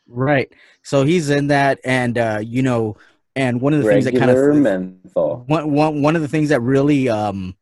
Right. 0.07 0.51
So 0.83 1.05
he's 1.05 1.29
in 1.29 1.47
that, 1.47 1.79
and 1.85 2.17
uh, 2.17 2.39
you 2.43 2.61
know, 2.61 2.97
and 3.35 3.61
one 3.61 3.73
of 3.73 3.81
the 3.83 3.89
things 3.89 4.05
that 4.05 4.15
kind 4.15 4.29
Regular 4.31 4.51
of 4.51 4.57
menthol. 4.57 5.43
one, 5.47 5.71
one 5.71 6.01
one 6.01 6.15
of 6.15 6.21
the 6.21 6.27
things 6.27 6.49
that 6.49 6.61
really 6.61 7.09
um 7.09 7.55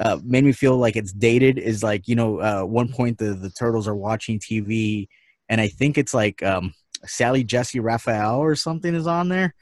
uh, 0.00 0.18
made 0.24 0.44
me 0.44 0.52
feel 0.52 0.76
like 0.76 0.96
it's 0.96 1.12
dated 1.12 1.58
is 1.58 1.82
like 1.82 2.06
you 2.08 2.14
know 2.14 2.38
uh, 2.40 2.62
one 2.62 2.88
point 2.88 3.18
the 3.18 3.34
the 3.34 3.50
turtles 3.50 3.88
are 3.88 3.96
watching 3.96 4.38
TV, 4.38 5.08
and 5.48 5.60
I 5.60 5.68
think 5.68 5.98
it's 5.98 6.14
like 6.14 6.42
um 6.42 6.72
Sally 7.04 7.44
Jessy 7.44 7.80
Raphael 7.80 8.38
or 8.38 8.54
something 8.54 8.94
is 8.94 9.06
on 9.06 9.28
there, 9.28 9.54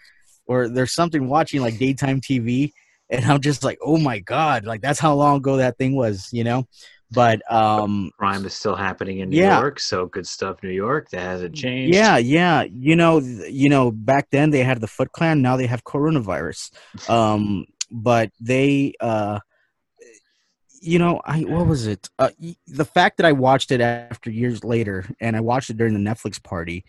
or 0.46 0.68
there's 0.68 0.94
something 0.94 1.28
watching 1.28 1.60
like 1.62 1.78
daytime 1.78 2.20
TV, 2.20 2.72
and 3.10 3.24
I'm 3.24 3.40
just 3.40 3.64
like, 3.64 3.78
oh 3.82 3.96
my 3.96 4.18
god, 4.18 4.64
like 4.64 4.82
that's 4.82 5.00
how 5.00 5.14
long 5.14 5.38
ago 5.38 5.56
that 5.56 5.78
thing 5.78 5.96
was, 5.96 6.28
you 6.32 6.44
know. 6.44 6.66
But 7.14 7.40
um, 7.52 8.10
crime 8.18 8.44
is 8.44 8.54
still 8.54 8.74
happening 8.76 9.20
in 9.20 9.30
New 9.30 9.36
Yeah. 9.36 9.58
York, 9.60 9.80
so 9.80 10.06
good 10.06 10.26
stuff, 10.26 10.62
New 10.62 10.70
York. 10.70 11.10
That 11.10 11.20
hasn't 11.20 11.54
changed. 11.54 11.94
yeah, 11.94 12.16
yeah, 12.18 12.62
you 12.62 12.96
know, 12.96 13.18
you 13.18 13.68
know, 13.68 13.90
back 13.90 14.28
then 14.30 14.50
they 14.50 14.62
had 14.64 14.80
the 14.80 14.86
Foot 14.86 15.12
Clan, 15.12 15.42
now 15.42 15.56
they 15.56 15.66
have 15.66 15.84
coronavirus. 15.84 16.70
Um, 17.08 17.66
but 17.90 18.30
they, 18.40 18.94
uh, 19.00 19.40
you 20.80 20.98
know, 20.98 21.20
I 21.24 21.40
what 21.42 21.66
was 21.66 21.86
it? 21.86 22.10
Uh, 22.18 22.30
the 22.66 22.84
fact 22.84 23.16
that 23.16 23.26
I 23.26 23.32
watched 23.32 23.70
it 23.70 23.80
after 23.80 24.30
years 24.30 24.64
later, 24.64 25.06
and 25.20 25.34
I 25.36 25.40
watched 25.40 25.70
it 25.70 25.76
during 25.76 25.94
the 25.94 26.10
Netflix 26.10 26.42
party, 26.42 26.84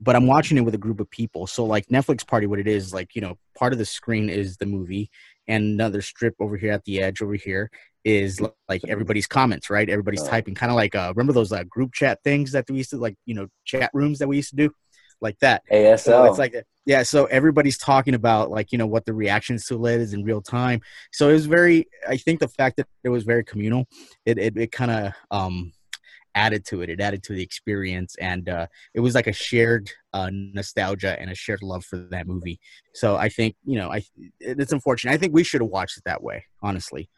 but 0.00 0.16
I'm 0.16 0.26
watching 0.26 0.56
it 0.56 0.62
with 0.62 0.74
a 0.74 0.78
group 0.78 1.00
of 1.00 1.10
people. 1.10 1.46
So 1.46 1.64
like 1.64 1.86
Netflix 1.88 2.26
party, 2.26 2.46
what 2.46 2.58
it 2.58 2.68
is 2.68 2.94
like, 2.94 3.14
you 3.14 3.20
know, 3.20 3.36
part 3.56 3.72
of 3.72 3.78
the 3.78 3.84
screen 3.84 4.30
is 4.30 4.56
the 4.56 4.66
movie, 4.66 5.10
and 5.48 5.64
another 5.64 6.02
strip 6.02 6.34
over 6.40 6.56
here 6.56 6.72
at 6.72 6.84
the 6.84 7.00
edge 7.00 7.22
over 7.22 7.34
here 7.34 7.70
is 8.04 8.40
like 8.68 8.82
everybody's 8.88 9.26
comments, 9.26 9.68
right? 9.68 9.88
Everybody's 9.88 10.22
Oh. 10.22 10.28
typing, 10.28 10.54
kind 10.54 10.70
of 10.70 10.76
like 10.76 10.94
uh, 10.94 11.12
remember 11.14 11.32
those 11.32 11.52
uh, 11.52 11.64
group 11.64 11.92
chat 11.92 12.20
things 12.22 12.52
that 12.52 12.64
we 12.68 12.76
used 12.76 12.90
to 12.90 12.96
like, 12.96 13.16
you 13.26 13.34
know, 13.34 13.48
chat 13.64 13.90
rooms 13.92 14.18
that 14.20 14.28
we 14.28 14.36
used 14.36 14.50
to 14.50 14.56
do, 14.56 14.70
like 15.20 15.38
that. 15.40 15.62
ASL. 15.72 15.98
So 15.98 16.24
it's 16.24 16.38
like 16.38 16.54
yeah, 16.86 17.02
so 17.02 17.24
everybody's 17.24 17.78
talking 17.78 18.14
about 18.14 18.50
like 18.50 18.70
you 18.70 18.78
know 18.78 18.86
what 18.86 19.04
the 19.06 19.12
reactions 19.12 19.66
to 19.66 19.86
it 19.86 20.00
is 20.00 20.14
in 20.14 20.22
real 20.22 20.40
time. 20.40 20.80
So 21.12 21.28
it 21.30 21.32
was 21.32 21.46
very. 21.46 21.88
I 22.08 22.16
think 22.16 22.38
the 22.38 22.48
fact 22.48 22.76
that 22.76 22.86
it 23.02 23.08
was 23.08 23.24
very 23.24 23.44
communal, 23.44 23.86
it 24.24 24.38
it, 24.38 24.56
it 24.56 24.72
kind 24.72 24.90
of 24.92 25.12
um 25.32 25.72
added 26.36 26.64
to 26.66 26.82
it. 26.82 26.90
It 26.90 27.00
added 27.00 27.24
to 27.24 27.32
the 27.32 27.42
experience, 27.42 28.14
and 28.20 28.48
uh, 28.48 28.66
it 28.94 29.00
was 29.00 29.14
like 29.16 29.26
a 29.26 29.32
shared 29.32 29.90
uh, 30.12 30.30
nostalgia 30.32 31.18
and 31.20 31.30
a 31.30 31.34
shared 31.34 31.62
love 31.62 31.84
for 31.84 31.96
that 31.96 32.28
movie. 32.28 32.60
So 32.94 33.16
I 33.16 33.28
think 33.28 33.56
you 33.64 33.78
know 33.78 33.90
I 33.90 34.04
it's 34.38 34.72
unfortunate. 34.72 35.12
I 35.12 35.16
think 35.16 35.34
we 35.34 35.42
should 35.42 35.62
have 35.62 35.70
watched 35.70 35.96
it 35.96 36.04
that 36.04 36.22
way, 36.22 36.44
honestly. 36.62 37.08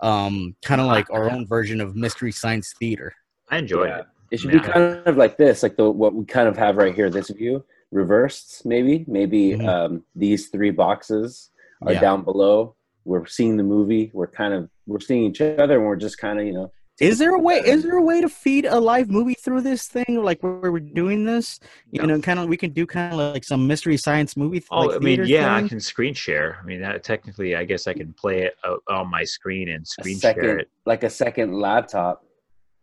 Um, 0.00 0.56
kind 0.62 0.80
of 0.80 0.88
like 0.88 1.08
our 1.10 1.30
own 1.30 1.46
version 1.46 1.80
of 1.80 1.96
mystery 1.96 2.32
science 2.32 2.74
theater. 2.78 3.14
I 3.48 3.58
enjoy 3.58 3.86
Yeah. 3.86 3.98
it. 4.00 4.06
It 4.32 4.40
should 4.40 4.52
Yeah. 4.52 4.60
be 4.60 4.68
kind 4.72 5.06
of 5.06 5.16
like 5.16 5.38
this, 5.38 5.62
like 5.62 5.76
the 5.76 5.88
what 5.88 6.14
we 6.14 6.24
kind 6.26 6.48
of 6.48 6.56
have 6.58 6.76
right 6.76 6.94
here. 6.94 7.08
This 7.08 7.30
view 7.30 7.64
reversed, 7.92 8.66
maybe. 8.66 9.04
Maybe 9.06 9.52
Mhm. 9.52 9.68
um, 9.68 10.04
these 10.16 10.48
three 10.48 10.70
boxes 10.72 11.50
are 11.82 11.92
Yeah. 11.92 12.00
down 12.00 12.24
below. 12.24 12.74
We're 13.04 13.26
seeing 13.26 13.56
the 13.56 13.62
movie. 13.62 14.10
We're 14.12 14.26
kind 14.26 14.52
of 14.52 14.68
we're 14.86 15.00
seeing 15.00 15.24
each 15.30 15.40
other, 15.40 15.76
and 15.78 15.86
we're 15.86 15.96
just 15.96 16.18
kind 16.18 16.40
of 16.40 16.44
you 16.46 16.52
know. 16.54 16.72
Is 17.00 17.18
there 17.18 17.34
a 17.34 17.38
way? 17.38 17.56
Is 17.56 17.82
there 17.82 17.96
a 17.96 18.02
way 18.02 18.20
to 18.20 18.28
feed 18.28 18.66
a 18.66 18.78
live 18.78 19.10
movie 19.10 19.34
through 19.34 19.62
this 19.62 19.88
thing, 19.88 20.22
like 20.22 20.40
where 20.44 20.70
we're 20.70 20.78
doing 20.78 21.24
this? 21.24 21.58
You 21.90 22.00
No. 22.02 22.06
know, 22.14 22.20
kind 22.20 22.38
of 22.38 22.46
we 22.48 22.56
can 22.56 22.70
do 22.70 22.86
kind 22.86 23.12
of 23.12 23.18
like 23.18 23.42
some 23.42 23.66
mystery 23.66 23.96
science 23.96 24.36
movie. 24.36 24.60
th- 24.60 24.68
Oh, 24.70 24.82
like 24.82 24.90
I 24.90 24.98
mean, 25.00 25.16
theater 25.18 25.24
yeah, 25.24 25.56
I 25.56 25.66
can 25.66 25.80
screen 25.80 26.14
share. 26.14 26.58
I 26.62 26.64
mean, 26.64 26.80
that, 26.82 27.02
technically, 27.02 27.56
I 27.56 27.64
guess 27.64 27.88
I 27.88 27.94
can 27.94 28.12
play 28.12 28.42
it 28.42 28.54
uh, 28.62 28.76
on 28.88 29.10
my 29.10 29.24
screen 29.24 29.70
and 29.70 29.82
a 29.82 29.86
screen 29.86 30.20
share 30.20 30.58
it. 30.60 30.70
like 30.86 31.02
a 31.02 31.10
second 31.10 31.52
laptop. 31.58 32.24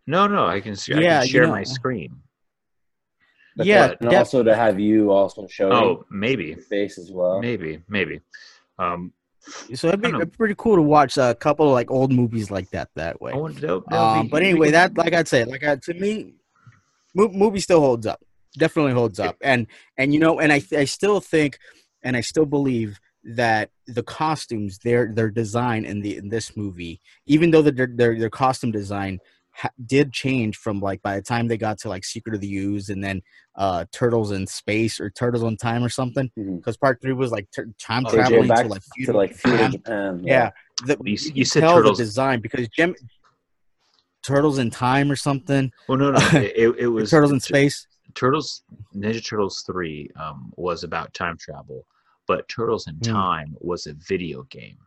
No, 0.08 0.28
no, 0.28 0.46
I 0.46 0.60
can, 0.60 0.74
s- 0.74 0.90
I 0.90 1.00
Yeah, 1.00 1.20
can 1.20 1.28
you 1.28 1.32
share 1.32 1.44
know. 1.46 1.52
my 1.52 1.64
screen. 1.64 2.18
But 3.56 3.66
Yeah, 3.66 3.88
then- 3.88 3.98
and 4.02 4.10
def- 4.10 4.20
also 4.20 4.44
to 4.44 4.54
have 4.56 4.78
you 4.78 5.12
also 5.12 5.48
show. 5.48 5.72
Oh, 5.72 6.06
maybe, 6.12 6.48
your 6.48 6.58
face 6.58 6.98
as 6.98 7.12
well. 7.14 7.40
maybe, 7.40 7.82
maybe. 7.88 8.20
Um, 8.78 9.14
So 9.74 9.88
it'd 9.88 10.02
be, 10.02 10.08
I 10.08 10.12
don't 10.12 10.12
know. 10.14 10.18
it'd 10.20 10.32
be 10.32 10.38
pretty 10.38 10.56
cool 10.58 10.76
to 10.76 10.82
watch 10.82 11.18
a 11.18 11.36
couple 11.36 11.66
of 11.68 11.74
like 11.74 11.90
old 11.92 12.12
movies 12.12 12.52
like 12.52 12.70
that 12.72 12.90
that 12.96 13.20
way. 13.22 13.32
I 13.34 13.38
wonder, 13.38 13.60
that'll- 13.60 13.84
that'll 13.90 14.06
Um, 14.06 14.22
be- 14.24 14.30
but 14.30 14.44
anyway, 14.44 14.72
that 14.72 14.96
like 14.98 15.14
I'd 15.14 15.28
say, 15.28 15.44
like 15.46 15.64
I, 15.64 15.76
to 15.78 15.94
me, 15.94 16.36
mo- 17.16 17.30
movie 17.34 17.60
still 17.60 17.80
holds 17.82 18.06
up. 18.06 18.22
Definitely 18.58 18.92
holds 18.92 19.18
up, 19.20 19.38
and 19.42 19.66
and 19.98 20.14
you 20.14 20.20
know, 20.20 20.40
and 20.42 20.52
I 20.52 20.62
I 20.78 20.84
still 20.84 21.22
think, 21.22 21.58
and 22.04 22.18
I 22.18 22.22
still 22.22 22.46
believe 22.46 23.00
that 23.24 23.70
the 23.88 24.04
costumes, 24.04 24.80
their 24.80 25.14
their 25.14 25.30
design 25.30 25.86
in 25.86 26.02
the 26.02 26.18
in 26.18 26.28
this 26.28 26.58
movie, 26.58 27.00
even 27.26 27.52
though 27.52 27.62
the, 27.62 27.72
their 27.72 28.18
their 28.20 28.30
costume 28.30 28.72
design 28.72 29.20
ha- 29.62 29.70
did 29.86 30.12
change 30.12 30.58
from 30.58 30.80
like 30.80 31.02
by 31.02 31.16
the 31.16 31.22
time 31.22 31.48
they 31.48 31.58
got 31.58 31.78
to 31.80 31.90
like 31.90 32.04
Secret 32.04 32.36
of 32.36 32.42
the 32.42 32.54
Ooze 32.58 32.90
and 32.90 33.04
then 33.04 33.22
uh 33.56 33.86
Turtles 33.92 34.32
in 34.32 34.48
Space 34.48 35.00
or 35.00 35.10
Turtles 35.10 35.44
on 35.44 35.58
Time 35.58 35.84
or 35.84 35.90
something, 35.90 36.30
because 36.36 36.78
part 36.78 37.02
three 37.02 37.14
was 37.14 37.32
like 37.32 37.50
t- 37.52 37.64
time 37.80 38.06
Oh, 38.08 38.12
traveling 38.14 38.48
back 38.48 38.64
to 38.66 38.70
like 38.70 38.82
to 39.06 39.14
like 39.14 39.34
feudal 39.34 39.58
Japan. 39.58 39.72
Japan. 39.72 40.22
Yeah, 40.26 40.50
the, 40.86 40.98
You 41.04 41.18
you, 41.18 41.32
you 41.36 41.46
said 41.46 41.62
tell 41.62 41.76
Turtles- 41.76 41.98
the 41.98 42.04
design 42.06 42.40
because 42.42 42.68
Jim 42.70 42.96
Turtles 44.26 44.58
in 44.60 44.70
Time 44.70 45.12
or 45.12 45.16
something. 45.16 45.72
Well, 45.88 45.98
no, 45.98 46.12
no, 46.12 46.20
it, 46.34 46.54
it- 46.56 46.76
it 46.80 46.88
was 46.88 47.10
Turtles 47.10 47.32
in 47.32 47.40
Space. 47.40 47.88
Turtles 48.14 48.64
Ninja 48.96 49.26
Turtles 49.26 49.62
three 49.66 50.10
um, 50.18 50.52
was 50.58 50.84
about 50.84 51.14
time 51.14 51.38
travel, 51.38 51.86
but 52.28 52.48
Turtles 52.50 52.88
in 52.88 52.96
Hmm. 52.96 53.12
Time 53.14 53.58
was 53.62 53.88
a 53.88 53.94
video 53.94 54.44
game. 54.44 54.78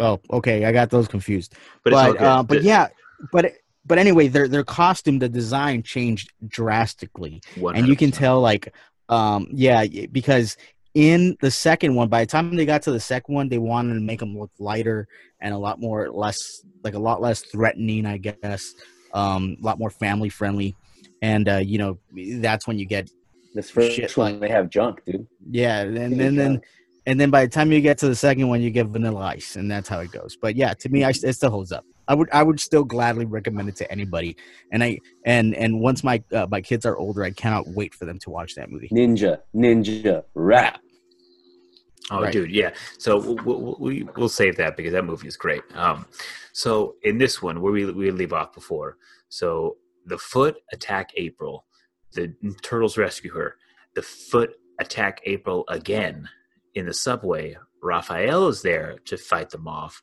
Oh, 0.00 0.20
okay, 0.30 0.64
I 0.64 0.72
got 0.72 0.90
those 0.90 1.06
confused. 1.08 1.54
But, 1.84 1.92
But 1.92 2.12
good. 2.12 2.22
uh, 2.22 2.42
but 2.42 2.62
yeah, 2.62 2.88
but 3.32 3.52
but 3.84 3.98
anyway, 3.98 4.28
their 4.28 4.48
their 4.48 4.64
costume, 4.64 5.18
the 5.18 5.28
design 5.28 5.82
changed 5.82 6.32
drastically, 6.48 7.42
and 7.74 7.86
you 7.86 7.96
can 7.96 8.10
tell 8.10 8.40
like 8.40 8.74
um 9.08 9.48
yeah 9.52 9.84
because 10.12 10.56
in 10.94 11.36
the 11.40 11.50
second 11.50 11.94
one 11.94 12.08
by 12.08 12.20
the 12.24 12.26
time 12.30 12.54
they 12.54 12.64
got 12.64 12.82
to 12.82 12.92
the 12.92 13.00
second 13.00 13.34
one 13.34 13.48
they 13.48 13.58
wanted 13.58 13.94
to 13.94 14.00
make 14.00 14.20
them 14.20 14.38
look 14.38 14.50
lighter 14.60 15.08
and 15.40 15.52
a 15.52 15.58
lot 15.58 15.80
more 15.80 16.08
less 16.10 16.38
like 16.84 16.94
a 16.94 16.98
lot 16.98 17.20
less 17.20 17.40
threatening 17.42 18.06
i 18.06 18.16
guess 18.16 18.74
um 19.12 19.56
a 19.60 19.64
lot 19.64 19.76
more 19.78 19.90
family 19.90 20.28
friendly 20.28 20.76
and 21.20 21.48
uh 21.48 21.56
you 21.56 21.78
know 21.78 21.98
that's 22.40 22.66
when 22.68 22.78
you 22.78 22.86
get 22.86 23.10
This 23.54 23.70
first 23.70 23.92
Shit, 23.96 24.16
one, 24.16 24.32
like- 24.32 24.40
they 24.42 24.48
have 24.50 24.70
junk, 24.70 25.04
dude. 25.04 25.26
yeah 25.50 25.80
and 25.80 25.96
then 25.96 26.10
Dude, 26.10 26.18
then 26.20 26.34
then 26.36 26.52
junk. 26.54 26.64
And 27.06 27.18
then 27.18 27.30
by 27.30 27.44
the 27.44 27.50
time 27.50 27.72
you 27.72 27.80
get 27.80 27.98
to 27.98 28.08
the 28.08 28.14
second 28.14 28.48
one 28.48 28.60
you 28.62 28.70
get 28.70 28.86
vanilla 28.86 29.20
ice 29.20 29.56
and 29.56 29.70
that's 29.70 29.88
how 29.88 30.00
it 30.00 30.10
goes 30.12 30.36
but 30.40 30.56
yeah 30.56 30.72
to 30.74 30.88
me 30.88 31.04
I, 31.04 31.10
it 31.10 31.32
still 31.34 31.50
holds 31.50 31.72
up 31.72 31.84
i 32.08 32.14
would 32.14 32.28
i 32.32 32.42
would 32.42 32.60
still 32.60 32.84
gladly 32.84 33.24
recommend 33.24 33.68
it 33.68 33.76
to 33.76 33.90
anybody 33.90 34.36
and 34.72 34.82
i 34.82 34.98
and 35.24 35.54
and 35.54 35.80
once 35.80 36.04
my 36.04 36.22
uh, 36.32 36.46
my 36.50 36.60
kids 36.60 36.86
are 36.86 36.96
older 36.96 37.22
i 37.24 37.30
cannot 37.30 37.66
wait 37.68 37.94
for 37.94 38.04
them 38.04 38.18
to 38.20 38.30
watch 38.30 38.54
that 38.54 38.70
movie 38.70 38.88
Ninja, 38.92 39.38
ninja, 39.54 40.24
rap. 40.34 40.80
Oh, 42.10 42.20
Right. 42.20 42.32
dude, 42.32 42.50
yeah. 42.50 42.72
So 42.98 43.18
we'll, 43.44 43.76
we 43.78 44.02
we'll 44.16 44.28
save 44.28 44.56
that 44.56 44.76
because 44.76 44.92
that 44.92 45.04
movie 45.04 45.28
is 45.28 45.36
great. 45.36 45.62
Um, 45.74 46.04
so 46.52 46.96
in 47.04 47.16
this 47.16 47.40
one, 47.40 47.60
where 47.62 47.72
we 47.72 47.90
we 47.90 48.10
leave 48.10 48.32
off 48.32 48.52
before, 48.52 48.98
so 49.28 49.76
the 50.06 50.18
foot 50.18 50.56
attack 50.72 51.10
April, 51.16 51.64
the 52.12 52.34
turtles 52.60 52.98
rescue 52.98 53.32
her. 53.32 53.54
The 53.94 54.02
foot 54.02 54.54
attack 54.80 55.20
April 55.24 55.64
again 55.68 56.28
in 56.74 56.86
the 56.86 56.94
subway. 56.94 57.56
Raphael 57.82 58.48
is 58.48 58.62
there 58.62 58.98
to 59.06 59.16
fight 59.16 59.50
them 59.50 59.66
off. 59.66 60.02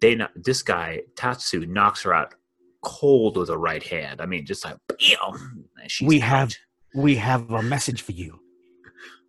They 0.00 0.14
kno- 0.14 0.28
this 0.36 0.62
guy 0.62 1.02
Tatsu 1.16 1.66
knocks 1.66 2.02
her 2.02 2.14
out 2.14 2.34
cold 2.82 3.36
with 3.36 3.48
a 3.50 3.58
right 3.58 3.82
hand. 3.82 4.20
I 4.20 4.26
mean, 4.26 4.46
just 4.46 4.64
like 4.64 4.76
bam, 4.88 5.64
she's 5.88 6.06
We 6.08 6.20
out. 6.22 6.28
have- 6.28 6.54
we 6.94 7.16
have 7.16 7.50
a 7.50 7.62
message 7.62 8.02
for 8.02 8.12
you 8.12 8.40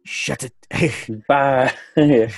shut 0.05 0.43
it 0.43 0.53
Bye. 1.27 1.71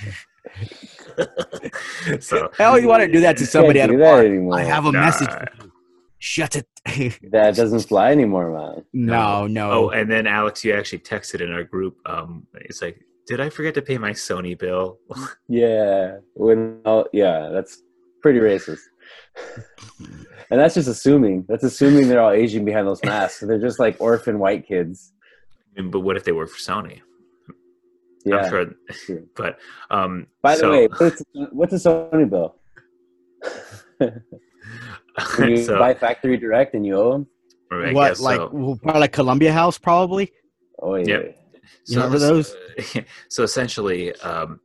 so 2.19 2.49
I 2.59 2.63
always 2.65 2.85
want 2.85 3.01
to 3.03 3.07
do 3.11 3.19
that 3.21 3.37
to 3.37 3.45
somebody 3.45 3.79
at 3.79 3.89
a 3.89 3.97
bar. 3.97 4.21
anymore. 4.21 4.57
I 4.59 4.63
have 4.63 4.85
a 4.85 4.91
Nah. 4.91 5.01
message 5.05 5.29
for 5.29 5.47
you. 5.63 5.71
Shut 6.17 6.55
it. 6.55 6.67
that 7.31 7.55
doesn't 7.55 7.81
fly 7.87 8.11
anymore, 8.11 8.51
man. 8.51 8.85
no, 8.93 9.47
no. 9.47 9.71
Oh, 9.71 9.89
and 9.89 10.09
then 10.11 10.27
Alex, 10.27 10.63
you 10.63 10.73
actually 10.73 10.99
texted 10.99 11.41
in 11.41 11.51
our 11.51 11.63
group. 11.63 11.97
Um, 12.05 12.47
it's 12.55 12.81
like, 12.81 12.99
did 13.27 13.39
I 13.39 13.49
forget 13.49 13.73
to 13.75 13.81
pay 13.81 13.97
my 13.97 14.11
Sony 14.11 14.57
bill? 14.57 14.99
Yeah, 15.47 16.17
when 16.33 16.81
oh, 16.85 17.05
yeah, 17.13 17.49
that's 17.51 17.81
pretty 18.21 18.39
racist. 18.39 18.81
and 20.49 20.59
that's 20.59 20.75
just 20.75 20.87
assuming. 20.87 21.45
That's 21.47 21.63
assuming 21.63 22.07
they're 22.07 22.21
all 22.21 22.31
Asian 22.31 22.63
behind 22.63 22.87
those 22.87 23.03
masks. 23.03 23.41
They're 23.41 23.59
just 23.59 23.79
like 23.79 23.97
orphan 23.99 24.39
white 24.39 24.67
kids. 24.67 25.11
but 25.75 25.99
what 25.99 26.15
if 26.17 26.23
they 26.23 26.31
work 26.31 26.49
for 26.49 26.57
Sony? 26.57 27.01
Yeah. 28.25 28.37
I'm 28.37 28.49
sure. 28.49 29.25
But 29.35 29.59
um, 29.89 30.27
By 30.41 30.55
the 30.55 30.59
so- 30.59 30.71
way, 30.71 30.87
what's, 30.97 31.23
what's 31.51 31.73
a 31.73 31.89
Sony 31.89 32.29
bill? 32.29 32.55
You 35.39 35.57
so, 35.57 35.77
buy 35.77 35.93
factory 35.93 36.37
direct 36.37 36.73
and 36.73 36.85
you 36.85 36.95
owe 36.95 37.11
them? 37.11 37.27
I 37.71 37.91
what, 37.91 38.09
guess 38.09 38.19
like, 38.21 38.37
so. 38.37 38.49
well, 38.53 38.79
probably 38.81 39.01
like 39.01 39.11
Columbia 39.11 39.51
House, 39.51 39.77
probably? 39.77 40.31
Oh 40.81 40.95
yeah. 40.95 41.05
Yep. 41.07 41.40
You 41.87 41.97
remember 41.97 42.19
so, 42.19 42.27
those? 42.27 42.55
So 43.29 43.43
essentially, 43.43 44.15
um, 44.17 44.59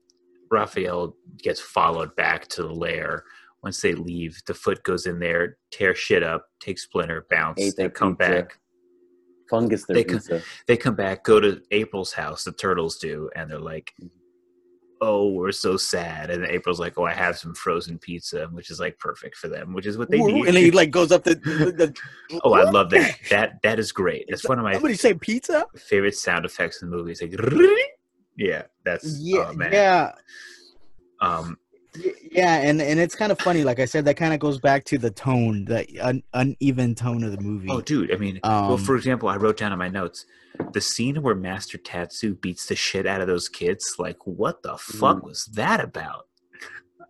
Raphael 0.51 1.17
gets 1.39 1.61
followed 1.61 2.15
back 2.17 2.47
to 2.49 2.63
the 2.63 2.73
lair. 2.73 3.25
Once 3.63 3.81
they 3.81 3.95
leave, 3.95 4.41
the 4.47 4.55
foot 4.55 4.83
goes 4.85 5.07
in 5.07 5.19
there, 5.19 5.57
tear 5.73 5.95
shit 5.95 6.23
up, 6.23 6.47
take 6.61 6.79
Splinter, 6.79 7.27
bounce. 7.31 7.61
Ate 7.61 7.75
They 7.77 7.89
come 7.89 8.17
pizza. 8.17 8.31
back. 8.33 8.59
Fungus 9.51 9.85
their 9.87 9.95
They 9.97 10.05
could- 10.05 10.19
pizza. 10.19 10.43
They 10.67 10.77
come 10.77 10.95
back, 10.95 11.25
go 11.25 11.41
to 11.41 11.61
April's 11.71 12.13
house. 12.13 12.45
The 12.45 12.53
turtles 12.53 12.99
do, 12.99 13.29
and 13.35 13.51
they're 13.51 13.59
like, 13.59 13.93
"Oh, 15.01 15.31
we're 15.33 15.53
so 15.53 15.77
sad," 15.77 16.31
and 16.31 16.45
April's 16.47 16.81
like, 16.81 16.97
"Oh, 16.99 17.05
I 17.05 17.13
have 17.13 17.39
some 17.39 17.55
frozen 17.55 17.99
pizza," 17.99 18.47
which 18.53 18.71
is 18.71 18.81
like 18.81 18.99
perfect 18.99 19.37
for 19.37 19.49
them, 19.49 19.73
which 19.75 19.87
is 19.87 19.99
what 19.99 20.11
they 20.11 20.19
Ooh, 20.21 20.27
need. 20.27 20.49
and 20.49 20.57
he 20.57 20.71
like 20.71 20.91
goes 20.99 21.13
up 21.13 21.25
the. 21.25 21.35
the, 21.35 21.73
the 21.73 22.39
oh, 22.45 22.53
I 22.55 22.63
love 22.71 22.91
that. 22.91 23.17
That 23.31 23.63
that 23.63 23.79
is 23.79 23.93
great. 23.93 24.27
That's 24.29 24.49
one 24.49 24.59
of 24.59 24.65
my 24.65 24.73
Somebody 24.75 24.95
say 24.95 25.15
pizza? 25.15 25.67
favorite 25.77 26.17
sound 26.17 26.45
effects 26.45 26.83
in 26.83 26.91
the 26.91 26.97
movie. 26.97 27.13
It's 27.13 27.23
like, 27.23 27.33
yeah, 28.37 28.63
that's 28.85 29.19
Yeah, 29.21 29.49
oh, 29.51 29.53
man. 29.55 29.73
yeah, 29.73 30.13
Um, 31.21 31.59
yeah, 32.31 32.57
and 32.59 32.81
and 32.81 32.99
it's 33.01 33.15
kind 33.15 33.33
of 33.33 33.39
funny. 33.41 33.65
Like 33.65 33.81
I 33.81 33.85
said, 33.85 34.05
that 34.07 34.15
kind 34.17 34.35
of 34.35 34.41
goes 34.41 34.59
back 34.59 34.85
to 34.87 34.99
the 34.99 35.11
tone, 35.11 35.65
the 35.65 35.87
un, 36.01 36.23
uneven 36.35 36.95
tone 36.95 37.23
of 37.25 37.33
the 37.33 37.41
movie. 37.41 37.69
oh, 37.71 37.81
dude. 37.81 38.13
I 38.13 38.17
mean, 38.17 38.41
well, 38.43 38.73
Um, 38.75 38.79
for 38.79 38.97
example, 38.97 39.29
I 39.29 39.37
wrote 39.37 39.57
down 39.57 39.73
in 39.73 39.79
my 39.79 39.89
notes 39.89 40.27
the 40.73 40.81
scene 40.81 41.21
where 41.23 41.35
Master 41.35 41.79
Tatsu 41.79 42.35
beats 42.35 42.67
the 42.67 42.77
shit 42.77 43.07
out 43.07 43.21
of 43.21 43.27
those 43.27 43.49
kids. 43.49 43.97
Like, 43.99 44.19
what 44.27 44.63
the 44.63 44.77
fuck 44.79 45.19
Mm. 45.19 45.25
was 45.25 45.45
that 45.55 45.81
about? 45.81 46.27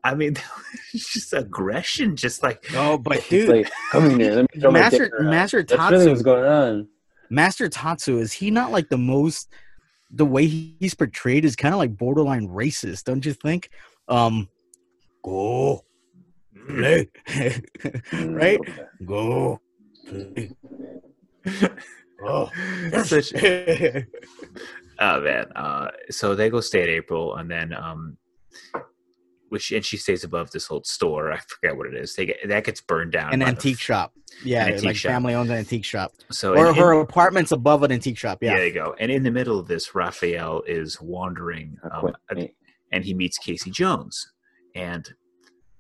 I 0.05 0.15
mean, 0.15 0.37
it's 0.95 1.13
just 1.13 1.33
aggression, 1.33 2.15
just 2.17 2.43
like 2.43 2.65
Oh, 2.75 2.97
but 2.99 3.17
It's 3.17 3.29
dude, 3.31 3.49
like, 3.49 3.71
come 3.93 4.19
here, 4.21 4.33
let 4.35 4.55
me 4.55 4.61
throw 4.61 4.71
my 4.71 4.81
Master 4.81 5.09
dick. 5.09 5.21
Master 5.21 5.63
That's 5.63 5.91
really 5.91 5.97
Tatsu, 6.05 6.11
what's 6.11 6.23
going 6.23 6.45
on. 6.45 6.89
Master 7.31 7.69
Tatsu 7.69 8.19
is 8.19 8.33
he 8.33 8.51
not 8.51 8.71
like 8.71 8.89
the 8.89 8.99
most? 8.99 9.49
The 10.13 10.25
way 10.25 10.47
he's 10.47 10.95
portrayed 10.95 11.45
is 11.45 11.57
kind 11.57 11.75
of 11.75 11.79
like 11.79 11.97
borderline 11.97 12.47
racist, 12.49 13.05
don't 13.05 13.27
you 13.27 13.33
think? 13.33 13.71
Um, 14.07 14.49
go 15.27 15.85
play, 16.69 17.09
right? 18.13 18.59
okay. 18.61 18.85
Go 19.05 19.61
play. 20.09 20.51
Oh, 22.25 22.51
Such- 23.05 23.35
Oh 24.99 25.21
man. 25.21 25.45
Uh, 25.55 25.89
so 26.09 26.35
they 26.35 26.49
go 26.49 26.61
stay 26.63 26.83
at 26.83 26.89
April, 26.89 27.37
and 27.37 27.51
then 27.51 27.75
um, 27.75 28.17
which 29.51 29.71
and 29.71 29.85
she 29.85 29.99
stays 29.99 30.25
above 30.25 30.51
this 30.53 30.71
old 30.71 30.87
store. 30.87 31.31
I 31.33 31.39
forget 31.47 31.77
what 31.77 31.87
it 31.89 31.95
is. 31.95 32.15
They 32.17 32.25
get 32.27 32.39
that 32.49 32.65
gets 32.65 32.81
burned 32.81 33.13
down. 33.13 33.35
an 33.35 33.41
by 33.41 33.45
the- 33.45 33.51
antique 33.51 33.79
shop. 33.79 34.13
Yeah, 34.43 34.65
An 34.65 34.73
antique 34.73 34.85
like 34.87 34.97
shop. 34.97 35.11
family 35.13 35.35
owns 35.35 35.51
an 35.51 35.57
antique 35.59 35.85
shop, 35.85 36.13
So 36.31 36.55
or 36.57 36.69
in- 36.71 36.75
her 36.77 36.95
in- 36.95 37.01
apartment's 37.03 37.53
above 37.53 37.83
an 37.83 37.93
antique 37.93 38.17
shop. 38.19 38.39
yeah. 38.41 38.53
Yeah, 38.53 38.57
there 38.57 38.67
you 38.67 38.73
go. 38.75 38.95
And 38.99 39.13
in 39.13 39.23
the 39.23 39.31
middle 39.31 39.59
of 39.59 39.69
this, 39.69 39.95
Raphael 39.95 40.63
is 40.67 40.99
wandering, 41.01 41.77
um, 41.93 42.15
and 42.91 43.05
he 43.05 43.13
meets 43.13 43.37
Casey 43.37 43.71
Jones. 43.71 44.33
And 44.77 45.09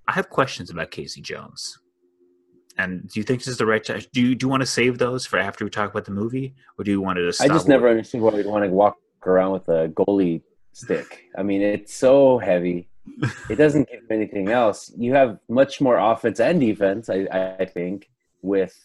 I 0.09 0.13
have 0.13 0.31
questions 0.31 0.71
about 0.71 0.91
Casey 0.91 1.21
Jones. 1.21 1.79
And 2.79 3.09
do 3.09 3.21
you 3.21 3.25
think 3.25 3.41
this 3.41 3.49
is 3.49 3.59
the 3.59 3.67
right 3.67 3.85
time? 3.85 4.01
Do 4.13 4.21
you 4.21 4.35
do 4.35 4.45
you 4.45 4.51
want 4.51 4.63
to 4.63 4.67
save 4.67 4.99
those 4.99 5.25
for 5.25 5.39
after 5.39 5.65
we 5.65 5.71
talk 5.71 5.91
about 5.91 6.05
the 6.05 6.11
movie, 6.11 6.55
or 6.79 6.85
do 6.85 6.91
you 6.91 7.01
want 7.01 7.17
to 7.19 7.27
just? 7.27 7.41
I 7.41 7.49
just 7.49 7.69
never 7.69 7.89
understood 7.89 8.21
why 8.21 8.33
we'd 8.33 8.47
want 8.47 8.65
to 8.65 8.71
walk 8.71 8.97
around 9.25 9.53
with 9.53 9.69
a 9.69 9.89
goalie 9.89 10.43
stick. 10.73 11.25
I 11.39 11.43
mean, 11.43 11.63
it's 11.63 11.95
so 11.95 12.39
heavy. 12.39 12.89
It 13.49 13.57
doesn't 13.57 13.89
give 13.89 14.01
you 14.03 14.17
anything 14.17 14.49
else. 14.49 14.93
You 14.97 15.15
have 15.15 15.39
much 15.49 15.81
more 15.81 15.97
offense 15.97 16.41
and 16.41 16.61
defense, 16.61 17.09
I, 17.09 17.29
I 17.61 17.65
think, 17.65 18.11
with 18.43 18.77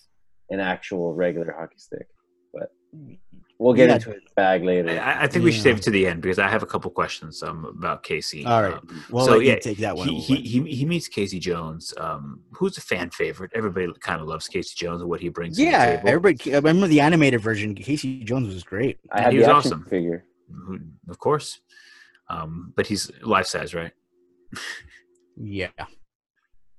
an 0.52 0.60
actual 0.60 1.16
regular 1.16 1.56
hockey 1.58 1.80
stick. 1.80 2.08
But 2.54 2.72
we'll 3.62 3.74
get 3.74 3.90
Yeah. 3.90 3.96
into 3.96 4.12
it 4.12 4.24
bag 4.36 4.64
later. 4.64 4.90
I, 5.00 5.24
I 5.24 5.28
think 5.28 5.46
we 5.46 5.52
should 5.52 5.62
save 5.64 5.78
it 5.78 5.84
to 5.84 5.92
the 5.92 6.08
end 6.08 6.22
because 6.22 6.40
I 6.40 6.48
have 6.50 6.64
a 6.64 6.66
couple 6.66 6.90
questions 6.92 7.44
um, 7.44 7.66
about 7.66 8.02
Casey. 8.04 8.46
All 8.46 8.62
right. 8.64 8.74
Um, 8.74 9.04
Well, 9.12 9.26
so 9.26 9.40
yeah, 9.40 9.58
take 9.60 9.78
that 9.80 9.96
one. 9.96 10.08
he, 10.08 10.20
he 10.20 10.36
he 10.42 10.58
he 10.78 10.86
meets 10.86 11.08
Casey 11.08 11.40
Jones, 11.40 11.94
um, 11.98 12.42
who's 12.52 12.78
a 12.78 12.82
fan 12.82 13.10
favorite. 13.12 13.52
Everybody 13.54 13.88
kind 14.00 14.20
of 14.22 14.28
loves 14.28 14.48
Casey 14.48 14.74
Jones 14.76 15.02
and 15.02 15.10
what 15.10 15.22
he 15.22 15.30
brings. 15.30 15.58
to 15.58 15.64
the 15.64 15.70
yeah, 15.72 15.96
table. 15.98 16.10
everybody. 16.10 16.54
I 16.54 16.58
remember 16.58 16.88
the 16.88 17.00
animated 17.02 17.42
version. 17.42 17.76
Casey 17.76 18.24
Jones 18.24 18.54
was 18.54 18.64
great. 18.64 18.98
I 19.12 19.22
have 19.22 19.32
he 19.32 19.40
was 19.40 19.48
awesome. 19.48 19.86
figure. 19.86 20.26
Of 21.10 21.18
course. 21.20 21.60
Um, 22.30 22.74
but 22.76 22.88
he's 22.88 23.12
life 23.22 23.46
size, 23.46 23.74
right? 23.74 23.92
Yeah. 25.38 25.68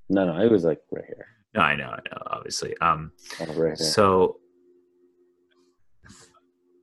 No, 0.09 0.25
no, 0.27 0.41
it 0.45 0.51
was 0.51 0.65
like 0.65 0.81
right 0.91 1.05
here. 1.07 1.27
No, 1.55 1.61
I 1.63 1.75
know, 1.77 1.85
I 1.91 2.01
know, 2.11 2.23
obviously. 2.27 2.77
Um, 2.81 3.13
Oh, 3.41 3.53
right 3.55 3.77
so, 3.77 4.39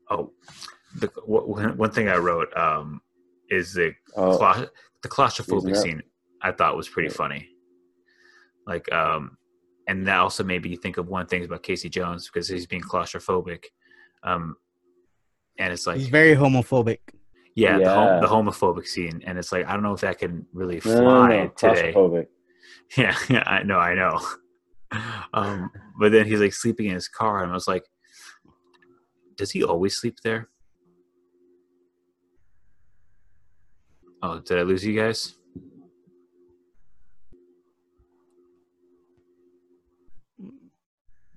oh, 0.10 0.32
the 1.00 1.08
one 1.26 1.78
one 1.78 1.92
thing 1.92 2.10
I 2.10 2.18
wrote 2.18 2.56
um, 2.58 3.02
is 3.50 3.74
the 3.74 3.94
Oh, 4.16 4.38
clau- 4.38 4.68
the 5.04 5.10
claustrophobic 5.10 5.70
that. 5.74 5.78
scene 5.78 6.02
I 6.42 6.52
thought 6.52 6.76
was 6.78 6.90
pretty 6.90 7.10
Yeah. 7.10 7.16
funny. 7.16 7.50
Like, 8.68 8.92
um, 8.94 9.38
and 9.88 10.06
that 10.08 10.20
also 10.20 10.44
made 10.44 10.64
me 10.64 10.76
think 10.76 10.98
of 10.98 11.08
one 11.08 11.26
thing 11.26 11.44
about 11.44 11.64
Casey 11.64 11.90
Jones 11.90 12.28
because 12.32 12.48
he's 12.48 12.68
being 12.68 12.82
claustrophobic. 12.84 13.64
Um, 14.24 14.56
and 15.58 15.74
it's 15.74 15.88
like, 15.88 15.98
He's 15.98 16.10
very 16.10 16.36
homophobic. 16.36 17.00
yeah, 17.56 17.80
The, 17.80 17.90
hom- 17.90 18.22
the 18.22 18.28
homophobic 18.28 18.86
scene, 18.88 19.22
and 19.26 19.38
it's 19.38 19.52
like 19.52 19.66
I 19.66 19.74
don't 19.74 19.84
know 19.84 19.94
if 19.94 20.02
that 20.02 20.20
can 20.20 20.46
really 20.54 20.80
fly 20.80 20.94
no, 21.02 21.26
no, 21.28 21.44
no, 21.44 21.48
today. 21.50 21.94
claustrophobic. 21.94 22.28
Yeah, 22.98 23.16
yeah, 23.30 23.44
I 23.46 23.64
know, 23.64 23.78
I 23.80 23.94
know. 23.96 24.20
Um, 25.34 25.70
but 26.00 26.12
then 26.12 26.26
he's 26.26 26.40
like 26.40 26.54
sleeping 26.54 26.88
in 26.88 26.96
his 26.96 27.08
car, 27.08 27.44
and 27.44 27.52
I 27.52 27.54
was 27.54 27.68
like, 27.68 27.84
does 29.40 29.52
he 29.52 29.64
always 29.64 29.96
sleep 29.96 30.20
there? 30.22 30.50
Oh, 34.22 34.40
did 34.40 34.60
I 34.60 34.64
lose 34.64 34.86
you 34.86 35.00
guys? 35.00 35.38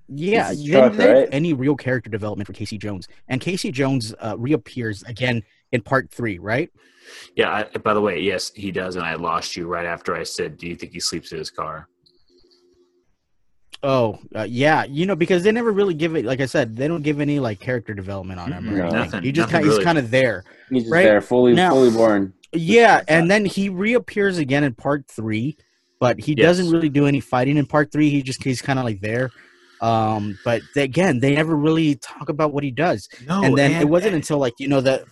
Yeah, 0.08 0.48
This 0.50 0.58
is 0.58 0.64
they 0.64 0.72
didn't 0.90 0.98
right? 1.14 1.28
any 1.30 1.52
real 1.54 1.76
character 1.76 2.10
development 2.10 2.48
for 2.48 2.52
Casey 2.52 2.76
Jones, 2.76 3.06
and 3.28 3.40
Casey 3.40 3.70
Jones 3.70 4.12
uh, 4.20 4.34
reappears 4.36 5.04
again 5.04 5.44
in 5.70 5.80
part 5.80 6.10
three, 6.10 6.38
right? 6.40 6.68
Yeah. 7.36 7.50
I, 7.72 7.78
by 7.78 7.94
the 7.94 8.00
way, 8.00 8.20
yes, 8.20 8.50
he 8.52 8.72
does, 8.72 8.96
and 8.96 9.04
I 9.04 9.14
lost 9.14 9.56
you 9.56 9.68
right 9.68 9.86
after 9.86 10.16
I 10.16 10.24
said, 10.24 10.58
"Do 10.58 10.66
you 10.66 10.74
think 10.74 10.92
he 10.92 11.00
sleeps 11.00 11.30
in 11.30 11.38
his 11.38 11.50
car?" 11.52 11.88
Oh, 13.84 14.18
uh, 14.34 14.46
yeah, 14.48 14.84
you 14.84 15.06
know 15.06 15.16
because 15.16 15.42
they 15.42 15.50
never 15.50 15.72
really 15.72 15.94
give 15.94 16.14
it. 16.14 16.24
Like 16.24 16.40
I 16.40 16.46
said, 16.46 16.76
they 16.76 16.86
don't 16.86 17.02
give 17.02 17.20
any 17.20 17.40
like 17.40 17.58
character 17.58 17.94
development 17.94 18.38
on 18.38 18.52
him. 18.52 18.68
Or 18.68 18.72
Mm-mm, 18.72 18.76
No. 18.76 18.82
anything. 18.84 18.98
nothing, 19.00 19.22
He 19.24 19.32
just 19.32 19.46
nothing 19.48 19.52
kind, 19.52 19.64
he's 19.64 19.72
really. 19.74 19.84
kind 19.84 19.98
of 19.98 20.10
there. 20.10 20.44
He's 20.70 20.82
just 20.84 20.92
Right? 20.92 21.02
there, 21.04 21.20
fully, 21.20 21.52
Now- 21.54 21.70
fully 21.70 21.90
born. 21.90 22.32
Yeah, 22.52 23.00
and 23.08 23.30
then 23.30 23.44
he 23.44 23.68
reappears 23.70 24.38
again 24.38 24.62
in 24.62 24.74
part 24.74 25.06
three, 25.08 25.56
but 25.98 26.20
he 26.20 26.34
Yes. 26.36 26.46
doesn't 26.58 26.70
really 26.70 26.90
do 26.90 27.06
any 27.06 27.18
fighting 27.20 27.56
in 27.56 27.66
part 27.66 27.90
three. 27.90 28.10
He 28.10 28.22
just 28.22 28.44
he's 28.44 28.62
kind 28.62 28.78
of 28.78 28.84
like 28.84 29.00
there. 29.00 29.30
Um, 29.80 30.38
but 30.44 30.62
they- 30.76 30.84
again, 30.84 31.18
they 31.18 31.34
never 31.34 31.56
really 31.56 31.96
talk 31.96 32.28
about 32.28 32.52
what 32.52 32.62
he 32.62 32.70
does. 32.70 33.08
No, 33.26 33.42
and 33.42 33.58
then 33.58 33.72
it 33.80 33.88
wasn't 33.88 34.14
and- 34.14 34.22
until 34.22 34.38
like 34.38 34.52
you 34.60 34.68
know 34.68 34.80
that 34.82 35.02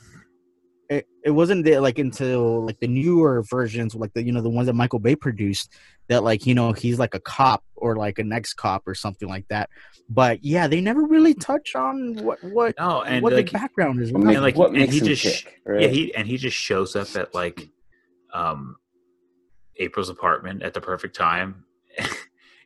it, 0.90 1.06
it 1.24 1.30
wasn't 1.30 1.64
the, 1.64 1.78
like 1.78 2.00
until 2.00 2.66
like 2.66 2.80
the 2.80 2.88
newer 2.88 3.42
versions, 3.48 3.94
like 3.94 4.12
the 4.12 4.24
you 4.24 4.32
know 4.32 4.42
the 4.42 4.50
ones 4.50 4.66
that 4.66 4.74
Michael 4.74 4.98
Bay 4.98 5.14
produced, 5.14 5.72
that 6.08 6.24
like 6.24 6.46
you 6.46 6.54
know 6.54 6.72
he's 6.72 6.98
like 6.98 7.14
a 7.14 7.20
cop 7.20 7.62
or 7.76 7.94
like 7.94 8.18
an 8.18 8.32
ex 8.32 8.52
cop 8.52 8.82
or 8.88 8.94
something 8.96 9.28
like 9.28 9.46
that. 9.48 9.70
But 10.08 10.44
yeah, 10.44 10.66
they 10.66 10.80
never 10.80 11.02
really 11.04 11.32
touch 11.32 11.76
on 11.76 12.16
what 12.24 12.42
what 12.42 12.74
no, 12.76 13.02
and 13.02 13.22
what 13.22 13.32
like, 13.32 13.46
the 13.46 13.52
background 13.52 14.02
is. 14.02 14.10
What, 14.10 14.24
and, 14.24 14.42
like, 14.42 14.56
what 14.56 14.70
and 14.70 14.78
makes 14.78 14.94
he 14.94 14.98
him 14.98 15.06
just- 15.06 15.44
tick, 15.44 15.60
right? 15.64 15.82
yeah, 15.82 15.88
he 15.88 16.12
and 16.16 16.26
he 16.26 16.36
just 16.36 16.56
shows 16.56 16.96
up 16.96 17.14
at 17.14 17.32
like 17.34 17.68
um 18.34 18.74
April's 19.76 20.08
apartment 20.08 20.64
at 20.64 20.74
the 20.74 20.80
perfect 20.80 21.14
time. 21.14 21.64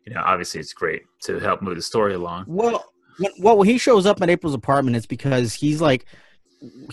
you 0.07 0.14
know, 0.14 0.22
obviously 0.25 0.61
it's 0.61 0.72
great 0.72 1.03
to 1.25 1.39
help 1.41 1.61
move 1.61 1.77
the 1.77 1.83
story 1.83 2.14
along. 2.14 2.47
Well, 2.49 2.87
when, 3.18 3.33
well, 3.39 3.59
when 3.59 3.68
he 3.68 3.77
shows 3.77 4.07
up 4.07 4.22
at 4.22 4.31
April's 4.31 4.55
apartment, 4.55 4.97
it's 4.97 5.07
because 5.07 5.53
he's 5.53 5.83
like, 5.83 6.07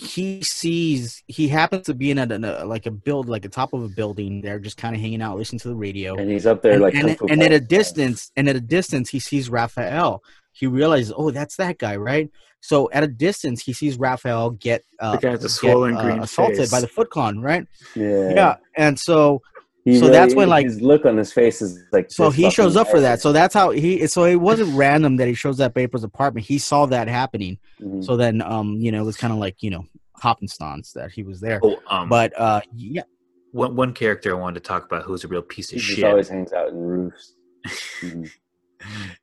he 0.00 0.42
sees 0.42 1.22
he 1.26 1.48
happens 1.48 1.86
to 1.86 1.94
be 1.94 2.10
in 2.10 2.18
a, 2.18 2.26
a 2.26 2.64
like 2.64 2.86
a 2.86 2.90
build 2.90 3.28
like 3.28 3.42
the 3.42 3.48
top 3.48 3.72
of 3.72 3.82
a 3.82 3.88
building. 3.88 4.40
They're 4.40 4.58
just 4.58 4.76
kind 4.76 4.94
of 4.94 5.00
hanging 5.00 5.22
out, 5.22 5.38
listening 5.38 5.60
to 5.60 5.68
the 5.68 5.74
radio, 5.74 6.16
and 6.16 6.30
he's 6.30 6.46
up 6.46 6.62
there 6.62 6.72
and, 6.72 6.82
like 6.82 6.94
and, 6.94 7.18
Kung 7.18 7.30
and 7.30 7.42
at 7.42 7.52
a 7.52 7.60
distance, 7.60 8.30
and 8.36 8.48
at 8.48 8.56
a 8.56 8.60
distance, 8.60 9.10
he 9.10 9.18
sees 9.18 9.48
Raphael. 9.48 10.22
He 10.52 10.66
realizes, 10.66 11.12
oh, 11.16 11.30
that's 11.30 11.56
that 11.56 11.78
guy, 11.78 11.96
right? 11.96 12.30
So 12.60 12.88
at 12.92 13.02
a 13.02 13.08
distance, 13.08 13.62
he 13.62 13.72
sees 13.72 13.96
Raphael 13.96 14.50
get 14.50 14.84
uh, 15.00 15.12
The 15.12 15.18
guy 15.18 15.30
with 15.32 15.40
the 15.40 15.48
get, 15.48 15.52
swollen 15.52 15.96
uh, 15.96 16.02
green 16.02 16.20
assaulted 16.20 16.58
face. 16.58 16.70
by 16.70 16.80
the 16.80 16.86
Foot 16.86 17.10
Clan, 17.10 17.40
right? 17.40 17.66
Yeah, 17.96 18.34
Yeah, 18.34 18.56
and 18.76 18.98
so 18.98 19.42
He 19.84 19.98
So 19.98 20.08
that's 20.08 20.34
when, 20.34 20.48
like- 20.48 20.64
his 20.66 20.80
look 20.80 21.04
on 21.04 21.16
his 21.16 21.32
face 21.32 21.60
is 21.60 21.82
like. 21.92 22.10
So 22.10 22.30
he 22.30 22.50
shows 22.50 22.76
up 22.76 22.88
for 22.88 23.00
that. 23.00 23.20
So 23.20 23.32
that's 23.32 23.52
how 23.52 23.70
he. 23.70 24.06
So 24.06 24.24
it 24.24 24.36
wasn't 24.36 24.74
random 24.76 25.16
that 25.16 25.26
he 25.26 25.34
shows 25.34 25.58
up 25.60 25.76
at 25.76 25.80
April's 25.80 26.04
apartment. 26.04 26.46
He 26.46 26.58
saw 26.58 26.86
that 26.86 27.08
happening. 27.08 27.58
Mhm. 27.80 28.04
So 28.04 28.16
then, 28.16 28.42
um, 28.42 28.76
you 28.76 28.92
know, 28.92 29.02
it 29.02 29.04
was 29.06 29.16
kind 29.16 29.32
of 29.32 29.38
like 29.40 29.60
you 29.62 29.70
know, 29.70 29.84
happenstance 30.22 30.92
that 30.92 31.10
he 31.10 31.24
was 31.24 31.40
there. 31.40 31.58
Oh, 31.64 31.80
um, 31.88 32.08
But 32.08 32.32
uh, 32.38 32.60
yeah, 32.76 33.02
one 33.50 33.74
one 33.74 33.92
character 33.92 34.30
I 34.36 34.38
wanted 34.38 34.62
to 34.62 34.68
talk 34.68 34.84
about 34.84 35.02
who's 35.02 35.24
a 35.24 35.28
real 35.28 35.42
piece 35.42 35.72
of 35.72 35.78
just 35.78 35.96
shit. 35.96 36.04
always 36.04 36.28
hangs 36.28 36.52
out 36.52 36.68
in 36.68 36.76
roofs. 36.76 37.34
Mhm. 38.02 38.30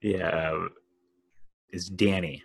yeah, 0.02 0.28
uh, 0.28 0.68
is 1.72 1.90
Danny, 1.90 2.44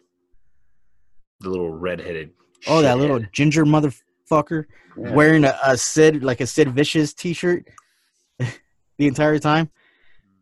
the 1.41 1.49
little 1.51 1.71
redheaded. 1.71 2.31
oh, 2.69 2.81
that 2.83 2.99
little 2.99 3.21
ginger 3.33 3.65
motherfucker 3.65 4.65
Yeah. 4.97 5.13
wearing 5.15 5.45
a, 5.45 5.57
a 5.67 5.77
Sid 5.77 6.23
like 6.25 6.41
a 6.41 6.47
Sid 6.47 6.71
Vicious 6.75 7.13
T-shirt 7.15 7.67
the 8.99 9.07
entire 9.07 9.39
time. 9.39 9.71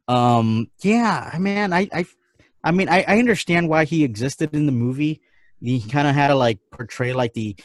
Um, 0.09 0.71
yeah, 0.83 1.35
man, 1.39 1.73
I, 1.73 1.89
I, 1.93 2.05
I 2.65 2.71
mean, 2.73 2.89
I, 2.89 3.05
I 3.07 3.19
understand 3.19 3.69
why 3.69 3.85
he 3.85 4.05
existed 4.05 4.55
in 4.55 4.67
the 4.67 4.73
movie. 4.73 5.21
He 5.61 5.81
kind 5.81 6.09
of 6.09 6.15
had 6.15 6.29
to 6.29 6.35
like 6.35 6.59
portray 6.71 7.13
like 7.13 7.35
the 7.35 7.57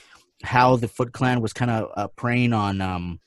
how 0.44 0.76
the 0.76 0.88
Foot 0.88 1.14
Clan 1.14 1.42
was 1.42 1.54
kind 1.54 1.72
of 1.72 1.92
uh, 1.96 2.08
preying 2.10 2.54
on 2.54 2.80
um 2.80 3.20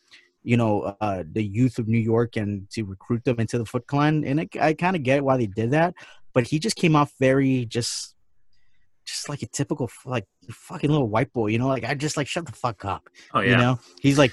you 0.42 0.56
know 0.56 0.96
uh, 1.00 1.24
the 1.30 1.42
youth 1.42 1.78
of 1.78 1.88
New 1.88 1.98
York 1.98 2.36
and 2.36 2.70
to 2.70 2.84
recruit 2.84 3.24
them 3.24 3.40
into 3.40 3.58
the 3.58 3.66
Foot 3.66 3.86
Clan. 3.86 4.24
And 4.24 4.48
I 4.60 4.74
kind 4.74 4.96
of 4.96 5.02
get 5.02 5.24
why 5.24 5.36
they 5.36 5.46
did 5.46 5.72
that, 5.72 5.94
but 6.32 6.46
he 6.46 6.58
just 6.58 6.76
came 6.76 6.96
off 6.96 7.12
very 7.18 7.66
just 7.66 8.14
just 9.06 9.28
like 9.28 9.42
a 9.42 9.46
typical 9.46 9.90
like 10.04 10.26
fucking 10.50 10.90
little 10.90 11.08
white 11.08 11.32
boy, 11.32 11.48
you 11.48 11.58
know. 11.58 11.66
Like 11.68 11.84
I 11.84 11.94
just 11.94 12.16
like 12.16 12.26
shut 12.28 12.46
the 12.46 12.52
fuck 12.52 12.84
up, 12.84 13.08
Oh 13.34 13.40
yeah. 13.40 13.50
you 13.50 13.56
know. 13.56 13.80
He's 14.00 14.18
like 14.18 14.32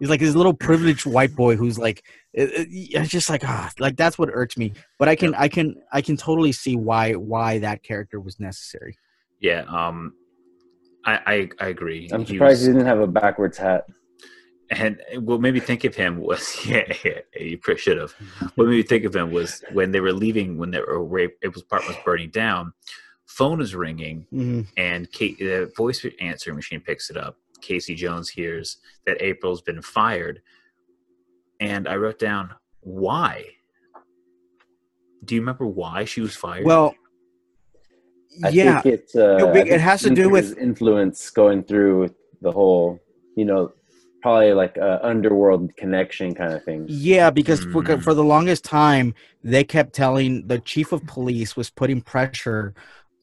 he's 0.00 0.08
like 0.10 0.20
this 0.20 0.34
little 0.34 0.54
privileged 0.54 1.06
white 1.06 1.34
boy 1.36 1.56
who's 1.56 1.78
like 1.78 2.02
it, 2.32 2.50
it- 2.52 2.68
it's 2.94 3.10
just 3.10 3.28
like 3.30 3.42
ah 3.44 3.70
like 3.78 3.96
that's 3.96 4.18
what 4.18 4.28
irks 4.32 4.56
me. 4.56 4.72
But 4.98 5.08
I 5.08 5.14
can 5.16 5.34
I 5.34 5.48
can 5.48 5.76
I 5.92 6.00
can 6.02 6.16
totally 6.16 6.52
see 6.52 6.76
why 6.76 7.12
why 7.12 7.58
that 7.60 7.82
character 7.82 8.18
was 8.20 8.40
necessary. 8.40 8.96
Yeah. 9.40 9.64
Um, 9.68 10.14
I 11.04 11.20
I, 11.60 11.64
I 11.64 11.68
agree. 11.68 12.08
I'm 12.12 12.20
He 12.24 12.34
surprised 12.34 12.60
was- 12.60 12.66
he 12.66 12.72
didn't 12.72 12.86
have 12.86 13.00
a 13.00 13.06
backwards 13.06 13.58
hat. 13.58 13.86
and 14.70 15.00
what 15.20 15.40
made 15.40 15.54
me 15.54 15.60
think 15.60 15.84
of 15.84 15.94
him 15.94 16.18
was 16.18 16.58
yeah, 16.66 16.92
yeah 17.04 17.20
you 17.40 17.56
pretty 17.58 17.80
should 17.80 17.96
have. 17.98 18.12
What 18.56 18.66
made 18.68 18.76
me 18.76 18.82
think 18.82 19.04
of 19.04 19.14
him 19.16 19.30
was 19.30 19.62
when 19.72 19.92
they 19.92 20.00
were 20.00 20.12
leaving, 20.12 20.58
when 20.58 20.70
they 20.72 20.80
were 20.80 21.18
April's 21.42 21.62
apartment 21.62 21.96
was 21.96 22.04
burning 22.04 22.30
down. 22.30 22.72
Phone 23.28 23.60
is 23.60 23.74
ringing, 23.74 24.26
Mhm. 24.32 24.66
and 24.78 25.12
Kate, 25.12 25.38
the 25.38 25.70
voice 25.76 26.04
answering 26.18 26.56
machine 26.56 26.80
picks 26.80 27.10
it 27.10 27.16
up. 27.16 27.36
Casey 27.60 27.94
Jones 27.94 28.30
hears 28.30 28.78
that 29.06 29.20
April's 29.20 29.60
been 29.60 29.82
fired, 29.82 30.40
and 31.60 31.86
I 31.86 31.96
wrote 31.96 32.18
down 32.18 32.54
why. 32.80 33.44
Do 35.24 35.34
you 35.34 35.42
remember 35.42 35.66
why 35.66 36.04
she 36.04 36.20
was 36.22 36.34
fired? 36.34 36.64
Well, 36.64 36.94
I 38.42 38.48
yeah, 38.48 38.80
think 38.80 38.94
it's 38.94 39.14
uh, 39.14 39.36
It- 39.36 39.44
I 39.44 39.52
think 39.52 39.68
it 39.68 39.80
has 39.80 40.02
to 40.02 40.10
do 40.14 40.30
with- 40.30 40.56
influence 40.56 41.28
going 41.30 41.64
through 41.64 42.14
the 42.40 42.50
whole, 42.52 42.98
you 43.36 43.44
know, 43.44 43.72
probably 44.22 44.52
like 44.54 44.76
a 44.78 45.04
underworld 45.06 45.76
connection 45.76 46.34
kind 46.34 46.52
of 46.54 46.64
thing. 46.64 46.86
Yeah, 46.88 47.30
because 47.30 47.60
for, 47.64 47.82
Mm. 47.82 48.02
for 48.02 48.14
the 48.14 48.24
longest 48.24 48.64
time 48.64 49.14
they 49.44 49.64
kept 49.64 49.92
telling 49.92 50.46
the 50.46 50.58
chief 50.60 50.92
of 50.92 51.06
police 51.06 51.56
was 51.56 51.68
putting 51.70 52.00
pressure 52.00 52.74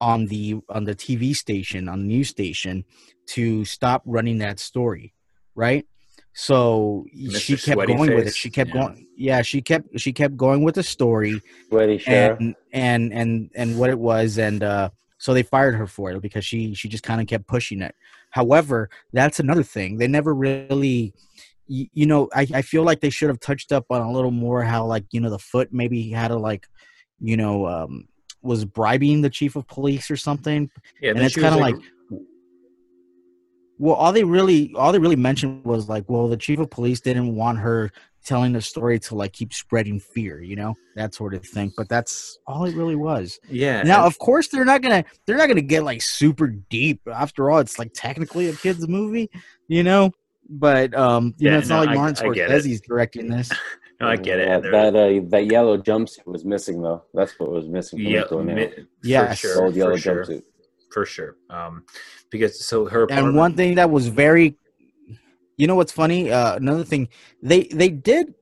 on 0.01 0.25
the 0.27 0.57
on 0.69 0.83
the 0.83 0.95
TV 0.95 1.35
station 1.35 1.87
on 1.87 1.99
the 1.99 2.05
news 2.05 2.29
station 2.29 2.83
to 3.27 3.65
stop 3.65 4.03
running 4.05 4.39
that 4.39 4.59
story, 4.59 5.13
right? 5.55 5.85
So 6.33 7.05
Mr. 7.17 7.39
she 7.39 7.57
kept 7.57 7.87
going 7.87 8.13
with 8.13 8.27
it. 8.27 8.35
She 8.35 8.49
kept 8.49 8.69
yeah. 8.69 8.81
going. 8.81 9.07
Yeah, 9.15 9.41
she 9.41 9.61
kept 9.61 9.99
she 9.99 10.11
kept 10.11 10.35
going 10.35 10.63
with 10.63 10.75
the 10.75 10.83
story 10.83 11.41
Sweaty 11.69 12.03
and 12.07 12.55
and 12.73 13.13
and 13.13 13.49
and 13.55 13.79
what 13.79 13.89
it 13.89 13.97
was 13.97 14.37
and 14.37 14.61
uh 14.61 14.89
so 15.17 15.33
they 15.33 15.43
fired 15.43 15.75
her 15.75 15.87
for 15.87 16.11
it 16.11 16.21
because 16.21 16.43
she 16.43 16.73
she 16.73 16.89
just 16.89 17.03
kind 17.03 17.21
of 17.21 17.27
kept 17.27 17.47
pushing 17.47 17.81
it 17.81 17.95
however 18.31 18.89
that's 19.13 19.39
another 19.39 19.63
thing 19.63 19.97
they 19.97 20.07
never 20.07 20.35
really 20.35 21.13
you, 21.67 21.87
you 21.93 22.05
know 22.05 22.29
I, 22.35 22.45
I 22.53 22.61
feel 22.61 22.83
like 22.83 22.99
they 22.99 23.09
should 23.09 23.29
have 23.29 23.39
touched 23.39 23.71
up 23.71 23.85
on 23.89 24.01
a 24.01 24.11
little 24.11 24.31
more 24.31 24.61
how 24.63 24.85
like 24.85 25.05
you 25.11 25.21
know 25.21 25.29
the 25.29 25.39
foot 25.39 25.69
maybe 25.71 26.09
had 26.09 26.27
to 26.27 26.35
like 26.35 26.67
you 27.21 27.37
know 27.37 27.65
um 27.65 28.09
was 28.45 28.63
bribing 28.65 29.21
the 29.21 29.29
chief 29.29 29.55
of 29.55 29.67
police 29.67 30.09
or 30.11 30.17
something 30.17 30.69
yeah, 31.01 31.11
and 31.11 31.19
it's 31.19 31.35
kind 31.35 31.53
of 31.53 31.59
like 31.59 31.75
well 33.77 33.95
all 33.95 34.11
they 34.11 34.23
really 34.23 34.71
all 34.75 34.91
they 34.91 34.99
really 34.99 35.15
mentioned 35.15 35.63
was 35.65 35.89
like 35.89 36.05
well 36.07 36.27
the 36.27 36.37
chief 36.37 36.59
of 36.59 36.69
police 36.69 37.01
didn't 37.01 37.35
want 37.35 37.57
her 37.57 37.91
telling 38.23 38.53
the 38.53 38.61
story 38.61 38.97
to 38.99 39.13
like 39.15 39.33
keep 39.33 39.53
spreading 39.53 39.99
fear 39.99 40.41
you 40.41 40.55
know 40.55 40.73
that 40.95 41.13
sort 41.13 41.33
of 41.33 41.45
thing 41.45 41.71
but 41.77 41.87
that's 41.89 42.37
all 42.47 42.65
it 42.65 42.75
really 42.75 42.95
was 42.95 43.39
yeah. 43.49 43.83
now 43.83 44.05
of 44.05 44.17
course 44.17 44.47
they're 44.47 44.65
not 44.65 44.81
gonna 44.81 45.03
they're 45.27 45.37
not 45.37 45.47
gonna 45.47 45.61
get 45.61 45.83
like 45.83 46.01
super 46.01 46.47
deep 46.47 47.01
after 47.13 47.51
all 47.51 47.59
it's 47.59 47.77
like 47.77 47.91
technically 47.93 48.47
a 48.47 48.53
kids 48.53 48.87
movie 48.87 49.29
you 49.67 49.83
know 49.83 50.09
but 50.49 50.95
um 50.95 51.33
you 51.37 51.45
Yeah, 51.45 51.51
know 51.51 51.59
it's 51.59 51.69
no, 51.69 51.77
not 51.77 51.85
like 51.87 51.95
martin 51.97 52.27
I 52.31 52.33
get 52.33 52.49
it. 52.49 52.63
scorsese's 52.63 52.81
directing 52.81 53.29
this 53.29 53.51
no, 53.99 54.07
I 54.07 54.15
get 54.17 54.39
it. 54.39 54.47
Yeah, 54.47 54.55
and 54.55 54.63
there- 54.63 54.91
that 54.91 54.95
uh, 54.95 55.25
that 55.29 55.45
yellow 55.47 55.77
jumpsuit 55.77 56.25
was 56.25 56.43
missing 56.45 56.81
though. 56.81 57.03
That's 57.13 57.37
what 57.39 57.51
was 57.51 57.67
missing 57.67 57.99
from 57.99 58.07
yeah, 58.07 58.23
mi- 58.55 59.27
for 59.29 59.35
sure, 59.35 59.63
Old 59.65 59.75
yellow 59.75 59.91
for 59.93 59.97
sure, 59.99 60.25
jumpsuit. 60.25 60.43
for 60.91 61.05
sure. 61.05 61.35
Um, 61.49 61.83
because 62.29 62.65
so 62.65 62.85
her 62.85 63.07
and 63.11 63.35
one 63.35 63.53
thing 63.55 63.75
that 63.75 63.89
was 63.89 64.07
very 64.07 64.57
you 65.57 65.67
know 65.67 65.75
what's 65.75 65.91
funny 65.91 66.29
uh 66.31 66.55
another 66.57 66.83
thing 66.83 67.07
they 67.41 67.63
they 67.63 67.87
did 67.87 68.33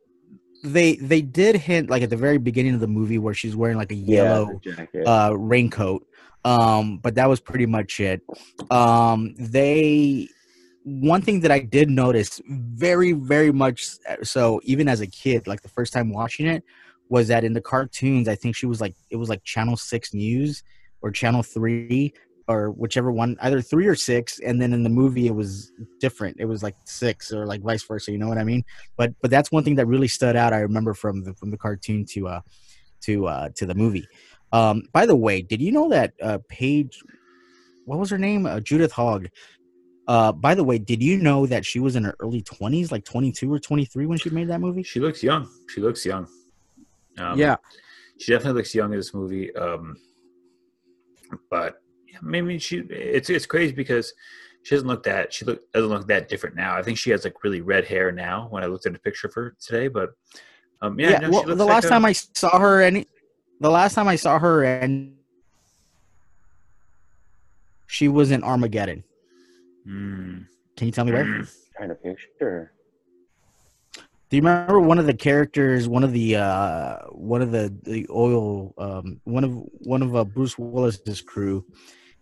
they 0.63 0.95
they 0.95 1.21
did 1.21 1.55
hint 1.55 1.89
like 1.89 2.01
at 2.01 2.09
the 2.09 2.17
very 2.17 2.39
beginning 2.39 2.73
of 2.73 2.79
the 2.79 2.87
movie 2.87 3.19
where 3.19 3.35
she's 3.35 3.55
wearing 3.55 3.77
like 3.77 3.91
a 3.91 3.95
yellow 3.95 4.59
the 4.63 4.71
jacket. 4.71 5.05
uh 5.05 5.31
raincoat 5.37 6.07
um 6.43 6.97
but 6.97 7.13
that 7.15 7.29
was 7.29 7.39
pretty 7.39 7.67
much 7.67 7.99
it 7.99 8.21
um 8.71 9.35
they 9.37 10.27
one 10.83 11.21
thing 11.21 11.39
that 11.39 11.51
i 11.51 11.59
did 11.59 11.89
notice 11.89 12.41
very 12.47 13.13
very 13.13 13.51
much 13.51 13.85
so 14.21 14.59
even 14.63 14.87
as 14.87 15.01
a 15.01 15.07
kid 15.07 15.47
like 15.47 15.61
the 15.61 15.69
first 15.69 15.93
time 15.93 16.11
watching 16.11 16.45
it 16.45 16.63
was 17.09 17.27
that 17.27 17.43
in 17.43 17.53
the 17.53 17.61
cartoons 17.61 18.27
i 18.27 18.35
think 18.35 18.55
she 18.55 18.65
was 18.65 18.81
like 18.81 18.95
it 19.09 19.15
was 19.15 19.29
like 19.29 19.43
channel 19.43 19.77
6 19.77 20.13
news 20.13 20.63
or 21.01 21.11
channel 21.11 21.43
3 21.43 22.13
or 22.49 22.71
whichever 22.71 23.11
one 23.11 23.37
either 23.41 23.61
3 23.61 23.87
or 23.87 23.95
6 23.95 24.39
and 24.39 24.61
then 24.61 24.73
in 24.73 24.83
the 24.83 24.89
movie 24.89 25.27
it 25.27 25.35
was 25.35 25.71
different 25.99 26.35
it 26.39 26.45
was 26.45 26.63
like 26.63 26.75
6 26.85 27.31
or 27.31 27.45
like 27.45 27.61
vice 27.61 27.83
versa 27.83 28.11
you 28.11 28.17
know 28.17 28.27
what 28.27 28.37
i 28.37 28.43
mean 28.43 28.63
but 28.97 29.13
but 29.21 29.31
that's 29.31 29.51
one 29.51 29.63
thing 29.63 29.75
that 29.75 29.85
really 29.85 30.09
stood 30.09 30.35
out 30.35 30.53
i 30.53 30.59
remember 30.59 30.93
from 30.93 31.23
the 31.23 31.33
from 31.35 31.49
the 31.49 31.57
cartoon 31.57 32.05
to 32.09 32.27
uh 32.27 32.41
to 33.01 33.27
uh 33.27 33.49
to 33.55 33.65
the 33.65 33.75
movie 33.75 34.05
um, 34.53 34.83
by 34.93 35.07
the 35.07 35.15
way, 35.15 35.41
did 35.41 35.61
you 35.61 35.71
know 35.71 35.89
that 35.89 36.13
uh, 36.21 36.37
Paige, 36.47 37.01
what 37.85 37.97
was 37.99 38.11
her 38.11 38.19
name? 38.19 38.45
Uh, 38.45 38.59
Judith 38.59 38.91
Hoag. 38.93 39.29
Uh, 40.07 40.31
by 40.31 40.53
the 40.53 40.63
way, 40.63 40.77
did 40.77 41.01
you 41.01 41.17
know 41.17 41.45
that 41.45 41.65
she 41.65 41.79
was 41.79 41.95
in 41.95 42.03
her 42.03 42.15
early 42.19 42.41
twenties, 42.41 42.91
like 42.91 43.05
twenty 43.05 43.31
two 43.31 43.51
or 43.51 43.59
twenty 43.59 43.85
three, 43.85 44.05
when 44.05 44.17
she 44.17 44.29
made 44.29 44.49
that 44.49 44.59
movie? 44.59 44.83
she 44.83 44.99
looks 44.99 45.23
young. 45.23 45.49
She 45.73 45.81
looks 45.81 46.05
young. 46.05 46.27
Um, 47.17 47.39
yeah, 47.39 47.55
she 48.19 48.31
definitely 48.31 48.59
looks 48.59 48.75
young 48.75 48.91
in 48.91 48.97
this 48.97 49.13
movie. 49.13 49.55
Um, 49.55 49.95
but 51.49 51.75
yeah, 52.11 52.19
maybe 52.21 52.59
she 52.59 52.79
it's 52.89 53.29
it's 53.29 53.45
crazy 53.45 53.73
because 53.73 54.13
she 54.63 54.75
doesn't 54.75 54.87
look 54.87 55.03
that 55.03 55.31
she 55.31 55.45
look 55.45 55.61
doesn't 55.71 55.89
look 55.89 56.07
that 56.07 56.27
different 56.27 56.55
now. 56.55 56.75
I 56.75 56.83
think 56.83 56.97
she 56.97 57.11
has 57.11 57.23
like 57.23 57.41
really 57.43 57.61
red 57.61 57.85
hair 57.85 58.11
now. 58.11 58.47
When 58.49 58.61
I 58.63 58.65
looked 58.65 58.85
at 58.85 58.95
a 58.95 58.99
picture 58.99 59.27
of 59.27 59.33
her 59.35 59.55
today, 59.59 59.87
but 59.87 60.11
um, 60.81 60.99
yeah, 60.99 61.11
yeah. 61.11 61.19
no, 61.19 61.29
well, 61.29 61.43
the 61.43 61.55
like 61.55 61.75
last 61.75 61.85
a- 61.85 61.89
time 61.89 62.03
I 62.03 62.11
saw 62.11 62.59
her, 62.59 62.81
and 62.81 63.05
the 63.61 63.69
last 63.69 63.93
time 63.93 64.09
I 64.09 64.17
saw 64.17 64.37
her, 64.37 64.63
and 64.63 65.15
she 67.87 68.09
was 68.09 68.31
in 68.31 68.43
Armageddon. 68.43 69.05
Mm, 69.87 70.45
Can 70.77 70.87
you 70.87 70.91
tell 70.91 71.05
me 71.05 71.11
where? 71.11 71.25
trying 71.75 71.89
to 71.89 71.95
picture. 71.95 72.71
Do 74.29 74.37
you 74.37 74.41
remember 74.41 74.79
one 74.79 74.97
of 74.97 75.05
the 75.05 75.13
characters, 75.13 75.87
one 75.87 76.03
of 76.03 76.11
the 76.11 76.37
uh 76.37 76.97
one 77.11 77.41
of 77.41 77.51
the 77.51 77.73
the 77.83 78.07
oil 78.09 78.73
um 78.77 79.21
one 79.25 79.43
of 79.43 79.51
one 79.79 80.01
of 80.01 80.15
uh, 80.15 80.23
Bruce 80.23 80.57
Willis's 80.57 81.21
crew? 81.21 81.65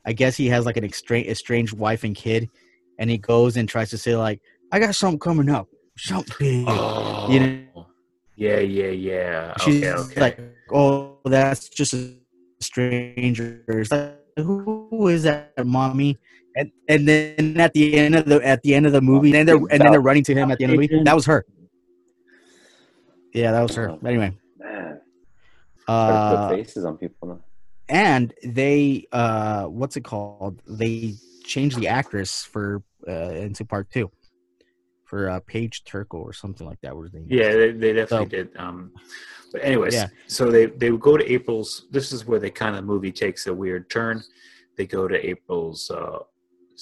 I 0.06 0.14
guess 0.14 0.36
he 0.36 0.48
has 0.48 0.66
like 0.66 0.78
an 0.78 0.84
estranged, 0.84 1.30
estranged 1.30 1.74
wife 1.78 2.04
and 2.04 2.16
kid, 2.16 2.50
and 2.98 3.10
he 3.10 3.18
goes 3.18 3.56
and 3.56 3.70
tries 3.70 3.92
to 3.92 3.98
say 3.98 4.16
like, 4.16 4.42
"I 4.72 4.80
got 4.80 4.96
something 4.96 5.20
coming 5.20 5.50
up, 5.50 5.68
something. 5.98 6.66
Oh, 6.68 7.28
You 7.30 7.40
know- 7.40 7.88
yeah, 8.36 8.60
yeah, 8.60 8.88
yeah. 8.88 9.54
She's 9.60 9.84
Okay, 9.84 9.94
okay. 9.94 10.22
like, 10.22 10.40
"Oh, 10.74 11.20
that's 11.26 11.70
just 11.70 11.94
a 11.94 12.16
stranger." 12.60 13.64
It's 13.68 13.92
like, 13.92 14.18
who, 14.38 14.88
who 14.90 15.08
is 15.10 15.24
that, 15.24 15.54
mommy? 15.66 16.18
And 16.56 16.72
and 16.90 17.08
then 17.08 17.60
at 17.62 17.74
the 17.74 17.96
end 17.98 18.16
of 18.16 18.26
the 18.26 18.46
at 18.46 18.62
the 18.64 18.76
end 18.76 18.86
of 18.86 18.92
the 18.92 19.02
movie, 19.02 19.30
and 19.30 19.36
then 19.36 19.46
they're 19.46 19.56
and 19.72 19.82
then 19.82 19.92
they're 19.92 20.02
running 20.02 20.24
to 20.26 20.34
him 20.36 20.52
at 20.52 20.58
the 20.58 20.66
end 20.66 20.74
of 20.74 20.80
the 20.80 20.88
movie. 20.90 21.04
That 21.06 21.16
was 21.16 21.26
her. 21.26 21.46
Yeah, 23.34 23.52
that 23.52 23.62
was 23.62 23.76
her. 23.76 23.98
Anyway, 24.06 24.34
Man, 24.60 25.00
uh, 25.88 26.50
put 26.50 26.58
faces 26.58 26.84
on 26.86 26.98
people 26.98 27.28
now. 27.30 27.40
and 27.88 28.34
they 28.44 29.08
uh 29.14 29.66
what's 29.66 29.96
it 29.96 30.04
called 30.04 30.62
they 30.68 31.14
changed 31.46 31.78
the 31.80 31.88
actress 31.88 32.44
for 32.44 32.84
uh 33.08 33.32
into 33.32 33.64
part 33.66 33.90
two 33.90 34.12
for 35.06 35.30
uh 35.30 35.40
paige 35.48 35.84
turco 35.86 36.18
or 36.18 36.34
something 36.34 36.68
like 36.68 36.80
that 36.82 36.96
was 36.96 37.12
the 37.12 37.24
Yeah, 37.28 37.52
they, 37.54 37.72
they 37.72 37.94
definitely 37.94 38.26
So- 38.26 38.30
did. 38.44 38.58
Um, 38.58 38.92
but 39.54 39.64
anyways, 39.64 39.94
Yeah. 39.94 40.08
so 40.28 40.50
they 40.52 40.66
they 40.68 40.90
go 40.92 41.18
to 41.18 41.26
April's. 41.30 41.88
This 41.92 42.12
is 42.14 42.26
where 42.26 42.40
the 42.40 42.50
kind 42.50 42.76
of 42.76 42.86
movie 42.86 43.12
takes 43.12 43.48
a 43.48 43.54
weird 43.54 43.90
turn. 43.90 44.22
They 44.78 44.86
go 44.86 45.08
to 45.10 45.18
April's 45.30 45.92
uh, 45.92 46.20
s- 46.20 46.24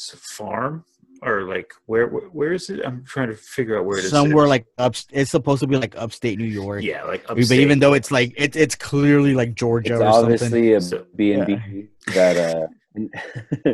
farm 0.07 0.83
or 1.21 1.43
like 1.43 1.71
where, 1.85 2.07
where 2.07 2.27
where 2.29 2.53
is 2.53 2.69
it? 2.69 2.79
I'm 2.85 3.03
trying 3.05 3.27
to 3.29 3.35
figure 3.35 3.77
out 3.77 3.85
where 3.85 3.97
it 3.99 4.05
is. 4.05 4.11
somewhere 4.11 4.47
like 4.47 4.65
up 4.77 4.95
it's 5.11 5.31
supposed 5.31 5.59
to 5.61 5.67
be 5.67 5.75
like 5.77 5.95
upstate 5.97 6.37
new 6.37 6.45
york 6.45 6.81
yeah, 6.81 7.03
like 7.03 7.25
but 7.27 7.51
even 7.51 7.79
though 7.79 7.93
it's 7.93 8.09
like 8.11 8.33
it, 8.37 8.55
it's 8.55 8.75
clearly 8.75 9.33
like 9.33 9.53
georgia 9.53 9.93
It's 9.95 10.01
or 10.01 10.11
something 10.13 10.33
obviously 10.33 10.73
a 10.73 10.81
So- 10.81 11.05
and 11.19 11.45
B 11.47 11.87
that 12.13 12.35
uh, 12.37 13.73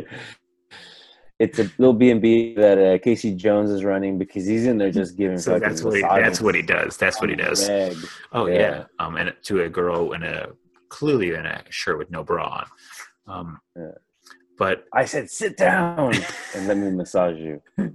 it's 1.38 1.58
a 1.58 1.70
little 1.78 1.92
B 1.92 2.10
and 2.10 2.20
B 2.20 2.54
that 2.54 2.78
uh, 2.78 2.98
Casey 2.98 3.34
Jones 3.34 3.70
is 3.70 3.84
running 3.84 4.18
because 4.18 4.46
he's 4.46 4.66
in 4.66 4.78
there 4.78 4.90
just 4.90 5.16
giving. 5.16 5.38
so 5.38 5.58
that's 5.58 5.82
what 5.82 5.94
he, 5.94 6.00
that's 6.02 6.40
what 6.40 6.54
he 6.54 6.62
does. 6.62 6.96
That's 6.96 7.20
what 7.20 7.28
he 7.30 7.36
does. 7.36 7.68
reg. 7.68 7.96
Oh 8.32 8.46
yeah. 8.46 8.54
Yeah. 8.58 8.84
Um, 8.98 9.16
and 9.16 9.34
to 9.44 9.62
a 9.62 9.68
girl 9.68 10.12
in 10.14 10.22
a 10.22 10.48
clearly 10.88 11.34
in 11.34 11.44
a 11.46 11.62
shirt 11.70 11.98
with 11.98 12.10
no 12.10 12.24
bra 12.24 12.64
on. 13.28 13.38
Um, 13.38 13.60
Yeah. 13.76 13.90
But 14.58 14.84
I 14.92 15.04
said, 15.04 15.30
sit 15.30 15.56
down 15.56 16.14
and 16.54 16.66
let 16.66 16.76
me 16.76 16.90
massage 16.90 17.38
you. 17.38 17.62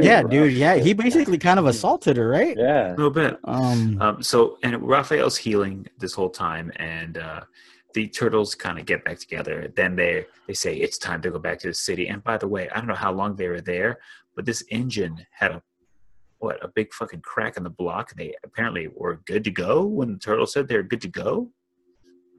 Yeah, 0.00 0.22
dude. 0.22 0.52
Yeah, 0.52 0.76
he 0.76 0.92
basically 0.94 1.38
kind 1.38 1.58
of 1.58 1.66
assaulted 1.66 2.16
her, 2.16 2.28
right? 2.28 2.56
Yeah. 2.56 2.90
a 2.90 2.96
little 2.96 3.10
bit. 3.10 3.38
Um, 3.44 4.00
Um, 4.00 4.22
so 4.22 4.58
and 4.62 4.80
Raphael's 4.82 5.36
healing 5.36 5.86
this 5.98 6.12
whole 6.14 6.30
time, 6.30 6.70
and 6.76 7.18
uh, 7.18 7.40
the 7.94 8.06
turtles 8.08 8.54
kind 8.54 8.78
of 8.78 8.86
get 8.86 9.04
back 9.04 9.18
together. 9.18 9.72
Then 9.74 9.96
they 9.96 10.26
they 10.46 10.54
say 10.54 10.76
it's 10.76 10.98
time 10.98 11.20
to 11.22 11.30
go 11.30 11.38
back 11.40 11.58
to 11.60 11.68
the 11.68 11.74
city. 11.74 12.06
And 12.08 12.22
by 12.22 12.36
the 12.38 12.46
way, 12.46 12.68
I 12.70 12.76
don't 12.76 12.86
know 12.86 12.94
how 12.94 13.12
long 13.12 13.34
they 13.34 13.48
were 13.48 13.60
there, 13.60 13.98
but 14.36 14.44
this 14.44 14.62
engine 14.70 15.26
had 15.30 15.50
a 15.52 15.62
what 16.38 16.62
a 16.64 16.68
big 16.68 16.92
fucking 16.92 17.22
crack 17.22 17.56
in 17.56 17.64
the 17.64 17.70
block. 17.70 18.14
They 18.14 18.34
apparently 18.44 18.88
were 18.94 19.20
good 19.26 19.42
to 19.44 19.50
go 19.50 19.84
when 19.84 20.12
the 20.12 20.18
turtle 20.18 20.46
said 20.46 20.68
they're 20.68 20.82
good 20.84 21.00
to 21.00 21.08
go. 21.08 21.50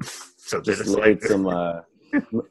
so 0.03 0.61
they're 0.61 0.76
Just 0.76 0.86
just 0.86 0.97
like, 0.97 1.22
some. 1.32 1.47
Uh, 1.47 1.74
m- 1.80 1.84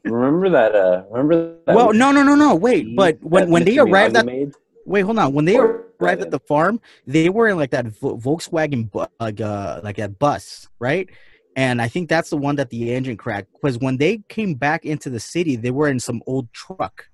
remember 0.03 0.49
that? 0.49 0.75
Uh, 0.75 1.03
remember 1.09 1.57
that? 1.65 1.75
well, 1.75 1.93
no, 1.93 2.11
no, 2.11 2.23
no, 2.23 2.35
no. 2.35 2.55
Wait, 2.55 2.95
but 2.95 3.17
when 3.21 3.45
that 3.45 3.49
when 3.51 3.63
they 3.65 3.77
arrived 3.77 4.15
Miyagi 4.15 4.19
at 4.19 4.25
made? 4.25 4.51
wait, 4.85 5.01
hold 5.01 5.19
on. 5.19 5.33
When 5.33 5.45
they 5.45 5.57
Or- 5.57 5.85
arrived 5.99 6.21
at 6.21 6.31
the 6.31 6.39
farm, 6.39 6.79
they 7.05 7.29
were 7.29 7.47
in 7.47 7.57
like 7.57 7.71
that 7.71 7.85
Volkswagen, 7.85 8.91
bu- 8.91 9.05
like 9.19 9.41
uh, 9.41 9.81
like 9.83 9.97
that 9.97 10.19
bus, 10.19 10.67
right? 10.79 11.09
And 11.55 11.81
I 11.81 11.87
think 11.87 12.07
that's 12.07 12.29
the 12.29 12.37
one 12.37 12.55
that 12.57 12.69
the 12.69 12.93
engine 12.93 13.17
cracked. 13.17 13.51
Because 13.53 13.79
when 13.79 13.97
they 13.97 14.21
came 14.29 14.53
back 14.53 14.85
into 14.85 15.09
the 15.09 15.19
city, 15.19 15.55
they 15.55 15.71
were 15.71 15.87
in 15.87 15.99
some 15.99 16.21
old 16.27 16.51
truck. 16.53 17.05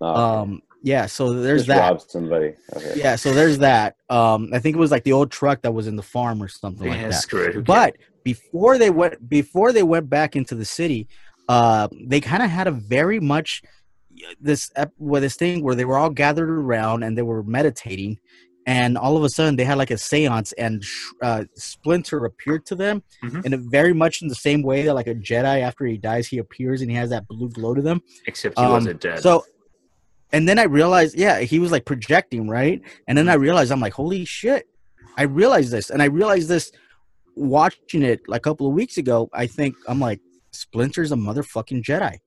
Oh, 0.00 0.14
Um, 0.40 0.62
yeah. 0.82 1.04
So 1.04 1.34
there's 1.34 1.66
just 1.66 1.76
that. 2.06 2.10
somebody. 2.10 2.54
Okay. 2.74 2.94
Yeah. 2.96 3.16
So 3.16 3.34
there's 3.34 3.58
that. 3.58 3.96
Um, 4.08 4.48
I 4.54 4.58
think 4.58 4.74
it 4.74 4.78
was 4.78 4.90
like 4.90 5.04
the 5.04 5.12
old 5.12 5.30
truck 5.30 5.60
that 5.60 5.72
was 5.72 5.86
in 5.86 5.96
the 5.96 6.02
farm 6.02 6.42
or 6.42 6.48
something 6.48 6.86
yeah, 6.86 6.92
like 6.94 7.10
that. 7.10 7.14
screw 7.14 7.42
it. 7.48 7.64
But 7.64 7.96
before 8.24 8.78
they 8.78 8.88
went 8.88 9.28
before 9.28 9.70
they 9.72 9.82
went 9.82 10.08
back 10.08 10.34
into 10.34 10.54
the 10.54 10.64
city, 10.64 11.06
uh, 11.54 11.88
they 12.12 12.20
kind 12.20 12.42
of 12.46 12.50
had 12.58 12.66
a 12.68 12.74
very 12.96 13.20
much 13.34 13.50
this 14.48 14.62
with 14.98 15.22
this 15.22 15.36
thing 15.42 15.56
where 15.64 15.74
they 15.78 15.84
were 15.90 15.98
all 16.00 16.10
gathered 16.24 16.50
around 16.64 16.98
and 17.04 17.12
they 17.16 17.22
were 17.30 17.42
meditating, 17.58 18.12
and 18.66 18.90
all 19.02 19.16
of 19.18 19.22
a 19.24 19.30
sudden 19.36 19.56
they 19.56 19.64
had 19.64 19.78
like 19.82 19.90
a 19.98 20.00
séance 20.10 20.52
and 20.64 20.84
sh- 20.84 21.08
uh, 21.28 21.42
Splinter 21.56 22.18
appeared 22.30 22.62
to 22.70 22.74
them, 22.82 23.02
Mhm. 23.24 23.40
and 23.44 23.70
very 23.78 23.94
much 24.02 24.14
in 24.22 24.28
the 24.28 24.40
same 24.48 24.62
way 24.70 24.78
that 24.86 24.94
like 25.00 25.10
a 25.14 25.14
Jedi 25.28 25.56
after 25.68 25.84
he 25.92 25.96
dies 26.10 26.24
he 26.28 26.38
appears 26.38 26.78
and 26.82 26.88
he 26.92 26.96
has 27.02 27.10
that 27.14 27.24
blue 27.32 27.50
glow 27.58 27.72
to 27.74 27.82
them. 27.88 27.98
except 28.30 28.58
he 28.58 28.64
Um, 28.64 28.72
wasn't 28.72 29.00
dead. 29.00 29.18
So, 29.26 29.32
and 30.34 30.42
then 30.48 30.58
I 30.64 30.66
realized, 30.80 31.12
yeah, 31.24 31.36
he 31.52 31.58
was 31.64 31.70
like 31.72 31.84
projecting, 31.92 32.44
right? 32.58 32.78
And 33.08 33.14
then 33.18 33.28
I 33.34 33.34
realized, 33.46 33.68
I'm 33.72 33.80
like, 33.86 33.94
holy 34.02 34.24
shit! 34.38 34.62
I 35.16 35.24
realized 35.24 35.70
this, 35.76 35.86
and 35.92 36.00
I 36.06 36.08
realized 36.20 36.48
this 36.54 36.66
watching 37.36 38.02
it 38.12 38.20
like 38.28 38.42
a 38.44 38.46
couple 38.48 38.66
of 38.68 38.74
weeks 38.80 38.96
ago. 38.98 39.28
I 39.32 39.46
think 39.56 39.74
I'm 39.88 39.98
like, 40.08 40.20
Splinter's 40.52 41.12
a 41.12 41.16
motherfucking 41.16 41.82
Jedi. 41.82 42.18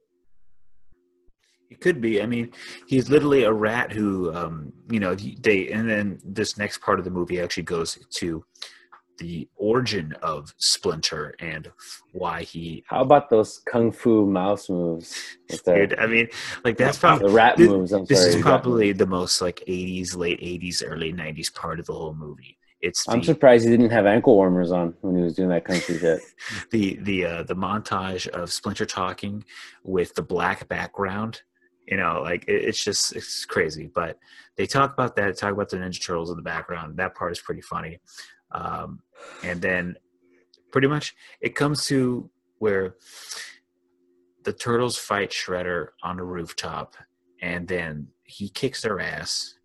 It 1.69 1.81
could 1.81 1.99
be. 2.01 2.21
I 2.21 2.25
mean, 2.27 2.51
he's 2.87 3.09
literally 3.09 3.43
a 3.43 3.51
rat 3.51 3.91
who, 3.91 4.33
um, 4.33 4.71
you 4.91 4.99
know, 4.99 5.15
they. 5.15 5.71
And 5.71 5.89
then 5.89 6.19
this 6.23 6.57
next 6.57 6.81
part 6.81 6.99
of 6.99 7.05
the 7.05 7.11
movie 7.11 7.41
actually 7.41 7.63
goes 7.63 7.97
to 8.17 8.45
the 9.17 9.47
origin 9.55 10.13
of 10.21 10.53
Splinter 10.57 11.33
and 11.39 11.71
why 12.11 12.43
he. 12.43 12.83
How 12.87 13.01
about 13.01 13.29
those 13.31 13.59
kung 13.65 13.91
fu 13.91 14.27
mouse 14.27 14.69
moves? 14.69 15.19
With 15.49 15.63
the, 15.63 15.73
Dude, 15.73 15.99
I 15.99 16.05
mean, 16.05 16.27
like 16.63 16.77
that's 16.77 16.99
probably 16.99 17.27
the 17.27 17.33
rat 17.33 17.57
this- 17.57 17.69
moves. 17.69 17.91
I'm 17.91 18.05
this 18.05 18.21
sorry. 18.21 18.35
is 18.35 18.41
probably 18.41 18.91
the 18.91 19.07
most 19.07 19.41
like 19.41 19.63
'80s, 19.67 20.15
late 20.15 20.41
'80s, 20.41 20.83
early 20.85 21.11
'90s 21.11 21.51
part 21.53 21.79
of 21.79 21.87
the 21.87 21.93
whole 21.93 22.13
movie. 22.13 22.55
It's 22.83 23.07
I'm 23.07 23.19
the 23.19 23.25
surprised 23.25 23.63
he 23.63 23.71
didn't 23.71 23.91
have 23.91 24.05
ankle 24.05 24.35
warmers 24.35 24.69
on 24.69 24.93
when 24.99 25.15
he 25.15 25.23
was 25.23 25.35
doing 25.35 25.47
that 25.49 25.63
country 25.63 25.97
shit. 25.97 26.21
the 26.71 26.99
the 27.01 27.25
uh, 27.25 27.43
the 27.43 27.55
montage 27.55 28.27
of 28.27 28.51
Splinter 28.51 28.85
talking 28.85 29.43
with 29.85 30.13
the 30.15 30.21
black 30.21 30.67
background. 30.67 31.41
You 31.87 31.95
know, 31.95 32.21
like 32.21 32.43
it, 32.45 32.65
it's 32.65 32.83
just 32.83 33.15
it's 33.15 33.45
crazy. 33.45 33.89
But 33.95 34.19
they 34.57 34.65
talk 34.65 34.91
about 34.91 35.15
that, 35.15 35.37
talk 35.37 35.53
about 35.53 35.69
the 35.69 35.77
Ninja 35.77 36.05
Turtles 36.05 36.29
in 36.29 36.35
the 36.35 36.43
background. 36.43 36.97
That 36.97 37.15
part 37.15 37.31
is 37.31 37.39
pretty 37.39 37.61
funny. 37.61 37.99
Um, 38.51 38.99
and 39.45 39.61
then, 39.61 39.95
pretty 40.71 40.89
much, 40.89 41.15
it 41.39 41.55
comes 41.55 41.85
to 41.87 42.29
where 42.59 42.95
the 44.43 44.51
turtles 44.51 44.97
fight 44.97 45.31
Shredder 45.31 45.87
on 46.03 46.19
a 46.19 46.23
rooftop, 46.25 46.97
and 47.41 47.65
then 47.65 48.09
he 48.25 48.49
kicks 48.49 48.81
their 48.81 48.99
ass, 48.99 49.55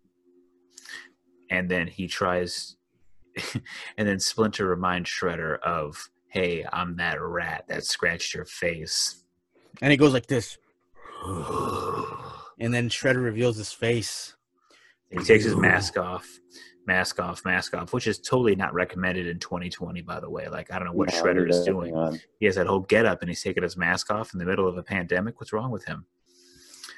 and 1.49 1.69
then 1.69 1.87
he 1.87 2.07
tries, 2.07 2.77
and 3.97 4.07
then 4.07 4.19
Splinter 4.19 4.65
reminds 4.67 5.09
Shredder 5.09 5.59
of, 5.59 6.09
"Hey, 6.27 6.65
I'm 6.71 6.95
that 6.97 7.21
rat 7.21 7.65
that 7.67 7.83
scratched 7.85 8.33
your 8.33 8.45
face." 8.45 9.23
And 9.81 9.91
he 9.91 9.97
goes 9.97 10.13
like 10.13 10.27
this, 10.27 10.57
and 12.59 12.73
then 12.73 12.89
Shredder 12.89 13.23
reveals 13.23 13.57
his 13.57 13.71
face. 13.71 14.35
He 15.11 15.23
takes 15.23 15.43
his 15.43 15.55
mask 15.55 15.97
off, 15.97 16.27
mask 16.85 17.19
off, 17.19 17.43
mask 17.45 17.75
off, 17.75 17.93
which 17.93 18.05
is 18.07 18.19
totally 18.19 18.55
not 18.55 18.73
recommended 18.73 19.25
in 19.27 19.39
2020, 19.39 20.01
by 20.03 20.19
the 20.19 20.29
way. 20.29 20.47
Like, 20.49 20.71
I 20.71 20.77
don't 20.77 20.87
know 20.87 20.93
what 20.93 21.11
No, 21.11 21.21
Shredder 21.21 21.49
is 21.49 21.63
doing. 21.63 21.95
on. 21.95 22.19
He 22.39 22.45
has 22.45 22.55
that 22.55 22.67
whole 22.67 22.81
get 22.81 23.05
up 23.05 23.21
and 23.21 23.29
he's 23.29 23.41
taking 23.41 23.63
his 23.63 23.75
mask 23.75 24.11
off 24.11 24.33
in 24.33 24.39
the 24.39 24.45
middle 24.45 24.67
of 24.67 24.77
a 24.77 24.83
pandemic. 24.83 25.39
What's 25.39 25.51
wrong 25.51 25.71
with 25.71 25.85
him? 25.85 26.05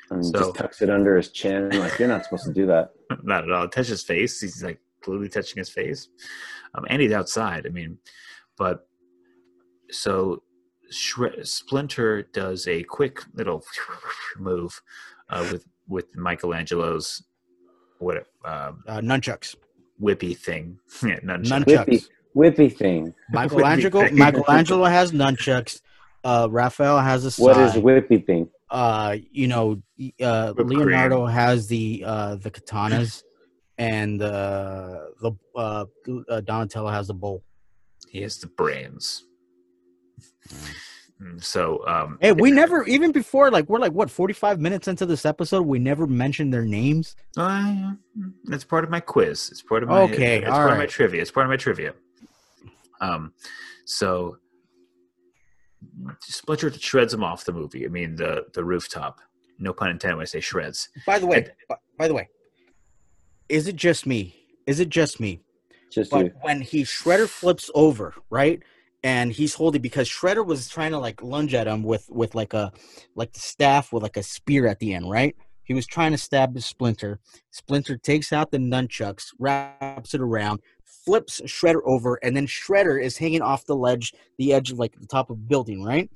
And 0.10 0.26
So- 0.26 0.32
just 0.40 0.56
tucks 0.56 0.82
it 0.82 0.90
under 0.90 1.16
his 1.16 1.30
chin. 1.32 1.70
Like 1.70 1.98
you're 2.00 2.10
not 2.10 2.26
supposed 2.26 2.46
to 2.46 2.54
do 2.54 2.66
that. 2.68 2.92
not 3.24 3.46
at 3.46 3.52
all. 3.52 3.70
Touch 3.70 3.88
his 3.88 4.04
face. 4.04 4.42
He's 4.42 4.62
like 4.62 4.80
clearly 5.02 5.30
touching 5.30 5.58
his 5.58 5.70
face. 5.70 6.08
Um, 6.76 6.86
and 6.90 7.02
he's 7.02 7.12
outside. 7.12 7.66
I 7.66 7.70
mean, 7.70 7.98
but 8.58 8.88
so 9.92 10.44
Shre- 10.92 11.46
Splinter 11.46 12.24
does 12.34 12.68
a 12.68 12.84
quick 12.84 13.20
little 13.34 13.64
move 14.40 14.82
uh, 15.30 15.48
with 15.52 15.66
with 15.88 16.16
Michelangelo's 16.16 17.24
what 18.00 18.18
um, 18.46 18.84
Uh, 18.88 19.00
nunchucks, 19.02 19.56
whippy 20.02 20.36
thing. 20.38 20.78
yeah, 21.04 21.20
nunchuck. 21.20 21.66
nunchucks. 21.66 21.86
Whippy, 21.88 22.08
whippy 22.36 22.76
thing. 22.78 23.14
Michelangelo, 23.32 24.06
thing. 24.08 24.18
Michelangelo 24.18 24.86
has 24.86 25.12
nunchucks. 25.12 25.82
Uh, 26.24 26.48
Raphael 26.50 27.00
has 27.00 27.26
a 27.26 27.42
What 27.42 27.58
is 27.58 27.74
whippy 27.74 28.26
thing? 28.26 28.50
uh 28.70 29.18
you 29.34 29.48
know 29.50 29.82
uh 30.24 30.54
Whipped 30.54 30.70
leonardo 30.70 31.26
has 31.26 31.68
the 31.68 32.04
uh 32.08 32.36
the 32.36 32.50
katanas 32.50 33.22
and 33.78 34.22
uh 34.22 35.06
the 35.22 35.32
uh, 35.56 35.86
uh 36.30 36.42
donatello 36.42 36.90
has 36.90 37.08
the 37.08 37.14
bowl 37.14 37.44
He 38.10 38.22
has 38.22 38.38
the 38.38 38.48
brains. 38.48 39.24
Mm, 41.22 41.44
So 41.44 41.86
um, 41.88 42.18
hey 42.22 42.32
we 42.32 42.52
never 42.52 42.84
even 42.86 43.12
before 43.12 43.52
like 43.52 43.70
we're 43.70 43.80
like 43.80 43.94
what 43.94 44.10
45 44.10 44.60
minutes 44.60 44.88
into 44.88 45.06
this 45.06 45.26
episode 45.26 45.62
we 45.68 45.80
never 45.80 46.08
mentioned 46.08 46.52
their 46.54 46.66
names 46.66 47.16
Uh, 47.38 47.92
that's 48.46 48.64
part 48.64 48.84
of 48.84 48.90
my 48.90 49.00
quiz. 49.00 49.50
It's 49.52 49.62
part 49.62 49.84
of 49.84 49.90
my 49.90 50.02
Okay, 50.02 50.40
It's 50.40 50.50
part 50.50 50.72
of 50.72 50.78
my 50.78 50.86
trivia. 50.88 51.22
It's 51.22 51.32
part 51.32 51.46
of 51.46 51.50
my 51.50 51.58
trivia. 51.58 51.94
Um, 53.02 53.34
so 53.86 54.38
Splinter 56.20 56.72
shreds 56.72 57.14
him 57.14 57.24
off 57.24 57.46
the 57.46 57.54
movie. 57.54 57.86
I 57.86 57.90
mean 57.90 58.16
the 58.16 58.46
the 58.54 58.64
rooftop. 58.64 59.20
No 59.60 59.74
pun 59.74 59.90
intended 59.92 60.16
when 60.18 60.24
I 60.24 60.26
say 60.26 60.40
shreds. 60.40 60.90
by 61.06 61.20
the 61.20 61.28
way 61.28 61.48
by, 61.70 61.76
by 61.98 62.08
the 62.08 62.14
way 62.14 62.30
is 63.52 63.68
it 63.68 63.76
just 63.76 64.06
me? 64.08 64.34
Is 64.66 64.80
it 64.80 64.90
just 64.90 65.20
me? 65.20 65.42
Just 65.92 66.10
but 66.10 66.26
you. 66.26 66.32
when 66.42 66.62
he 66.62 66.84
shredder 66.84 67.28
flips 67.28 67.70
over 67.76 68.16
right? 68.30 68.64
And 69.04 69.32
he's 69.32 69.56
holding 69.56 69.82
because 69.82 70.08
shredder 70.08 70.46
was 70.46 70.70
trying 70.70 70.92
to 70.92 71.00
like 71.00 71.22
lunge 71.22 71.54
at 71.54 71.68
him 71.68 71.84
with 71.84 72.10
with 72.10 72.34
like 72.34 72.54
a 72.54 72.72
like 73.16 73.34
the 73.34 73.40
staff 73.40 73.92
with 73.92 74.04
like 74.04 74.18
a 74.18 74.24
spear 74.24 74.68
at 74.68 74.80
the 74.80 74.94
end 74.94 75.10
right? 75.10 75.36
He 75.64 75.74
was 75.74 75.86
trying 75.86 76.12
to 76.12 76.18
stab 76.18 76.54
the 76.54 76.62
splinter. 76.62 77.20
Splinter 77.52 77.98
takes 77.98 78.32
out 78.32 78.52
the 78.52 78.58
nunchucks 78.58 79.28
wraps 79.38 80.14
it 80.14 80.22
around 80.22 80.62
flips 81.06 81.42
shredder 81.42 81.82
over 81.86 82.16
and 82.24 82.36
then 82.38 82.46
shredder 82.48 83.02
is 83.04 83.18
hanging 83.18 83.42
off 83.42 83.66
the 83.66 83.76
ledge 83.76 84.14
the 84.38 84.54
edge 84.54 84.72
of 84.72 84.80
like 84.80 84.98
the 85.00 85.08
top 85.08 85.30
of 85.30 85.38
a 85.38 85.40
building 85.40 85.84
right? 85.84 86.10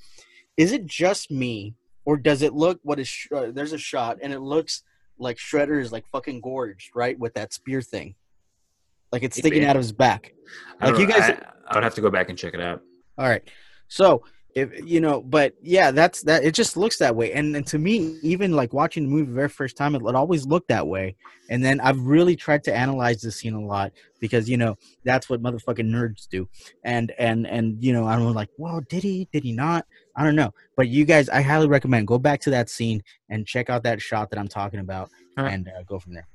Is 0.55 0.71
it 0.71 0.86
just 0.86 1.31
me 1.31 1.75
or 2.05 2.15
does 2.15 2.43
it 2.43 2.53
look 2.53 2.79
what 2.83 2.99
is 2.99 3.09
sh- 3.09 3.27
uh, 3.36 3.51
there's 3.51 3.73
a 3.73 3.77
shot 3.77 4.19
and 4.21 4.31
it 4.31 4.39
looks 4.39 4.83
like 5.18 5.38
shredder 5.38 5.80
is 5.82 5.91
like 5.91 6.05
fucking 6.11 6.41
gorged 6.41 6.91
right 6.95 7.18
with 7.20 7.34
that 7.34 7.53
spear 7.53 7.82
thing 7.82 8.16
like 9.11 9.24
it's 9.24 9.38
sticking 9.38 9.66
out 9.66 9.76
of 9.76 9.82
his 9.82 9.91
back 9.91 10.34
Like, 10.82 10.97
you 10.99 11.07
guys- 11.07 11.32
I, 11.32 11.51
I 11.68 11.76
would 11.76 11.84
have 11.84 11.95
to 11.95 12.01
go 12.01 12.09
back 12.11 12.30
and 12.30 12.38
check 12.38 12.53
it 12.53 12.61
out. 12.61 12.82
All 13.18 13.28
right. 13.28 13.41
So 13.88 14.24
if 14.55 14.86
you 14.86 15.01
know, 15.01 15.22
but 15.22 15.53
yeah, 15.61 15.91
that's 15.91 16.22
that. 16.24 16.43
It 16.43 16.53
just 16.53 16.78
looks 16.78 16.97
that 16.99 17.13
way, 17.16 17.34
and, 17.34 17.55
and 17.57 17.68
to 17.68 17.78
me, 17.78 18.18
even 18.22 18.53
like 18.53 18.72
watching 18.72 19.03
the 19.03 19.09
movie 19.09 19.26
the 19.26 19.34
very 19.34 19.49
first 19.49 19.76
time, 19.76 19.95
it, 19.95 20.01
it 20.01 20.16
always 20.16 20.45
looked 20.45 20.70
that 20.70 20.88
way. 20.88 21.16
And 21.49 21.63
then 21.63 21.82
I've 21.82 21.99
really 21.99 22.36
tried 22.38 22.63
to 22.66 22.74
analyze 22.74 23.22
the 23.22 23.32
scene 23.32 23.53
a 23.53 23.59
lot 23.66 23.91
because 24.22 24.49
you 24.49 24.55
know 24.57 24.78
that's 25.03 25.30
what 25.30 25.41
motherfucking 25.43 25.89
nerds 25.89 26.28
do. 26.30 26.47
And 26.86 27.11
and 27.18 27.45
and 27.45 27.84
you 27.84 27.91
know, 27.91 28.05
I'm 28.07 28.34
like, 28.34 28.49
well, 28.57 28.82
did 28.89 29.03
he? 29.03 29.28
Did 29.34 29.43
he 29.43 29.51
not? 29.51 29.86
I 30.16 30.24
don't 30.24 30.36
know. 30.36 30.53
But 30.78 30.88
you 30.88 31.05
guys, 31.05 31.28
I 31.30 31.41
highly 31.41 31.68
recommend 31.68 32.07
go 32.07 32.18
back 32.18 32.39
to 32.41 32.49
that 32.51 32.70
scene 32.70 33.03
and 33.30 33.45
check 33.45 33.70
out 33.70 33.84
that 33.84 34.01
shot 34.01 34.30
that 34.30 34.39
I'm 34.39 34.47
talking 34.47 34.80
about, 34.80 35.09
All 35.38 35.43
right. 35.43 35.53
and 35.53 35.68
uh, 35.68 35.84
go 35.84 35.99
from 35.99 36.13
there. 36.13 36.28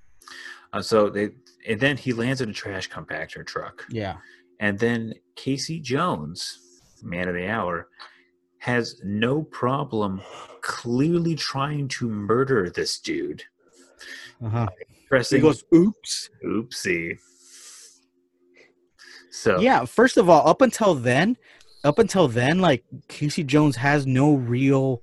Uh, 0.72 0.82
so 0.82 1.08
they 1.10 1.30
and 1.66 1.80
then 1.80 1.96
he 1.96 2.12
lands 2.12 2.40
in 2.40 2.50
a 2.50 2.52
trash 2.52 2.88
compactor 2.88 3.44
truck. 3.46 3.84
Yeah. 3.90 4.16
And 4.60 4.78
then 4.78 5.14
Casey 5.36 5.80
Jones, 5.80 6.58
man 7.02 7.28
of 7.28 7.34
the 7.34 7.48
hour, 7.48 7.88
has 8.58 9.00
no 9.02 9.42
problem 9.42 10.20
clearly 10.60 11.34
trying 11.34 11.88
to 11.88 12.08
murder 12.08 12.70
this 12.70 12.98
dude. 12.98 13.42
Uh-huh. 14.44 14.68
Pressing 15.08 15.38
He 15.38 15.42
goes, 15.42 15.64
"Oops." 15.74 16.30
oopsie. 16.44 17.18
So 19.30 19.60
Yeah. 19.60 19.84
First 19.84 20.16
of 20.16 20.28
all, 20.28 20.46
up 20.48 20.60
until 20.60 20.94
then, 20.94 21.36
up 21.84 21.98
until 21.98 22.28
then, 22.28 22.60
like 22.60 22.84
Casey 23.08 23.44
Jones 23.44 23.76
has 23.76 24.06
no 24.06 24.34
real. 24.34 25.02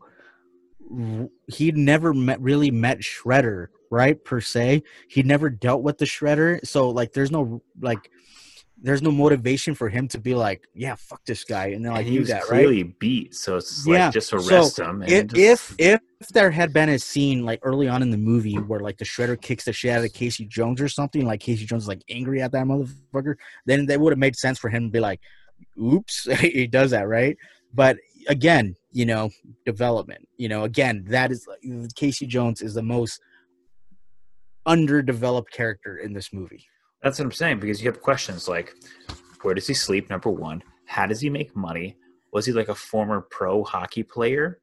He'd 1.48 1.76
never 1.78 2.14
met 2.14 2.40
really 2.42 2.72
met 2.72 3.00
Shredder, 3.00 3.68
right? 3.92 4.24
Per 4.24 4.40
se, 4.40 4.84
he 5.10 5.24
never 5.24 5.50
dealt 5.50 5.82
with 5.84 5.98
the 5.98 6.06
Shredder, 6.06 6.66
so 6.66 6.90
like, 6.90 7.12
there's 7.14 7.32
no 7.32 7.62
like, 7.82 8.10
there's 8.82 9.02
no 9.02 9.12
motivation 9.12 9.74
for 9.74 9.90
him 9.90 10.08
to 10.10 10.20
be 10.20 10.36
like, 10.36 10.64
yeah, 10.74 10.96
fuck 10.96 11.26
this 11.26 11.44
guy, 11.44 11.68
and 11.68 11.84
then 11.84 11.92
like 11.94 12.06
and 12.06 12.14
he 12.14 12.20
was 12.20 12.30
that, 12.30 12.42
right? 12.42 12.48
clearly 12.48 12.84
beat, 12.84 13.34
so 13.36 13.58
it's 13.58 13.70
just 13.70 13.88
Yeah, 13.88 14.06
like 14.06 14.14
just 14.14 14.30
so 14.30 14.38
arrest 14.38 14.80
him. 14.80 15.02
And 15.02 15.12
if, 15.12 15.28
just- 15.28 15.74
if 15.80 16.02
if 16.20 16.28
there 16.30 16.50
had 16.52 16.74
been 16.74 16.90
a 16.90 16.98
scene 16.98 17.44
like 17.46 17.60
early 17.64 17.88
on 17.88 18.02
in 18.02 18.10
the 18.10 18.18
movie 18.18 18.56
where 18.56 18.80
like 18.80 18.98
the 18.98 19.06
shredder 19.06 19.40
kicks 19.40 19.66
the 19.66 19.74
shit 19.74 19.92
out 19.92 20.04
of 20.06 20.14
Casey 20.14 20.46
Jones 20.46 20.80
or 20.82 20.88
something, 20.88 21.26
like 21.26 21.42
Casey 21.42 21.66
Jones 21.66 21.84
is 21.84 21.88
like 21.88 22.02
angry 22.10 22.42
at 22.42 22.52
that 22.54 22.66
motherfucker, 22.66 23.36
then 23.66 23.86
they 23.88 23.98
would 23.98 24.14
have 24.14 24.20
made 24.20 24.36
sense 24.36 24.58
for 24.58 24.70
him 24.70 24.86
to 24.86 24.90
be 24.90 25.00
like, 25.00 25.20
"Oops, 25.82 26.28
he 26.40 26.68
does 26.68 26.92
that, 26.92 27.08
right?" 27.08 27.38
But 27.74 27.98
again, 28.28 28.76
you 28.92 29.06
know, 29.06 29.30
development. 29.66 30.28
You 30.38 30.50
know, 30.50 30.64
again, 30.64 31.06
that 31.10 31.32
is 31.32 31.48
Casey 31.96 32.26
Jones 32.26 32.62
is 32.62 32.74
the 32.74 32.84
most 32.84 33.22
underdeveloped 34.66 35.52
character 35.52 35.98
in 35.98 36.14
this 36.14 36.34
movie. 36.34 36.66
That's 37.02 37.20
what 37.20 37.26
I'm 37.26 37.32
saying 37.32 37.60
because 37.60 37.82
you 37.82 37.90
have 37.90 38.02
questions 38.02 38.48
like, 38.48 38.74
where 39.42 39.54
does 39.54 39.68
he 39.68 39.74
sleep? 39.74 40.10
Number 40.10 40.30
one, 40.30 40.64
how 40.86 41.06
does 41.06 41.22
he 41.22 41.30
make 41.30 41.56
money? 41.56 41.96
Was 42.34 42.46
he 42.46 42.52
like 42.52 42.70
a 42.70 42.76
former 42.76 43.22
pro 43.22 43.64
hockey 43.64 44.04
player? 44.04 44.60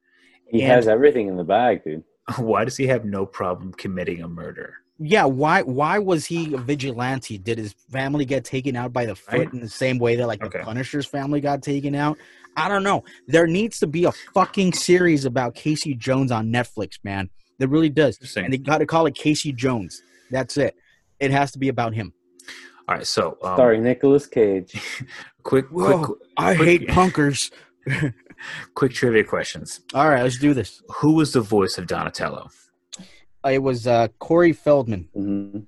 He 0.49 0.63
And- 0.63 0.73
has 0.73 0.89
everything 0.89 1.29
in 1.29 1.37
the 1.37 1.45
bag, 1.45 1.85
dude. 1.85 2.05
Why 2.37 2.65
does 2.65 2.77
he 2.77 2.87
have 2.89 3.05
no 3.05 3.25
problem 3.27 3.73
committing 3.73 4.23
a 4.23 4.29
murder? 4.29 4.75
Yeah, 4.99 5.25
why 5.25 5.63
why 5.63 5.99
was 5.99 6.25
he 6.27 6.55
a 6.55 6.59
vigilante? 6.59 7.37
Did 7.39 7.59
his 7.59 7.73
family 7.91 8.25
get 8.25 8.45
taken 8.45 8.77
out 8.77 8.93
by 8.93 9.07
the 9.07 9.15
foot 9.17 9.39
Right. 9.39 9.53
in 9.53 9.61
the 9.61 9.69
same 9.69 9.99
way 9.99 10.15
that 10.17 10.27
like 10.27 10.43
Okay. 10.43 10.59
the 10.61 10.65
Punisher's 10.65 11.07
family 11.07 11.41
got 11.41 11.63
taken 11.63 11.95
out? 11.95 12.17
I 12.57 12.69
don't 12.69 12.85
know. 12.85 13.03
There 13.27 13.49
needs 13.49 13.81
to 13.81 13.89
be 13.89 14.05
a 14.05 14.13
fucking 14.33 14.75
series 14.75 15.25
about 15.25 15.57
Casey 15.57 15.95
Jones 15.95 16.31
on 16.31 16.53
Netflix, 16.53 16.99
man. 17.03 17.29
There 17.59 17.67
really 17.67 17.89
does. 17.89 18.17
Interesting. 18.17 18.45
And 18.45 18.53
they 18.53 18.59
got 18.59 18.79
to 18.79 18.87
call 18.87 19.07
it 19.07 19.17
Casey 19.17 19.53
Jones. 19.53 20.01
That's 20.31 20.57
it. 20.57 20.77
It 21.19 21.33
has 21.33 21.51
to 21.53 21.59
be 21.59 21.69
about 21.69 21.95
him. 21.95 22.13
All 22.89 22.95
right, 22.97 23.07
so 23.07 23.37
um, 23.43 23.57
Starring 23.57 23.83
Nicolas 23.83 24.27
Cage. 24.29 24.81
quick, 25.43 25.67
Whoa. 25.71 26.05
quick, 26.05 26.19
I 26.37 26.55
Quick- 26.55 26.69
hate 26.69 26.89
punkers. 26.91 27.51
quick 28.75 28.93
trivia 28.93 29.25
questions. 29.25 29.81
All 29.95 30.09
right, 30.09 30.23
let's 30.23 30.39
do 30.39 30.55
this. 30.55 30.83
Who 31.01 31.15
was 31.15 31.33
the 31.33 31.41
voice 31.41 31.79
of 31.79 31.87
Donatello? 31.87 32.51
It 33.45 33.63
was 33.63 33.87
uh, 33.87 34.09
Corey 34.19 34.53
Feldman. 34.53 35.09
Mhm. 35.17 35.67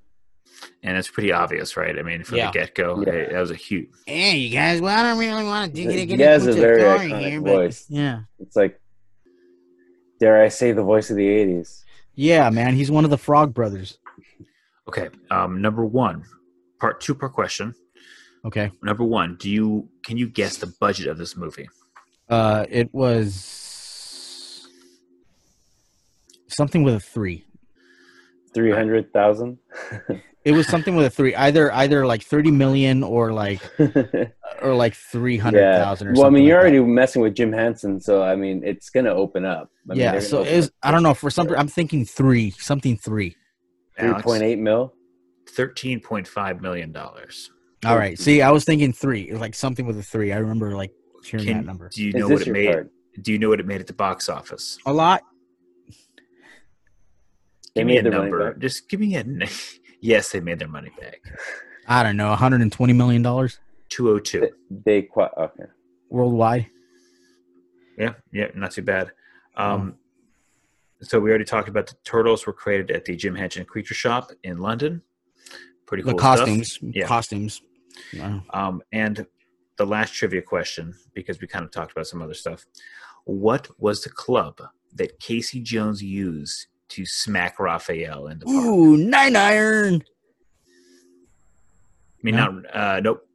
And 0.81 0.97
it's 0.97 1.09
pretty 1.09 1.31
obvious, 1.31 1.77
right? 1.77 1.97
I 1.97 2.01
mean, 2.01 2.23
from 2.23 2.37
Yeah. 2.37 2.47
the 2.47 2.53
get 2.59 2.73
go, 2.75 3.03
Yeah. 3.05 3.29
that 3.31 3.39
was 3.39 3.51
a 3.51 3.55
huge. 3.55 3.89
Hey, 4.05 4.37
you 4.37 4.49
guys. 4.49 4.81
Well, 4.81 4.97
I 4.97 5.03
don't 5.03 5.19
really 5.19 5.43
want 5.43 5.73
to 5.75 5.79
He 5.81 6.05
get, 6.05 6.19
has 6.19 6.45
a 6.47 6.49
into 6.51 6.61
very 6.61 6.81
story 6.81 7.11
iconic 7.11 7.29
here, 7.29 7.41
but 7.41 7.83
yeah, 7.89 8.21
It's 8.39 8.55
like, 8.55 8.79
dare 10.19 10.41
I 10.41 10.47
say, 10.47 10.71
the 10.71 10.83
voice 10.83 11.09
of 11.11 11.17
the 11.17 11.27
'80s. 11.27 11.83
yeah, 12.15 12.49
man. 12.49 12.73
He's 12.73 12.89
one 12.89 13.03
of 13.03 13.11
the 13.11 13.17
Frog 13.17 13.53
Brothers. 13.53 13.99
Okay, 14.87 15.09
um, 15.29 15.61
number 15.61 15.85
one, 15.85 16.23
part 16.79 17.01
two 17.01 17.13
per 17.13 17.29
question. 17.29 17.75
Okay. 18.45 18.71
Number 18.81 19.03
one, 19.03 19.35
do 19.35 19.49
you 19.49 19.89
can 20.03 20.17
you 20.17 20.27
guess 20.29 20.57
the 20.57 20.67
budget 20.79 21.07
of 21.07 21.17
this 21.17 21.35
movie? 21.35 21.67
Uh, 22.29 22.65
it 22.69 22.91
was 22.93 24.67
something 26.47 26.83
with 26.83 26.95
a 26.95 26.99
three. 26.99 27.43
Three 28.57 28.71
hundred 28.71 29.13
thousand. 29.13 29.59
It 30.43 30.53
was 30.53 30.65
something 30.67 30.95
with 30.95 31.05
a 31.05 31.09
three, 31.09 31.35
either 31.35 31.71
either 31.73 32.05
like 32.07 32.23
thirty 32.23 32.49
million 32.49 33.03
or 33.03 33.31
like 33.33 33.61
or 34.61 34.73
like 34.73 34.95
three 34.95 35.37
hundred 35.37 35.59
thousand. 35.59 35.77
yeah. 35.79 35.83
thousand. 35.85 36.07
or 36.07 36.13
Well, 36.13 36.25
I 36.25 36.29
mean, 36.31 36.43
you're 36.43 36.57
like 36.57 36.71
that. 36.71 36.77
already 36.79 36.91
messing 36.91 37.21
with 37.21 37.35
Jim 37.35 37.51
Henson, 37.51 37.99
so 38.01 38.23
I 38.23 38.35
mean, 38.35 38.63
it's 38.65 38.89
gonna 38.89 39.11
open 39.11 39.45
up. 39.45 39.69
I 39.91 39.93
yeah. 39.93 40.13
they're 40.13 40.21
So 40.21 40.39
gonna 40.39 40.49
it 40.49 40.55
was, 40.57 40.71
I 40.81 40.89
don't 40.91 41.03
know 41.03 41.13
for 41.13 41.29
some. 41.29 41.47
I'm 41.55 41.67
thinking 41.67 42.03
three, 42.05 42.49
something 42.51 42.97
three. 42.97 43.35
Three 43.99 44.13
point 44.21 44.41
eight 44.41 44.57
mil. 44.59 44.93
Thirteen 45.49 45.99
point 45.99 46.27
five 46.27 46.61
million 46.61 46.91
dollars. 46.91 47.51
All 47.85 47.95
right. 47.97 48.17
See, 48.17 48.41
I 48.41 48.49
was 48.49 48.63
thinking 48.65 48.91
three, 48.93 49.29
It 49.29 49.37
like 49.37 49.53
something 49.53 49.85
with 49.85 49.99
a 49.99 50.03
three. 50.03 50.33
I 50.33 50.37
remember 50.37 50.75
like 50.75 50.91
hearing 51.23 51.45
that 51.47 51.65
number. 51.65 51.89
do 51.93 52.03
you 52.03 52.13
know 52.13 52.27
what 52.27 52.41
it 52.47 52.51
made? 52.51 52.71
card? 52.71 52.89
Do 53.21 53.31
you 53.31 53.37
know 53.39 53.49
what 53.49 53.59
it 53.59 53.65
made 53.67 53.81
at 53.81 53.87
the 53.87 53.93
box 53.93 54.29
office? 54.29 54.77
A 54.85 54.93
lot. 54.93 55.21
They 57.77 57.81
Give 57.81 57.87
me 57.87 57.97
a 57.97 58.03
made 58.03 58.05
their 58.11 58.19
money 58.19 58.31
number. 58.31 58.51
back. 58.53 58.59
Just 58.59 58.89
give 58.89 58.99
me 58.99 59.15
a. 59.15 59.23
yes, 60.01 60.31
they 60.31 60.39
made 60.39 60.57
their 60.59 60.67
money 60.67 60.91
back. 60.99 61.21
I 61.87 62.01
don't 62.03 62.17
know, 62.17 62.29
120 62.29 62.91
million 62.93 63.21
dollars 63.21 63.59
Two 63.89 64.09
oh 64.09 64.19
two. 64.19 64.49
They 64.69 65.03
quite 65.03 65.31
okay. 65.37 65.63
worldwide. 66.09 66.67
Yeah, 67.97 68.13
yeah, 68.33 68.47
not 68.55 68.71
too 68.71 68.81
bad. 68.81 69.11
Um, 69.55 69.95
so 71.01 71.19
we 71.19 71.29
already 71.29 71.45
talked 71.45 71.69
about 71.69 71.87
the 71.87 71.95
turtles 72.03 72.45
were 72.45 72.51
created 72.53 72.91
at 72.91 73.05
the 73.05 73.15
Jim 73.15 73.35
Henson 73.35 73.63
Creature 73.63 73.93
Shop 73.93 74.31
in 74.43 74.57
London. 74.57 75.01
Pretty 75.85 76.03
The 76.03 76.11
cool 76.11 76.19
stuff. 76.19 76.37
costumes, 76.39 76.79
Yeah. 76.81 77.05
costumes. 77.07 77.61
Wow. 78.17 78.41
Um, 78.49 78.81
and 78.91 79.25
the 79.77 79.85
last 79.85 80.13
trivia 80.13 80.41
question, 80.41 80.93
because 81.13 81.39
we 81.39 81.47
kind 81.47 81.63
of 81.63 81.71
talked 81.71 81.91
about 81.93 82.07
some 82.07 82.21
other 82.21 82.33
stuff. 82.33 82.65
What 83.25 83.69
was 83.79 84.01
the 84.01 84.09
club 84.09 84.59
that 84.95 85.19
Casey 85.19 85.61
Jones 85.61 86.03
used 86.03 86.67
to 86.89 87.05
smack 87.05 87.59
Raphael 87.59 88.27
in 88.27 88.39
the 88.39 88.45
park? 88.45 88.65
Ooh, 88.65 88.97
nine 88.97 89.35
iron. 89.35 89.95
I 89.95 90.01
mean, 92.23 92.35
No? 92.35 92.51
not 92.51 92.75
uh, 92.75 92.99
nope, 93.01 93.27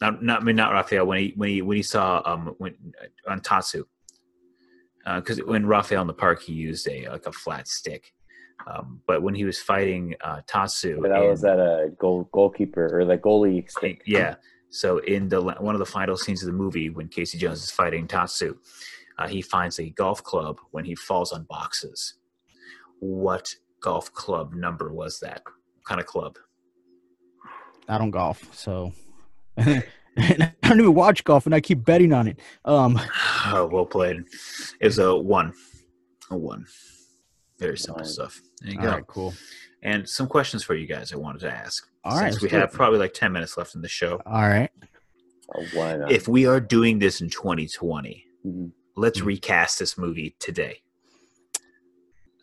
not 0.00 0.22
not 0.22 0.40
I 0.42 0.44
mean 0.44 0.56
not 0.56 0.72
Raphael 0.72 1.06
when 1.06 1.18
he 1.18 1.32
when 1.36 1.48
he 1.48 1.62
when 1.62 1.76
he 1.76 1.82
saw 1.82 2.22
um 2.24 2.54
when 2.58 2.74
on 3.28 3.40
Tatsu, 3.40 3.84
because 5.16 5.38
when 5.44 5.66
Raphael 5.66 6.02
in 6.02 6.06
the 6.08 6.14
park 6.14 6.42
he 6.42 6.52
used 6.52 6.88
a 6.88 7.08
like 7.08 7.26
a 7.26 7.32
flat 7.32 7.68
stick, 7.68 8.12
um, 8.66 9.00
but 9.06 9.22
when 9.22 9.34
he 9.34 9.44
was 9.44 9.60
fighting 9.60 10.14
uh, 10.20 10.40
Tatsu, 10.46 11.00
But 11.00 11.08
that 11.10 11.22
in- 11.22 11.28
was 11.28 11.44
at 11.44 11.58
a 11.58 11.90
goal 11.98 12.28
goalkeeper 12.32 13.00
or 13.00 13.04
the 13.04 13.18
goalie 13.18 13.70
stick. 13.70 14.02
yeah. 14.06 14.36
So 14.70 14.98
in 14.98 15.28
the 15.28 15.40
one 15.42 15.74
of 15.74 15.78
the 15.78 15.86
final 15.86 16.16
scenes 16.16 16.42
of 16.42 16.46
the 16.46 16.52
movie, 16.54 16.88
when 16.90 17.08
Casey 17.08 17.36
Jones 17.38 17.62
is 17.62 17.70
fighting 17.70 18.08
Tatsu, 18.08 18.56
uh, 19.18 19.28
he 19.28 19.42
finds 19.42 19.78
a 19.78 19.90
golf 19.90 20.24
club 20.24 20.58
when 20.70 20.86
he 20.86 20.94
falls 20.94 21.30
on 21.30 21.44
boxes. 21.44 22.14
What 23.02 23.52
golf 23.80 24.12
club 24.14 24.54
number 24.54 24.92
was 24.92 25.18
that? 25.20 25.42
What 25.44 25.84
kind 25.84 26.00
of 26.00 26.06
club? 26.06 26.38
I 27.88 27.98
don't 27.98 28.12
golf, 28.12 28.48
so 28.54 28.92
I 29.58 29.82
don't 30.16 30.80
even 30.80 30.94
watch 30.94 31.24
golf, 31.24 31.46
and 31.46 31.54
I 31.54 31.60
keep 31.60 31.84
betting 31.84 32.12
on 32.12 32.28
it. 32.28 32.38
Um, 32.64 32.98
Oh, 33.46 33.66
well 33.66 33.86
played. 33.86 34.18
It 34.80 34.86
was 34.86 34.98
a 35.00 35.16
one, 35.16 35.52
a 36.30 36.36
one. 36.36 36.64
Very 37.58 37.76
simple 37.76 38.02
One. 38.02 38.08
stuff. 38.10 38.40
There 38.60 38.70
you 38.72 38.78
all 38.78 38.84
go. 38.84 38.90
right, 38.92 39.06
cool. 39.08 39.34
And 39.82 40.08
some 40.08 40.28
questions 40.28 40.62
for 40.62 40.76
you 40.76 40.86
guys. 40.86 41.12
I 41.12 41.16
wanted 41.16 41.40
to 41.40 41.50
ask. 41.52 41.88
All 42.04 42.16
right, 42.16 42.30
Since 42.32 42.42
we 42.42 42.48
let's 42.50 42.60
have 42.60 42.70
it. 42.72 42.76
probably 42.76 43.00
like 43.00 43.14
ten 43.14 43.32
minutes 43.32 43.56
left 43.56 43.74
in 43.74 43.82
the 43.82 43.88
show. 43.88 44.20
All 44.26 44.42
right. 44.42 44.70
Oh, 45.56 45.64
why 45.74 45.96
not? 45.96 46.12
If 46.12 46.28
we 46.28 46.46
are 46.46 46.60
doing 46.60 47.00
this 47.00 47.20
in 47.20 47.28
2020, 47.30 48.24
Mhm. 48.46 48.70
let's 48.96 49.20
Mhm. 49.20 49.26
recast 49.26 49.80
this 49.80 49.98
movie 49.98 50.36
today. 50.38 50.81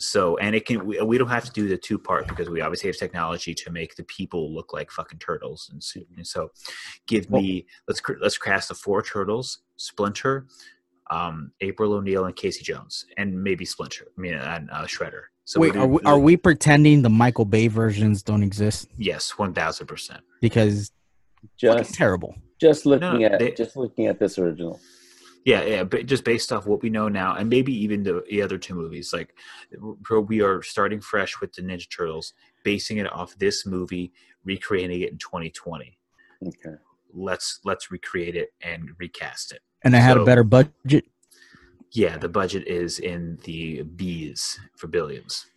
So, 0.02 0.38
and 0.38 0.56
it 0.56 0.66
can, 0.66 0.86
we, 0.86 1.00
we 1.02 1.18
don't 1.18 1.28
have 1.28 1.43
to 1.43 1.52
do 1.52 1.68
the 1.68 1.78
two 1.78 2.00
part 2.00 2.28
because 2.28 2.50
we 2.50 2.62
obviously 2.62 2.88
have 2.88 2.97
technology 2.97 3.54
to 3.54 3.70
make 3.72 3.95
the 3.95 4.04
people 4.06 4.54
look 4.54 4.72
like 4.72 4.89
fucking 4.91 5.20
turtles. 5.20 5.70
And 5.74 5.84
so, 5.84 6.00
and 6.16 6.26
so 6.26 6.52
give 7.06 7.30
Well- 7.30 7.41
me, 7.41 7.66
let's, 7.88 8.02
let's 8.22 8.38
cast 8.38 8.70
the 8.70 8.76
four 8.76 9.02
turtles, 9.02 9.60
Splinter, 9.76 10.47
um, 11.12 11.52
April 11.62 11.93
O'Neil 11.93 12.26
and 12.26 12.36
Casey 12.36 12.64
Jones, 12.64 13.06
and 13.18 13.43
maybe 13.43 13.66
Splinter, 13.66 14.08
I 14.18 14.22
mean, 14.22 14.36
and 14.36 14.70
uh, 14.72 14.86
Shredder. 14.86 15.24
So 15.43 15.60
Wait, 15.60 15.74
we 15.74 15.80
are 15.80 15.88
we, 15.88 16.00
are 16.06 16.20
we 16.20 16.38
pretending 16.38 17.02
the 17.02 17.10
Michael 17.10 17.43
Bay 17.45 17.68
versions 17.68 18.22
don't 18.22 18.43
exist 18.43 18.88
Yes, 19.00 19.34
1000%. 19.36 20.20
because 20.41 20.91
just 21.58 21.93
terrible? 21.95 22.36
just 22.62 22.86
looking 22.86 23.22
No, 23.22 23.26
at 23.26 23.39
they- 23.39 23.52
just 23.52 23.76
looking 23.76 24.06
at 24.08 24.20
this 24.20 24.38
original. 24.38 24.80
Yeah, 25.46 25.64
yeah, 25.64 25.84
but 25.84 26.06
just 26.06 26.24
based 26.26 26.52
off 26.52 26.68
what 26.68 26.82
we 26.82 26.90
know 26.90 27.08
now, 27.08 27.36
and 27.36 27.50
maybe 27.50 27.74
even 27.74 28.04
the, 28.04 28.24
the 28.30 28.42
other 28.42 28.58
two 28.58 28.76
movies, 28.76 29.14
like 29.14 29.34
we 30.28 30.42
are 30.42 30.62
starting 30.62 31.00
fresh 31.00 31.40
with 31.40 31.54
the 31.54 31.62
Ninja 31.62 31.88
Turtles, 31.90 32.34
basing 32.64 32.98
it 32.98 33.12
off 33.12 33.38
this 33.40 33.66
movie, 33.66 34.12
recreating 34.44 35.02
it 35.02 35.12
in 35.12 35.18
2020. 35.18 35.98
Okay. 36.46 36.76
Let's 37.14 37.60
let's 37.64 37.90
recreate 37.90 38.36
it 38.36 38.50
and 38.62 38.90
recast 39.00 39.52
it. 39.52 39.62
And 39.84 39.96
I 39.96 40.00
had 40.00 40.16
So- 40.16 40.22
a 40.24 40.26
better 40.26 40.44
budget. 40.44 41.06
Yeah, 41.92 42.18
the 42.18 42.30
budget 42.30 42.68
is 42.68 43.00
in 43.00 43.40
the 43.46 43.82
B's 43.82 44.60
for 44.76 44.88
billions. 44.88 45.48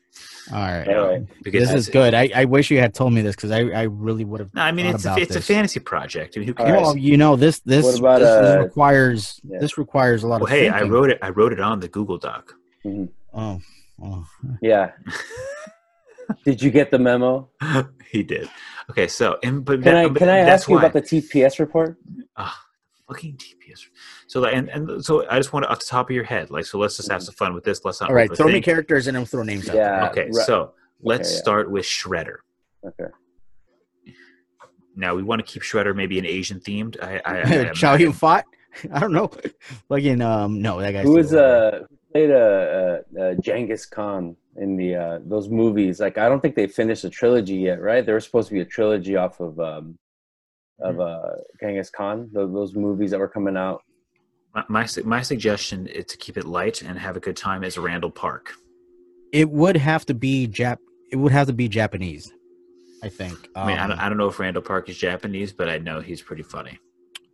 All 0.53 0.59
right. 0.59 0.89
All 0.89 1.07
right. 1.07 1.23
Because 1.43 1.69
This 1.69 1.75
is 1.75 1.89
good. 1.89 2.15
I, 2.15 2.31
I 2.35 2.45
wish 2.45 2.71
you 2.71 2.79
had 2.79 2.95
told 2.95 3.13
me 3.13 3.23
this 3.23 3.37
because 3.37 3.51
I, 3.51 3.61
I 3.61 3.83
really 3.83 4.25
would 4.25 4.41
have. 4.41 4.55
No, 4.55 4.63
I 4.63 4.73
mean 4.73 4.87
it's 4.87 5.05
a, 5.05 5.09
about 5.09 5.21
it's 5.21 5.37
a 5.37 5.41
fantasy 5.41 5.81
project. 5.81 6.37
I 6.37 6.41
mean, 6.41 6.49
who 6.49 6.55
cares? 6.55 6.81
Well, 6.83 6.97
you 6.97 7.17
know 7.17 7.37
this 7.37 7.61
this, 7.61 7.99
about, 7.99 8.19
this 8.21 8.29
uh, 8.29 8.61
requires 8.63 9.41
yeah. 9.45 9.59
this 9.61 9.79
requires 9.79 10.23
a 10.23 10.29
lot 10.29 10.41
Well, 10.41 10.53
of. 10.53 10.59
hey, 10.59 10.69
I 10.69 10.83
wrote 10.83 11.11
it. 11.11 11.19
I 11.23 11.31
wrote 11.31 11.53
it 11.53 11.61
on 11.61 11.81
the 11.81 11.89
Google 11.89 12.19
Doc. 12.19 12.55
Oh, 13.35 13.61
oh. 14.03 14.27
Yeah. 14.61 14.93
Did 16.45 16.63
you 16.63 16.71
get 16.71 16.91
the 16.91 16.99
memo? 16.99 17.51
he 18.11 18.23
did. 18.23 18.49
Okay, 18.91 19.09
so 19.09 19.39
and 19.43 19.65
but 19.65 19.83
Can 19.83 19.97
I 19.97 20.09
but 20.09 20.19
can 20.19 20.29
I 20.29 20.45
that's 20.45 20.63
ask 20.63 20.69
you 20.69 20.77
why- 20.77 20.83
about 20.83 20.93
the 20.93 21.03
TPS 21.03 21.59
report? 21.59 21.99
Ah, 22.37 22.59
fucking 23.09 23.37
TPS. 23.37 23.81
So 24.33 24.41
like, 24.41 24.55
and 24.55 24.71
and 24.71 25.05
so 25.05 25.29
I 25.29 25.37
just 25.37 25.53
want 25.53 25.65
to 25.65 25.69
off 25.71 25.81
the 25.81 25.85
top 25.85 26.09
of 26.09 26.17
your 26.17 26.25
head, 26.25 26.51
like, 26.51 26.65
so 26.65 26.79
let's 26.79 26.97
just 26.97 27.13
have 27.13 27.23
some 27.23 27.35
fun 27.35 27.53
with 27.53 27.65
this. 27.65 27.85
Let's 27.85 28.01
not. 28.01 28.09
All 28.09 28.17
right, 28.17 28.35
throw 28.35 28.47
me 28.47 28.63
characters 28.63 29.07
and 29.07 29.15
then 29.15 29.27
throw 29.27 29.43
names 29.43 29.69
out. 29.69 29.77
Yeah. 29.77 30.09
Okay, 30.09 30.31
right. 30.33 30.47
so 30.47 30.73
let's 31.03 31.31
yeah. 31.31 31.39
start 31.39 31.71
with 31.71 31.85
Shredder. 31.85 32.37
Okay. 32.83 33.13
Now 34.97 35.15
we 35.15 35.23
want 35.23 35.45
to 35.45 35.53
keep 35.53 35.61
Shredder 35.61 35.95
maybe 35.95 36.19
an 36.19 36.25
Asian 36.25 36.61
themed. 36.61 36.97
I, 37.03 37.21
I, 37.27 37.41
I 37.41 37.45
there. 37.51 37.75
Chow 37.75 37.97
Yun 37.97 38.15
Fat. 38.15 38.47
I 38.91 39.01
don't 39.01 39.13
know. 39.13 39.31
Fucking 39.91 40.23
um, 40.23 40.63
no, 40.63 40.81
that 40.81 40.93
guy's. 40.93 41.05
Who 41.05 41.13
was 41.13 41.35
uh 41.35 41.81
played 42.11 42.31
uh, 42.31 42.35
uh, 42.35 43.01
uh 43.21 43.35
Genghis 43.35 43.85
Khan 43.85 44.35
in 44.57 44.79
the 44.79 44.95
uh 44.95 45.19
those 45.27 45.51
movies? 45.51 46.01
Like 46.01 46.17
I 46.17 46.31
don't 46.31 46.41
think 46.41 46.55
they 46.55 46.69
finished 46.69 47.05
a 47.05 47.11
trilogy 47.11 47.57
yet, 47.57 47.83
right? 47.83 48.07
There 48.07 48.15
was 48.15 48.25
supposed 48.25 48.49
to 48.49 48.55
be 48.55 48.61
a 48.61 48.65
trilogy 48.65 49.15
off 49.15 49.41
of 49.41 49.61
um 49.61 49.99
of 50.81 51.01
uh 51.01 51.33
Genghis 51.61 51.91
Khan. 51.91 52.31
Those, 52.33 52.51
those 52.51 52.75
movies 52.75 53.11
that 53.11 53.21
were 53.21 53.29
coming 53.29 53.59
out. 53.59 53.83
My, 54.69 54.87
my 55.05 55.23
suggestion 55.23 55.87
is 55.87 56.05
to 56.07 56.17
keep 56.17 56.37
it 56.37 56.45
light 56.45 56.83
and 56.83 56.99
have 56.99 57.17
a 57.17 57.21
good 57.21 57.37
time 57.37 57.65
is 57.65 57.79
Randall 57.79 58.11
Park. 58.11 58.55
It 59.33 59.51
would 59.51 59.77
have 59.77 60.05
to 60.07 60.15
be 60.15 60.47
Jap. 60.47 60.79
It 61.11 61.17
would 61.17 61.33
have 61.33 61.47
to 61.47 61.53
be 61.53 61.69
Japanese. 61.69 62.33
I 63.03 63.09
think. 63.09 63.49
I 63.57 63.67
mean, 63.67 63.79
I, 63.79 63.83
Um, 63.85 63.89
don't, 63.91 63.99
I 63.99 64.09
don't 64.09 64.19
know 64.19 64.29
if 64.29 64.39
Randall 64.39 64.63
Park 64.63 64.89
is 64.89 64.97
Japanese, 64.97 65.53
but 65.53 65.69
I 65.69 65.79
know 65.79 66.01
he's 66.01 66.23
pretty 66.23 66.43
funny. 66.45 66.79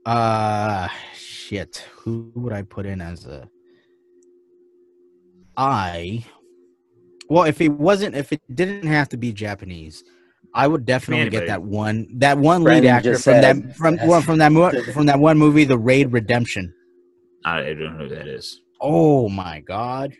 Uh, 0.06 0.88
shit. 1.14 1.84
Who 1.96 2.32
would 2.36 2.52
I 2.52 2.62
put 2.62 2.86
in 2.86 3.00
as 3.00 3.26
a? 3.26 3.48
I. 5.56 6.24
Well, 7.28 7.44
if 7.44 7.60
it 7.60 7.68
wasn't, 7.70 8.14
if 8.14 8.32
it 8.32 8.40
didn't 8.54 8.86
have 8.86 9.08
to 9.10 9.16
be 9.18 9.32
Japanese, 9.32 10.02
I 10.54 10.66
would 10.66 10.86
definitely 10.86 11.22
anybody. 11.22 11.40
get 11.46 11.48
that 11.48 11.62
one, 11.62 12.06
that 12.18 12.38
one 12.38 12.62
Friend 12.62 12.82
lead 12.84 12.88
actor 12.88 13.12
from 13.14 13.20
said- 13.20 13.44
that 13.44 13.76
from 13.76 13.98
well, 14.06 14.22
from 14.22 14.38
that 14.38 14.52
mo- 14.52 14.70
from 14.94 15.06
that 15.06 15.18
one 15.18 15.36
movie, 15.36 15.64
The 15.64 15.76
Raid 15.78 16.12
Redemption. 16.12 16.72
I, 17.44 17.62
don't 17.62 17.80
know 17.80 18.04
who 18.04 18.08
that 18.08 18.26
is. 18.28 18.60
Oh 18.80 19.28
my 19.28 19.60
god! 19.60 20.14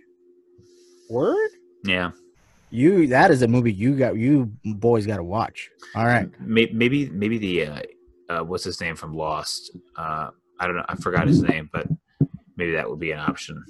Word? 1.10 1.50
Yeah, 1.84 2.10
You 2.70 3.06
that 3.08 3.30
is 3.30 3.42
a 3.42 3.48
movie 3.48 3.72
you 3.72 3.96
got 3.96 4.16
you 4.16 4.52
boys 4.64 5.06
got 5.06 5.16
to 5.18 5.24
watch. 5.24 5.68
All 5.94 6.06
right. 6.06 6.28
Maybe 6.40 7.08
maybe 7.10 7.38
the 7.38 7.66
uh, 7.66 7.82
uh, 8.28 8.40
what's 8.44 8.64
his 8.64 8.80
name 8.80 8.96
from 8.96 9.14
Lost? 9.14 9.70
Uh, 9.96 10.30
I 10.60 10.66
don't 10.66 10.76
know. 10.76 10.84
I 10.88 10.96
forgot 10.96 11.28
his 11.28 11.40
name, 11.42 11.70
but 11.72 11.86
maybe 12.56 12.72
that 12.72 12.88
would 12.90 12.98
be 12.98 13.12
an 13.12 13.20
option. 13.20 13.64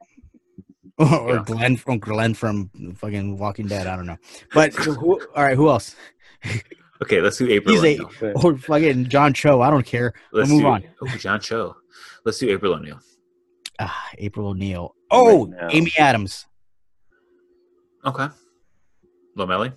or 0.98 1.34
Yeah. 1.34 1.42
Glenn 1.44 1.76
from 1.76 1.98
Glenn 1.98 2.34
from 2.34 2.70
fucking 2.96 3.36
Walking 3.38 3.66
Dead. 3.66 3.86
I 3.86 3.96
don't 3.96 4.06
know, 4.06 4.18
but 4.54 4.72
who, 4.74 5.20
all 5.34 5.42
right, 5.42 5.56
who 5.56 5.68
else? 5.68 5.96
Okay, 7.02 7.20
let's 7.20 7.38
do 7.38 7.48
April. 7.48 7.82
He's 7.82 7.98
a- 8.00 8.32
Or 8.34 8.56
fucking 8.56 9.08
John 9.08 9.32
Cho. 9.32 9.60
I 9.62 9.70
don't 9.70 9.84
care. 9.86 10.12
Let's 10.32 10.50
move 10.50 10.60
do, 10.60 10.66
on. 10.66 10.84
Oh, 11.02 11.06
John 11.16 11.40
Cho. 11.40 11.74
Let's 12.24 12.38
do 12.38 12.50
April 12.50 12.74
O'Neil. 12.74 13.00
Ah, 13.78 14.08
April 14.18 14.48
O'Neil. 14.48 14.94
Oh, 15.10 15.44
now. 15.50 15.68
Amy 15.70 15.92
Adams. 15.98 16.46
Okay. 18.04 18.28
Lomelli. 19.36 19.72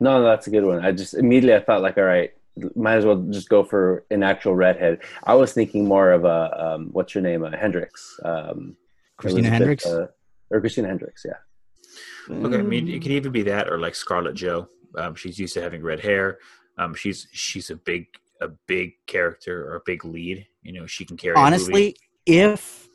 No, 0.00 0.18
no, 0.20 0.24
that's 0.24 0.46
a 0.46 0.50
good 0.50 0.64
one. 0.64 0.84
I 0.84 0.92
just 0.92 1.14
immediately 1.14 1.54
I 1.54 1.60
thought 1.64 1.82
like, 1.82 1.98
all 1.98 2.04
right, 2.04 2.30
might 2.74 2.96
as 2.96 3.04
well 3.04 3.16
just 3.30 3.48
go 3.48 3.62
for 3.64 4.04
an 4.10 4.22
actual 4.22 4.54
redhead. 4.54 5.00
I 5.24 5.34
was 5.34 5.52
thinking 5.52 5.86
more 5.86 6.12
of 6.12 6.24
a 6.24 6.74
um, 6.74 6.88
what's 6.92 7.14
your 7.14 7.22
name, 7.22 7.44
uh, 7.44 7.50
Hendricks, 7.56 8.18
um, 8.24 8.76
Christina 9.16 9.48
Elizabeth, 9.48 9.58
Hendricks. 9.84 9.86
uh, 9.86 10.06
or 10.50 10.60
Christina 10.60 10.88
Hendricks. 10.88 11.24
Yeah. 11.24 12.34
Okay, 12.44 12.58
I 12.58 12.62
mean 12.62 12.86
Mm. 12.86 12.94
it 12.96 13.02
could 13.02 13.12
even 13.12 13.32
be 13.32 13.42
that 13.44 13.68
or 13.70 13.78
like 13.78 13.94
Scarlett 13.94 14.34
Joe. 14.34 14.68
Um, 14.96 15.14
she's 15.14 15.38
used 15.38 15.54
to 15.54 15.62
having 15.62 15.82
red 15.82 16.00
hair. 16.00 16.38
Um, 16.78 16.94
she's 16.94 17.26
she's 17.32 17.70
a 17.70 17.76
big 17.76 18.06
a 18.40 18.48
big 18.66 18.92
character 19.06 19.68
or 19.70 19.76
a 19.76 19.80
big 19.84 20.04
lead. 20.04 20.46
You 20.68 20.74
know, 20.78 20.86
she 20.86 21.06
can 21.06 21.16
carry. 21.16 21.32
a 21.32 21.38
movie. 21.38 21.46
honestly, 21.46 21.96
if 22.26 22.88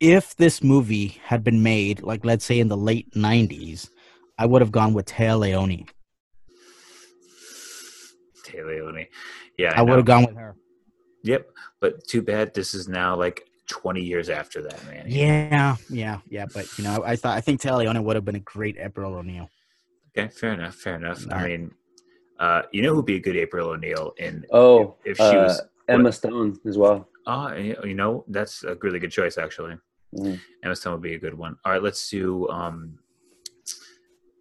if 0.00 0.34
this 0.34 0.64
movie 0.64 1.20
had 1.24 1.44
been 1.44 1.62
made, 1.62 2.02
like 2.02 2.24
let's 2.24 2.44
say 2.44 2.58
in 2.58 2.66
the 2.66 2.76
late 2.76 3.12
'90s, 3.12 3.88
I 4.36 4.46
would 4.46 4.62
have 4.62 4.72
gone 4.72 4.94
with 4.94 5.06
Téa 5.06 5.38
Leoni. 5.38 5.86
Taylor 8.42 8.82
Leone. 8.82 9.06
Yeah, 9.56 9.74
I 9.76 9.82
would 9.82 9.94
have 9.94 10.06
gone 10.06 10.24
with 10.24 10.34
her. 10.34 10.56
Yep, 11.22 11.48
but 11.80 12.04
too 12.08 12.20
bad 12.20 12.52
this 12.52 12.74
is 12.74 12.88
now 12.88 13.14
like 13.14 13.46
20 13.68 14.02
years 14.02 14.28
after 14.28 14.60
that, 14.62 14.84
man. 14.86 15.04
Yeah, 15.06 15.76
yeah, 15.88 16.18
yeah. 16.28 16.46
But 16.52 16.66
you 16.78 16.82
know, 16.82 17.04
I 17.04 17.14
thought 17.14 17.36
I 17.36 17.40
think 17.40 17.60
Téa 17.60 17.78
Leoni 17.78 18.00
would 18.00 18.16
have 18.16 18.24
been 18.24 18.34
a 18.34 18.40
great 18.40 18.76
April 18.76 19.14
O'Neil. 19.14 19.48
Okay, 20.16 20.34
fair 20.34 20.54
enough. 20.54 20.74
Fair 20.74 20.96
enough. 20.96 21.24
All 21.26 21.38
I 21.38 21.42
right. 21.42 21.60
mean, 21.60 21.74
uh, 22.40 22.62
you 22.72 22.82
know 22.82 22.92
who'd 22.92 23.06
be 23.06 23.16
a 23.16 23.20
good 23.20 23.36
April 23.36 23.68
O'Neil 23.68 24.14
in 24.18 24.44
Oh, 24.50 24.96
if, 25.04 25.12
if 25.12 25.16
she 25.18 25.36
uh, 25.36 25.42
was 25.44 25.62
Emma 25.88 26.12
Stone 26.12 26.58
as 26.66 26.76
well. 26.78 27.08
Ah, 27.26 27.54
you 27.54 27.94
know, 27.94 28.24
that's 28.28 28.62
a 28.64 28.74
really 28.76 28.98
good 28.98 29.10
choice, 29.10 29.38
actually. 29.38 29.76
Mhm. 30.14 30.40
Emma 30.62 30.76
Stone 30.76 30.92
would 30.94 31.02
be 31.02 31.14
a 31.14 31.18
good 31.18 31.34
one. 31.34 31.56
All 31.64 31.72
right, 31.72 31.82
let's 31.82 32.08
do. 32.10 32.48
Um, 32.48 32.98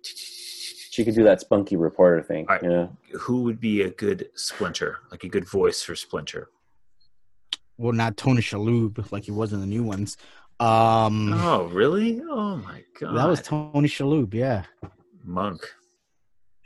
She 0.03 1.05
could 1.05 1.13
do 1.13 1.23
that 1.25 1.39
spunky 1.41 1.75
reporter 1.75 2.23
thing. 2.23 2.47
All 2.49 2.55
right. 2.55 2.63
Yeah. 2.63 2.87
who 3.19 3.43
would 3.43 3.59
be 3.59 3.83
a 3.83 3.91
good 3.91 4.29
Splinter, 4.33 4.97
like 5.11 5.23
a 5.23 5.29
good 5.29 5.47
voice 5.47 5.83
for 5.83 5.95
Splinter? 5.95 6.49
Well, 7.77 7.93
not 7.93 8.17
Tony 8.17 8.41
Shalhoub 8.41 9.11
like 9.11 9.25
he 9.25 9.31
was 9.31 9.53
in 9.53 9.59
the 9.59 9.67
new 9.67 9.83
ones. 9.83 10.17
Um, 10.59 11.33
Oh, 11.33 11.69
really? 11.71 12.19
Oh 12.27 12.55
my 12.57 12.83
god, 12.99 13.15
that 13.15 13.27
was 13.29 13.41
Tony 13.43 13.87
Shalhoub. 13.87 14.33
Yeah. 14.33 14.63
Monk. 15.23 15.61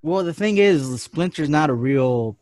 Splinter. 0.00 0.14
well, 0.14 0.24
the 0.24 0.34
thing 0.34 0.58
is, 0.58 0.90
the 0.90 0.98
Splinter's 0.98 1.48
not 1.48 1.70
a 1.70 1.74
real. 1.74 2.36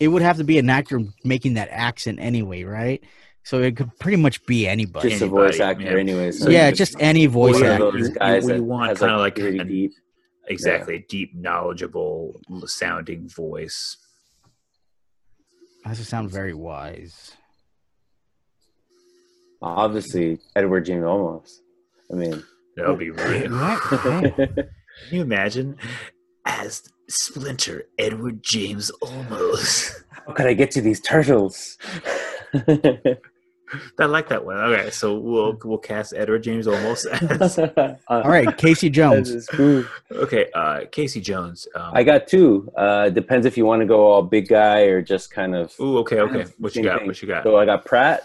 It 0.00 0.08
would 0.08 0.22
have 0.22 0.36
to 0.38 0.44
be 0.44 0.58
an 0.58 0.68
actor 0.70 1.00
making 1.24 1.54
that 1.54 1.68
accent 1.70 2.18
anyway, 2.20 2.64
right? 2.64 3.02
So 3.44 3.62
it 3.62 3.76
could 3.76 3.96
pretty 3.98 4.16
much 4.16 4.44
be 4.46 4.68
anybody. 4.68 5.10
Just 5.10 5.22
a 5.22 5.26
voice 5.26 5.58
actor, 5.60 5.84
yeah. 5.84 5.96
anyways. 5.98 6.40
So 6.40 6.50
yeah, 6.50 6.68
you- 6.68 6.74
just 6.74 6.96
any 7.00 7.26
voice 7.26 7.54
Well, 7.60 7.72
actor. 7.72 7.86
of 7.86 7.94
those 7.94 8.08
guys 8.10 8.44
we 8.44 8.60
want 8.60 8.98
kinda 8.98 9.16
like 9.16 9.36
really 9.36 9.58
an- 9.58 9.68
deep. 9.68 9.92
Exactly, 10.50 10.94
a 10.96 10.98
deep, 11.08 11.34
knowledgeable 11.34 12.40
sounding 12.66 13.28
voice. 13.28 13.96
That 15.84 15.96
just 15.96 16.08
sounds 16.10 16.32
very 16.32 16.54
wise. 16.54 17.32
Obviously, 19.60 20.38
Edward 20.56 20.84
James 20.86 21.02
Olmos. 21.04 21.50
I 22.10 22.14
mean, 22.14 22.42
That 22.76 22.88
would 22.88 22.98
be 22.98 23.10
really. 23.10 23.48
Right? 25.02 25.08
Can 25.08 25.16
you 25.16 25.22
imagine 25.22 25.76
as 26.44 26.82
Splinter, 27.08 27.84
Edward 27.98 28.42
James 28.42 28.90
Olmos? 29.02 29.92
how 30.26 30.32
could 30.32 30.46
I 30.46 30.52
get 30.54 30.70
to 30.72 30.80
these 30.80 31.00
turtles? 31.00 31.78
I 33.98 34.06
like 34.06 34.28
that 34.30 34.46
one. 34.46 34.56
Okay, 34.56 34.88
so 34.90 35.18
we'll 35.18 35.58
we'll 35.62 35.76
cast 35.78 36.14
Edward 36.16 36.42
James 36.42 36.66
Olmos 36.66 37.04
as 37.42 37.58
All 38.08 38.22
right, 38.22 38.56
Casey 38.56 38.88
Jones. 38.88 39.46
okay. 40.10 40.46
Uh, 40.54 40.80
Casey 40.90 41.20
Jones. 41.20 41.68
Um, 41.74 41.90
I 41.92 42.02
got 42.02 42.26
two. 42.26 42.70
Uh, 42.76 43.10
depends 43.10 43.44
if 43.44 43.58
you 43.58 43.66
want 43.66 43.80
to 43.80 43.86
go 43.86 44.06
all 44.06 44.22
big 44.22 44.48
guy 44.48 44.82
or 44.84 45.02
just 45.02 45.30
kind 45.30 45.54
of. 45.54 45.74
Ooh, 45.80 45.98
okay, 45.98 46.20
okay. 46.20 46.46
What 46.58 46.74
you 46.76 46.82
got? 46.82 46.98
thing. 47.00 47.08
What 47.08 47.20
you 47.20 47.28
got? 47.28 47.42
So 47.44 47.56
I 47.58 47.66
got 47.66 47.84
Pratt, 47.84 48.22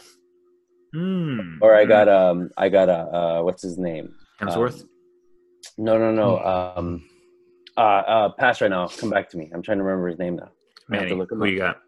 Hmm. 0.94 1.58
or 1.62 1.76
I 1.76 1.84
got 1.86 2.08
um, 2.08 2.50
I 2.58 2.70
got 2.70 2.88
a 2.88 2.94
uh, 3.14 3.42
what's 3.44 3.64
his 3.64 3.78
name? 3.78 4.16
Hemsworth. 4.40 4.84
Um, 4.84 4.90
no, 5.78 5.98
no, 5.98 6.12
no. 6.12 6.40
Um, 6.40 7.10
uh, 7.78 7.80
uh, 7.80 8.30
pass 8.30 8.62
right 8.62 8.70
now. 8.70 8.88
Come 8.88 9.10
back 9.10 9.30
to 9.30 9.38
me. 9.38 9.50
I'm 9.54 9.62
trying 9.62 9.80
to 9.80 9.84
remember 9.84 10.08
his 10.08 10.20
name 10.20 10.36
now. 10.36 10.52
I 10.92 10.98
have 10.98 11.08
to 11.10 11.16
look 11.16 11.32
him 11.32 11.40
Who 11.40 11.46
up. 11.46 11.50
you 11.50 11.58
got? 11.58 11.82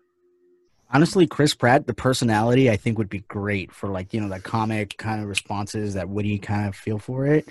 Honestly, 0.92 1.28
Chris 1.28 1.54
Pratt, 1.54 1.88
the 1.88 1.94
personality, 1.94 2.70
I 2.70 2.78
think 2.78 2.98
would 2.98 3.10
be 3.10 3.20
great 3.22 3.72
for 3.72 3.90
like 3.90 4.14
you 4.14 4.22
know 4.22 4.30
that 4.30 4.44
comic 4.44 4.98
kind 4.98 5.22
of 5.22 5.28
responses, 5.28 5.96
that 5.96 6.08
witty 6.08 6.38
kind 6.40 6.68
of 6.68 6.76
feel 6.76 7.00
for 7.00 7.26
it. 7.26 7.48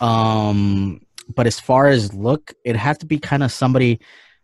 Um, 0.00 1.00
but 1.34 1.46
as 1.46 1.58
far 1.58 1.86
as 1.86 2.12
look, 2.12 2.52
it 2.64 2.76
has 2.76 2.98
to 2.98 3.06
be 3.06 3.18
kind 3.18 3.42
of 3.42 3.52
somebody, 3.52 4.00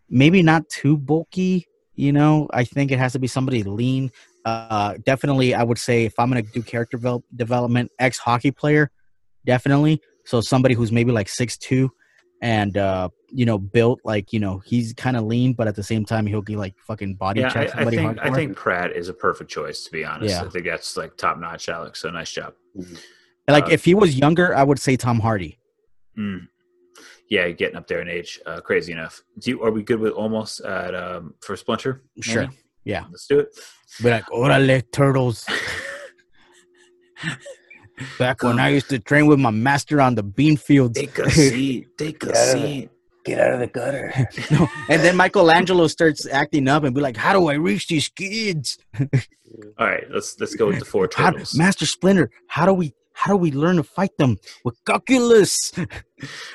maybe 0.08 0.42
not 0.42 0.68
too 0.68 0.96
bulky. 0.96 1.66
You 1.94 2.12
know, 2.12 2.48
I 2.52 2.64
think 2.64 2.92
it 2.92 2.98
has 2.98 3.12
to 3.12 3.18
be 3.18 3.26
somebody 3.26 3.62
lean. 3.62 4.10
Uh, 4.44 4.94
definitely, 5.04 5.54
I 5.54 5.62
would 5.62 5.78
say 5.78 6.04
if 6.04 6.18
I'm 6.18 6.28
gonna 6.30 6.42
do 6.42 6.62
character 6.62 6.96
develop- 6.96 7.24
development, 7.34 7.90
ex 7.98 8.18
hockey 8.18 8.52
player, 8.52 8.90
definitely. 9.44 10.00
So 10.24 10.40
somebody 10.40 10.74
who's 10.74 10.92
maybe 10.92 11.12
like 11.12 11.28
six 11.28 11.56
two, 11.56 11.90
and 12.42 12.76
uh, 12.76 13.08
you 13.28 13.44
know, 13.44 13.58
built 13.58 14.00
like 14.04 14.32
you 14.32 14.40
know, 14.40 14.58
he's 14.58 14.92
kind 14.92 15.16
of 15.16 15.24
lean, 15.24 15.52
but 15.52 15.68
at 15.68 15.76
the 15.76 15.82
same 15.82 16.04
time, 16.04 16.26
he'll 16.26 16.42
be 16.42 16.56
like 16.56 16.74
fucking 16.86 17.14
body 17.14 17.40
Yeah, 17.40 17.50
check 17.50 17.76
I, 17.76 17.82
I 17.82 17.90
think 17.90 18.18
I 18.20 18.30
think 18.30 18.56
Pratt 18.56 18.92
is 18.92 19.08
a 19.08 19.14
perfect 19.14 19.50
choice 19.50 19.84
to 19.84 19.90
be 19.90 20.04
honest. 20.04 20.34
Yeah. 20.34 20.44
I 20.44 20.48
think 20.48 20.64
that's 20.66 20.96
like 20.96 21.16
top 21.16 21.38
notch, 21.38 21.68
Alex. 21.68 22.00
So 22.00 22.10
nice 22.10 22.30
job. 22.30 22.54
like 23.48 23.64
uh, 23.64 23.70
if 23.70 23.84
he 23.84 23.94
was 23.94 24.16
younger, 24.16 24.54
I 24.54 24.62
would 24.62 24.78
say 24.78 24.96
Tom 24.96 25.20
Hardy. 25.20 25.58
Mm. 26.18 26.48
Yeah, 27.28 27.48
getting 27.50 27.76
up 27.76 27.86
there 27.86 28.00
in 28.00 28.08
age. 28.08 28.40
Uh, 28.44 28.60
crazy 28.60 28.92
enough. 28.92 29.22
Do 29.38 29.50
you, 29.50 29.62
are 29.62 29.70
we 29.70 29.84
good 29.84 30.00
with 30.00 30.12
almost 30.12 30.60
at 30.62 30.96
um, 30.96 31.34
for 31.40 31.56
Splinter? 31.56 32.02
Sure. 32.20 32.42
Manny? 32.42 32.58
Yeah. 32.84 33.04
Let's 33.08 33.28
do 33.28 33.38
it. 33.38 33.48
Be 34.02 34.10
like, 34.10 34.26
orale, 34.26 34.82
turtles. 34.92 35.46
Back 38.18 38.42
when 38.42 38.58
I 38.58 38.68
used 38.70 38.88
to 38.90 38.98
train 38.98 39.26
with 39.26 39.38
my 39.38 39.50
master 39.50 40.00
on 40.00 40.14
the 40.14 40.22
bean 40.22 40.56
fields. 40.56 40.98
Take 40.98 41.18
a 41.18 41.30
seat. 41.50 41.86
Take 41.98 42.22
a 42.24 42.28
Yeah. 42.28 42.52
seat. 42.52 42.90
Get 43.24 43.38
out 43.38 43.52
of 43.52 43.60
the 43.60 43.66
gutter. 43.66 44.12
No, 44.50 44.66
and 44.88 45.02
then 45.02 45.14
Michelangelo 45.16 45.86
starts 45.88 46.26
acting 46.26 46.66
up 46.68 46.84
and 46.84 46.94
be 46.94 47.02
like, 47.02 47.16
"How 47.18 47.34
do 47.34 47.48
I 47.48 47.54
reach 47.54 47.86
these 47.88 48.08
kids? 48.08 48.78
All 49.78 49.86
right, 49.86 50.04
let's 50.10 50.40
let's 50.40 50.54
go 50.54 50.68
with 50.68 50.78
the 50.78 50.84
four 50.86 51.08
How, 51.14 51.30
turtles. 51.30 51.54
Master 51.54 51.84
Splinter, 51.84 52.30
how 52.48 52.64
do 52.64 52.72
we 52.72 52.94
how 53.12 53.30
do 53.30 53.36
we 53.36 53.52
learn 53.52 53.76
to 53.76 53.82
fight 53.82 54.16
them 54.16 54.38
with 54.64 54.82
calculus?" 54.86 55.70
All 55.78 55.84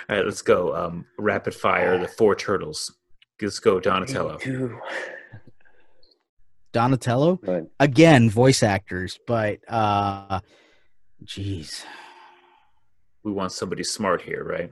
right, 0.09 0.25
let's 0.25 0.41
go. 0.41 0.75
Um, 0.75 1.05
rapid 1.19 1.53
fire. 1.53 1.99
The 1.99 2.07
four 2.07 2.35
turtles. 2.35 2.91
Let's 3.39 3.59
go, 3.59 3.79
Donatello. 3.79 4.39
Donatello 6.73 7.39
But 7.41 7.67
again, 7.79 8.29
voice 8.29 8.61
actors, 8.63 9.19
but 9.27 9.59
uh, 9.69 10.39
jeez, 11.25 11.83
We 13.23 13.31
want 13.31 13.51
somebody 13.51 13.83
smart 13.83 14.21
here, 14.21 14.43
right? 14.43 14.71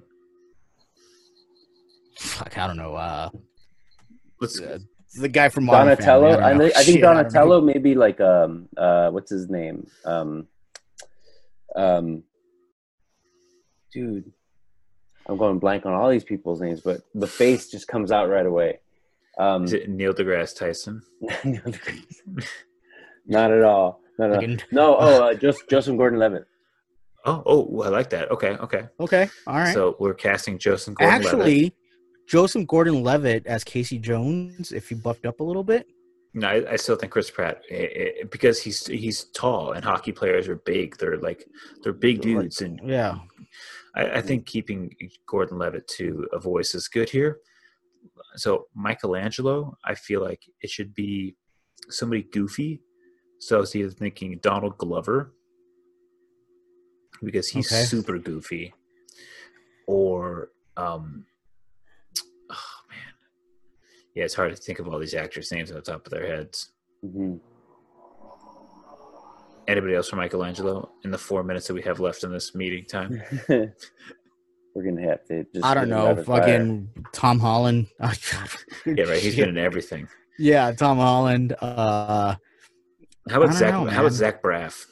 fuck, 2.17 2.57
I 2.57 2.67
don't 2.67 2.77
know. 2.77 2.93
Uh, 2.95 3.29
Let's. 4.39 4.59
uh, 4.61 4.77
the 5.19 5.27
guy 5.29 5.49
from 5.49 5.65
Modern 5.65 5.87
Donatello. 5.87 6.37
Family, 6.37 6.43
I, 6.43 6.49
don't 6.49 6.59
think- 6.59 6.75
I 6.75 6.83
think 6.83 6.95
Shit, 6.95 7.01
don't. 7.03 7.15
Donatello 7.15 7.61
maybe 7.61 7.95
like 7.95 8.19
um 8.21 8.67
uh 8.77 9.09
what's 9.11 9.29
his 9.29 9.47
name 9.49 9.85
um 10.05 10.47
um 11.75 12.23
dude 13.91 14.31
I'm 15.27 15.37
going 15.37 15.59
blank 15.59 15.85
on 15.85 15.93
all 15.93 16.09
these 16.09 16.23
people's 16.25 16.59
names, 16.61 16.81
but 16.81 17.01
the 17.15 17.27
face 17.27 17.69
just 17.69 17.87
comes 17.87 18.11
out 18.11 18.27
right 18.29 18.45
away. 18.45 18.79
Um, 19.39 19.63
Is 19.63 19.71
it 19.73 19.87
Neil 19.89 20.13
deGrasse 20.13 20.55
Tyson? 20.57 21.01
not 21.45 21.65
at 21.65 21.77
all. 21.87 22.41
Not 23.25 23.51
at 23.51 23.63
all. 23.63 24.01
Fucking- 24.17 24.61
No, 24.71 24.95
oh, 24.99 25.23
uh, 25.23 25.33
just 25.33 25.67
Joseph 25.69 25.97
Gordon-Levitt. 25.97 26.45
Oh, 27.25 27.41
oh, 27.45 27.81
I 27.83 27.89
like 27.89 28.09
that. 28.09 28.29
Okay, 28.31 28.51
okay. 28.57 28.87
Okay, 28.99 29.29
all 29.47 29.55
right. 29.55 29.73
So 29.73 29.95
we're 29.99 30.13
casting 30.13 30.57
Joseph 30.59 30.95
Gordon-Levitt. 30.95 31.25
Actually, 31.39 31.75
Joseph 32.27 32.67
Gordon-Levitt 32.67 33.47
as 33.47 33.63
Casey 33.63 33.97
Jones, 33.97 34.71
if 34.71 34.91
you 34.91 34.97
buffed 34.97 35.25
up 35.25 35.39
a 35.39 35.43
little 35.43 35.63
bit. 35.63 35.87
No, 36.35 36.47
I, 36.47 36.73
I 36.73 36.75
still 36.77 36.95
think 36.95 37.11
Chris 37.11 37.29
Pratt 37.29 37.61
eh, 37.69 37.87
eh, 37.95 38.23
because 38.31 38.59
he's 38.59 38.87
he's 38.87 39.25
tall 39.35 39.73
and 39.73 39.85
hockey 39.85 40.11
players 40.11 40.47
are 40.47 40.55
big. 40.55 40.97
They're 40.97 41.17
like 41.17 41.45
they're 41.83 41.93
big 41.93 42.21
dudes, 42.21 42.61
and 42.61 42.79
Yeah, 42.83 43.19
I, 43.95 44.17
I 44.17 44.21
think 44.21 44.47
keeping 44.47 44.91
Gordon 45.27 45.59
Levitt 45.59 45.87
to 45.99 46.27
a 46.33 46.39
voice 46.39 46.73
is 46.73 46.87
good 46.87 47.07
here. 47.09 47.37
So 48.35 48.65
Michelangelo, 48.75 49.77
I 49.85 49.93
feel 49.93 50.21
like 50.21 50.41
it 50.61 50.71
should 50.71 50.95
be 50.95 51.35
somebody 51.89 52.23
goofy. 52.23 52.81
So 53.43 53.57
I 53.57 53.59
was 53.59 53.75
either 53.75 53.89
thinking 53.89 54.39
Donald 54.41 54.77
Glover 54.77 55.33
because 57.21 57.49
he's 57.49 57.69
Okay. 57.71 57.83
super 57.83 58.17
goofy, 58.17 58.73
or 59.85 60.49
um, 60.77 61.25
oh 62.49 62.79
man, 62.89 63.13
yeah, 64.15 64.23
it's 64.23 64.33
hard 64.33 64.55
to 64.55 64.61
think 64.61 64.79
of 64.79 64.87
all 64.87 64.97
these 64.97 65.13
actors' 65.13 65.51
names 65.51 65.71
on 65.71 65.75
the 65.75 65.81
top 65.81 66.05
of 66.05 66.11
their 66.11 66.25
heads. 66.25 66.71
Mhm. 67.05 67.41
Anybody 69.67 69.95
else 69.95 70.07
for 70.09 70.15
Michelangelo 70.15 70.89
in 71.03 71.11
the 71.11 71.17
four 71.17 71.43
minutes 71.43 71.67
that 71.67 71.73
we 71.73 71.81
have 71.81 71.99
left 71.99 72.23
in 72.23 72.31
this 72.31 72.55
meeting 72.55 72.85
time? 72.85 73.21
We're 73.49 74.83
gonna 74.85 75.01
have 75.07 75.25
to. 75.27 75.43
Just 75.53 75.65
I 75.65 75.73
don't 75.73 75.89
know. 75.89 76.07
rapid 76.07 76.25
fire. 76.25 76.41
Fucking 76.41 76.89
Tom 77.11 77.39
Holland. 77.39 77.87
Yeah, 78.85 79.03
right. 79.03 79.21
He's 79.21 79.35
been 79.35 79.49
in 79.49 79.57
everything. 79.57 80.07
yeah, 80.39 80.71
Tom 80.71 80.97
Holland. 80.97 81.55
Uh, 81.61 82.35
How 83.29 83.41
about 83.41 83.55
Zach? 83.55 83.71
know, 83.73 83.85
how 83.85 84.01
about. 84.01 84.11
Zach 84.13 84.41
Braff? 84.41 84.85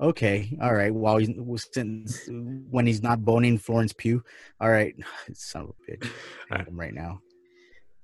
okay, 0.00 0.56
all 0.60 0.74
right. 0.74 0.92
While 0.92 1.18
he's 1.18 1.30
since 1.72 2.28
when 2.28 2.86
he's 2.86 3.02
not 3.02 3.24
boning 3.24 3.58
Florence 3.58 3.92
Pugh. 3.92 4.22
All 4.60 4.70
right, 4.70 4.94
son 5.34 5.62
of 5.62 5.68
a 5.70 5.90
bitch. 5.90 6.10
I 6.50 6.58
hate 6.58 6.68
him 6.68 6.78
right 6.80 6.94
now. 6.94 7.20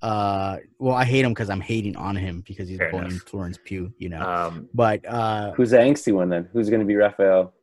Uh, 0.01 0.57
well, 0.79 0.95
I 0.95 1.05
hate 1.05 1.23
him 1.23 1.31
because 1.31 1.49
I'm 1.51 1.61
hating 1.61 1.95
on 1.95 2.15
him 2.15 2.43
because 2.47 2.67
he's 2.67 2.79
Fair 2.79 2.91
boning 2.91 3.11
enough. 3.11 3.21
Florence 3.23 3.59
Pugh. 3.63 3.93
You 3.99 4.09
know, 4.09 4.21
Um, 4.21 4.67
but 4.73 5.05
uh, 5.07 5.51
Who's 5.53 5.71
the 5.71 5.77
angsty 5.77 6.11
one 6.13 6.29
then? 6.29 6.49
Who's 6.53 6.69
gonna 6.69 6.85
be 6.85 6.95
Raphael? 6.95 7.53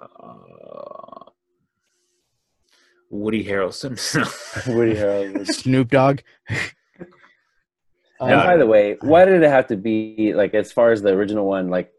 uh, 0.00 1.24
Woody 3.10 3.44
Harrelson. 3.44 3.92
Woody 4.74 4.94
Harrelson. 4.94 5.46
Snoop 5.54 5.90
Dogg. 5.90 6.20
and 8.20 8.32
Uh, 8.40 8.44
by 8.44 8.56
the 8.56 8.66
way, 8.66 8.96
why 9.00 9.24
did 9.24 9.42
it 9.42 9.48
have 9.50 9.66
to 9.68 9.76
be 9.76 10.32
like 10.34 10.54
as 10.54 10.72
far 10.72 10.92
as 10.92 11.02
the 11.02 11.10
original 11.10 11.46
one, 11.46 11.68
like 11.70 11.90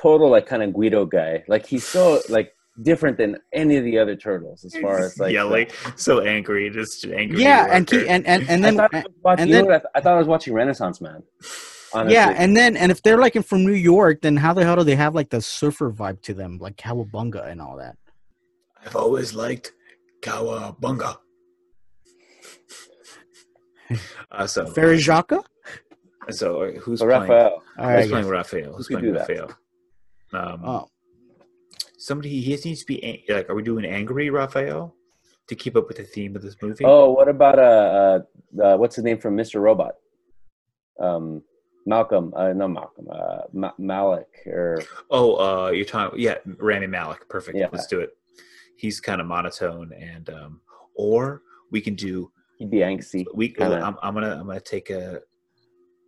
total 0.00 0.28
like 0.30 0.46
kind 0.46 0.62
of 0.62 0.72
Guido 0.72 1.04
guy? 1.06 1.44
Like 1.48 1.66
he's 1.66 1.86
so 1.86 2.20
like 2.28 2.52
different 2.82 3.18
than 3.18 3.36
any 3.52 3.76
of 3.76 3.84
the 3.84 3.98
other 3.98 4.16
turtles 4.16 4.64
as 4.64 4.74
far 4.76 4.98
as 5.00 5.18
like 5.18 5.32
yelling, 5.32 5.68
so 5.96 6.20
angry, 6.20 6.70
just 6.70 7.04
angry. 7.06 7.42
yeah, 7.42 7.66
and 7.70 7.84
worker. 7.90 8.00
keep, 8.04 8.10
and 8.10 8.26
and 8.26 8.42
and 8.48 8.64
I 8.64 8.70
then 8.70 8.76
thought 8.78 8.94
I 8.94 8.98
was 9.02 9.14
watching, 9.22 9.42
and 9.42 9.50
you 9.50 9.56
know 9.56 9.62
then- 9.64 9.72
I, 9.72 9.78
th- 9.78 9.90
I 9.94 10.00
thought 10.00 10.14
I 10.14 10.18
was 10.18 10.28
watching 10.28 10.54
Renaissance 10.54 11.00
Man. 11.00 11.22
Honestly. 11.94 12.14
yeah, 12.14 12.30
and 12.38 12.56
then 12.56 12.74
and 12.78 12.90
if 12.90 13.02
they're 13.02 13.18
like 13.18 13.34
from 13.44 13.66
New 13.66 13.74
York, 13.74 14.22
then 14.22 14.34
how 14.38 14.54
the 14.54 14.64
hell 14.64 14.76
do 14.76 14.84
they 14.84 14.94
have 14.96 15.14
like 15.14 15.28
the 15.28 15.42
surfer 15.42 15.92
vibe 15.92 16.22
to 16.22 16.32
them, 16.32 16.56
like 16.58 16.76
Cowabunga 16.76 17.46
and 17.46 17.60
all 17.60 17.76
that? 17.76 17.96
I've 18.84 18.96
always 18.96 19.34
liked 19.34 19.72
Cowabunga. 20.22 21.18
Uh, 24.30 24.46
so, 24.46 24.64
Farajaka. 24.64 25.44
so 26.30 26.62
uh, 26.62 26.72
who's 26.80 27.00
so 27.00 27.06
playing? 27.06 27.22
Raphael. 27.22 27.62
All 27.78 27.88
Who's 27.88 27.94
right, 27.94 28.08
playing 28.08 28.28
Raphael? 28.28 28.72
Who's 28.74 28.86
could 28.86 29.00
playing 29.00 29.14
do 29.14 29.18
that? 29.18 29.28
Raphael? 29.28 29.50
Um, 30.32 30.62
oh, 30.64 30.88
somebody 31.98 32.40
he 32.40 32.50
needs 32.64 32.80
to 32.80 32.86
be 32.86 33.24
like. 33.28 33.48
Are 33.50 33.54
we 33.54 33.62
doing 33.62 33.84
angry 33.84 34.30
Raphael 34.30 34.94
to 35.48 35.54
keep 35.54 35.76
up 35.76 35.88
with 35.88 35.98
the 35.98 36.04
theme 36.04 36.36
of 36.36 36.42
this 36.42 36.56
movie? 36.62 36.84
Oh, 36.84 37.10
what 37.10 37.28
about 37.28 37.58
uh, 37.58 37.62
uh, 37.62 38.62
uh 38.62 38.76
what's 38.76 38.96
the 38.96 39.02
name 39.02 39.18
from 39.18 39.36
Mr. 39.36 39.60
Robot? 39.60 39.94
Um, 41.00 41.42
Malcolm. 41.86 42.32
Uh, 42.36 42.52
no, 42.52 42.68
Malcolm. 42.68 43.08
Uh, 43.10 43.42
Ma- 43.52 43.72
Malek 43.78 44.46
or 44.46 44.82
Oh, 45.10 45.34
uh, 45.34 45.70
you're 45.70 45.84
talking, 45.84 46.20
yeah, 46.20 46.36
Rami 46.58 46.86
Malek. 46.86 47.28
Perfect. 47.28 47.58
Yeah. 47.58 47.68
Let's 47.72 47.86
do 47.86 48.00
it. 48.00 48.16
He's 48.76 49.00
kind 49.00 49.20
of 49.20 49.26
monotone, 49.26 49.92
and 49.92 50.28
um, 50.30 50.60
or 50.96 51.42
we 51.70 51.80
can 51.80 51.94
do 51.94 52.30
he'd 52.58 52.70
be 52.70 52.78
angsty. 52.78 53.24
we. 53.34 53.48
Kinda. 53.48 53.80
I'm, 53.80 53.96
I'm 54.02 54.14
gonna 54.14 54.36
I'm 54.38 54.46
gonna 54.46 54.60
take 54.60 54.90
a. 54.90 55.20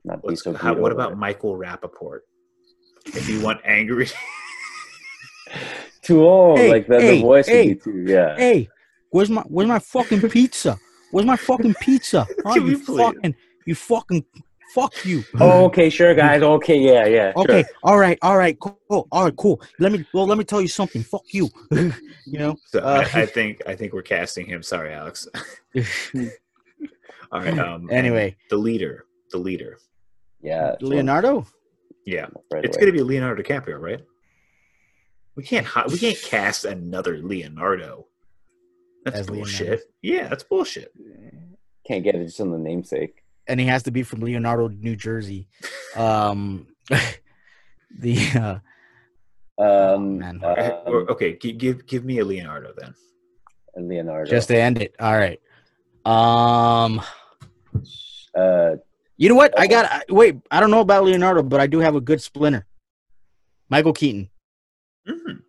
Not 0.04 0.22
be 0.26 0.36
so. 0.36 0.52
how, 0.52 0.74
what 0.74 0.92
about 0.92 1.08
about 1.12 1.18
Michael 1.18 1.56
Rapaport? 1.56 2.20
If 3.06 3.28
you 3.28 3.40
want 3.40 3.60
angry, 3.64 4.08
too 6.02 6.24
old? 6.24 6.58
Hey, 6.58 6.70
like 6.70 6.86
the, 6.86 7.00
hey, 7.00 7.16
the 7.16 7.22
voice 7.22 7.46
hey, 7.46 7.68
would 7.68 7.84
be 7.84 7.92
too. 7.92 8.04
Yeah. 8.06 8.36
hey, 8.36 8.68
where's 9.10 9.30
my 9.30 9.42
where's 9.42 9.68
my 9.68 9.78
fucking 9.78 10.28
pizza? 10.28 10.78
Where's 11.10 11.26
my 11.26 11.36
fucking 11.36 11.74
pizza? 11.80 12.26
Oh, 12.44 12.54
Can 12.54 12.66
you 12.66 12.76
we 12.78 12.84
please- 12.84 12.98
fucking 12.98 13.34
you 13.66 13.74
fucking 13.74 14.24
fuck 14.74 15.04
you. 15.04 15.24
Oh, 15.40 15.64
okay, 15.66 15.88
sure, 15.90 16.14
guys. 16.14 16.42
Okay, 16.42 16.78
yeah, 16.78 17.06
yeah. 17.06 17.32
Okay, 17.36 17.62
sure. 17.62 17.72
all 17.82 17.98
right, 17.98 18.18
all 18.22 18.36
right, 18.36 18.58
cool, 18.60 19.06
all 19.12 19.24
right, 19.24 19.36
cool. 19.36 19.60
Let 19.78 19.92
me 19.92 20.04
well, 20.12 20.26
let 20.26 20.38
me 20.38 20.44
tell 20.44 20.60
you 20.60 20.68
something. 20.68 21.02
Fuck 21.02 21.24
you. 21.32 21.48
you 21.70 22.38
know. 22.42 22.56
so 22.66 22.80
Uh, 22.80 23.06
I, 23.14 23.22
I 23.22 23.26
think 23.26 23.62
I 23.66 23.74
think 23.76 23.92
we're 23.92 24.02
casting 24.02 24.46
him. 24.46 24.62
Sorry, 24.62 24.92
Alex. 24.92 25.28
All 27.32 27.40
right. 27.40 27.58
Um, 27.58 27.88
Anyway. 27.90 28.36
the 28.50 28.56
leader, 28.56 29.06
the 29.32 29.38
leader. 29.38 29.78
Yeah. 30.40 30.76
Leonardo. 30.80 31.46
Yeah, 32.06 32.26
right 32.52 32.62
it's 32.64 32.76
gonna 32.76 32.92
be 32.92 33.00
Leonardo 33.02 33.42
DiCaprio, 33.42 33.80
right? 33.80 34.04
We 35.36 35.42
can't 35.42 35.66
hi- 35.66 35.86
we 35.88 35.98
can't 35.98 36.20
cast 36.22 36.64
another 36.66 37.16
Leonardo. 37.18 38.06
That's 39.04 39.20
As 39.20 39.30
Leonardo. 39.30 39.44
bullshit. 39.50 39.80
Yeah, 40.02 40.28
that's 40.28 40.44
bullshit. 40.44 40.92
Can't 41.86 42.04
get 42.04 42.14
it 42.14 42.24
just 42.26 42.40
on 42.40 42.50
the 42.52 42.58
namesake. 42.58 43.23
And 43.46 43.58
he 43.60 43.66
has 43.66 43.82
to 43.84 43.90
be 43.90 44.02
from 44.02 44.20
Leonardo, 44.20 44.68
New 44.68 44.96
Jersey. 44.96 45.48
Um, 45.96 46.66
the 47.98 48.18
uh, 49.58 49.62
Um, 49.62 50.18
man. 50.18 50.40
um, 50.44 51.06
okay, 51.10 51.34
give 51.34 51.86
give 51.86 52.04
me 52.04 52.18
a 52.18 52.24
Leonardo 52.24 52.72
then. 52.76 52.94
Leonardo. 53.76 54.30
just 54.30 54.48
to 54.48 54.56
end 54.56 54.80
it. 54.80 54.94
All 55.00 55.14
right. 55.16 55.40
Um, 56.04 57.00
uh, 58.36 58.76
you 59.16 59.28
know 59.28 59.34
what? 59.34 59.58
I 59.58 59.66
got 59.66 59.86
I- 59.86 60.02
wait. 60.08 60.36
I 60.50 60.60
don't 60.60 60.70
know 60.70 60.80
about 60.80 61.04
Leonardo, 61.04 61.42
but 61.42 61.60
I 61.60 61.66
do 61.66 61.78
have 61.80 61.94
a 61.94 62.00
good 62.00 62.20
splinter. 62.22 62.66
Michael 63.68 63.92
Keaton. 63.92 64.28
Mhm. 65.08 65.40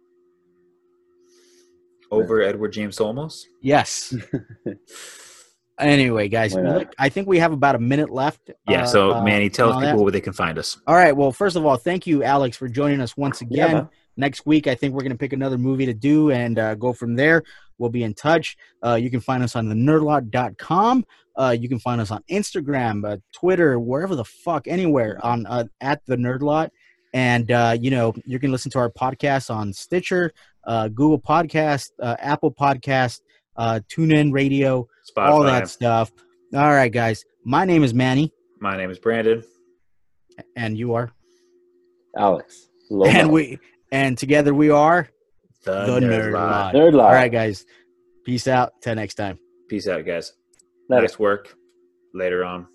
over 2.12 2.42
Edward 2.42 2.72
James 2.74 2.98
Olmos. 2.98 3.44
Yes. 3.62 4.14
anyway, 5.80 6.28
guys, 6.28 6.56
look, 6.56 6.94
I 6.98 7.10
think 7.10 7.28
we 7.28 7.40
have 7.40 7.52
about 7.52 7.76
a 7.76 7.80
minute 7.80 8.10
left. 8.10 8.52
Yeah. 8.70 8.84
uh, 8.84 8.86
so 8.86 9.14
uh, 9.14 9.24
Manny, 9.24 9.50
tell 9.50 9.68
and 9.68 9.76
all 9.76 9.82
people 9.82 9.98
that. 9.98 10.04
where 10.04 10.12
they 10.12 10.22
can 10.22 10.34
find 10.34 10.58
us. 10.58 10.78
All 10.88 10.96
right. 10.96 11.16
Well, 11.16 11.32
first 11.32 11.56
of 11.56 11.66
all, 11.66 11.78
thank 11.78 12.08
you, 12.08 12.24
Alex, 12.24 12.58
for 12.58 12.68
joining 12.68 13.02
us 13.02 13.16
once 13.18 13.42
again. 13.42 13.74
man. 13.74 13.90
Next 14.18 14.46
week, 14.46 14.68
I 14.68 14.76
think 14.76 14.94
we're 14.94 15.02
going 15.02 15.12
to 15.12 15.18
pick 15.18 15.34
another 15.34 15.58
movie 15.58 15.86
to 15.88 15.94
do 15.94 16.32
and 16.32 16.58
uh, 16.58 16.76
go 16.76 16.94
from 16.94 17.16
there. 17.16 17.44
We'll 17.78 17.90
be 17.90 18.04
in 18.04 18.14
touch. 18.14 18.56
Uh, 18.82 18.96
you 18.96 19.10
can 19.12 19.20
find 19.20 19.44
us 19.44 19.58
on 19.58 19.68
the 19.68 19.76
nerdlot.com. 19.76 21.06
Uh, 21.36 21.56
you 21.60 21.68
can 21.68 21.80
find 21.80 22.00
us 22.00 22.12
on 22.12 22.24
Instagram, 22.32 23.06
uh, 23.06 23.18
Twitter, 23.34 23.78
wherever 23.78 24.16
the 24.16 24.24
fuck, 24.24 24.68
anywhere 24.68 25.20
on 25.22 25.46
uh, 25.48 25.66
at 25.82 26.02
the 26.06 26.16
nerdlot. 26.16 26.70
And, 27.14 27.52
uh, 27.52 27.78
you 27.80 27.92
know, 27.92 28.14
you 28.26 28.40
can 28.40 28.52
listen 28.52 28.72
to 28.72 28.80
our 28.80 28.90
podcast 28.90 29.54
on 29.54 29.74
Stitcher, 29.74 30.32
uh, 30.66 30.88
Google 30.90 31.20
Podcast, 31.20 31.92
uh, 32.02 32.16
Apple 32.20 32.52
Podcast, 32.54 33.22
uh, 33.58 33.80
TuneIn 33.90 34.34
Radio, 34.34 34.88
Spotify. 35.06 35.30
all 35.30 35.44
that 35.44 35.70
stuff. 35.70 36.12
All 36.54 36.72
right, 36.72 36.92
guys. 36.92 37.24
My 37.44 37.66
name 37.66 37.84
is 37.84 37.94
Manny, 37.94 38.32
My 38.60 38.76
name 38.78 38.90
is 38.90 38.98
Brandon. 39.00 39.44
and 40.56 40.78
you 40.78 40.94
are. 40.94 41.12
Alex. 42.18 42.70
Loma. 42.90 43.12
And 43.18 43.32
we 43.32 43.60
and 43.92 44.18
together 44.18 44.54
we 44.54 44.70
are 44.70 45.10
The, 45.64 45.86
the 45.86 46.00
Nerd 46.00 46.30
Nerd 46.30 46.34
Lot. 46.34 46.52
Lot. 46.52 46.74
Nerd 46.76 46.94
Lot. 46.94 47.06
All 47.08 47.14
right, 47.14 47.32
guys. 47.32 47.66
Peace 48.26 48.48
out. 48.48 48.74
Till 48.82 48.96
next 48.96 49.16
time. 49.16 49.38
Peace 49.70 49.88
out, 49.88 50.06
guys. 50.06 50.34
Later. 50.90 51.02
Nice 51.04 51.20
work. 51.20 51.56
Later 52.14 52.44
on. 52.46 52.68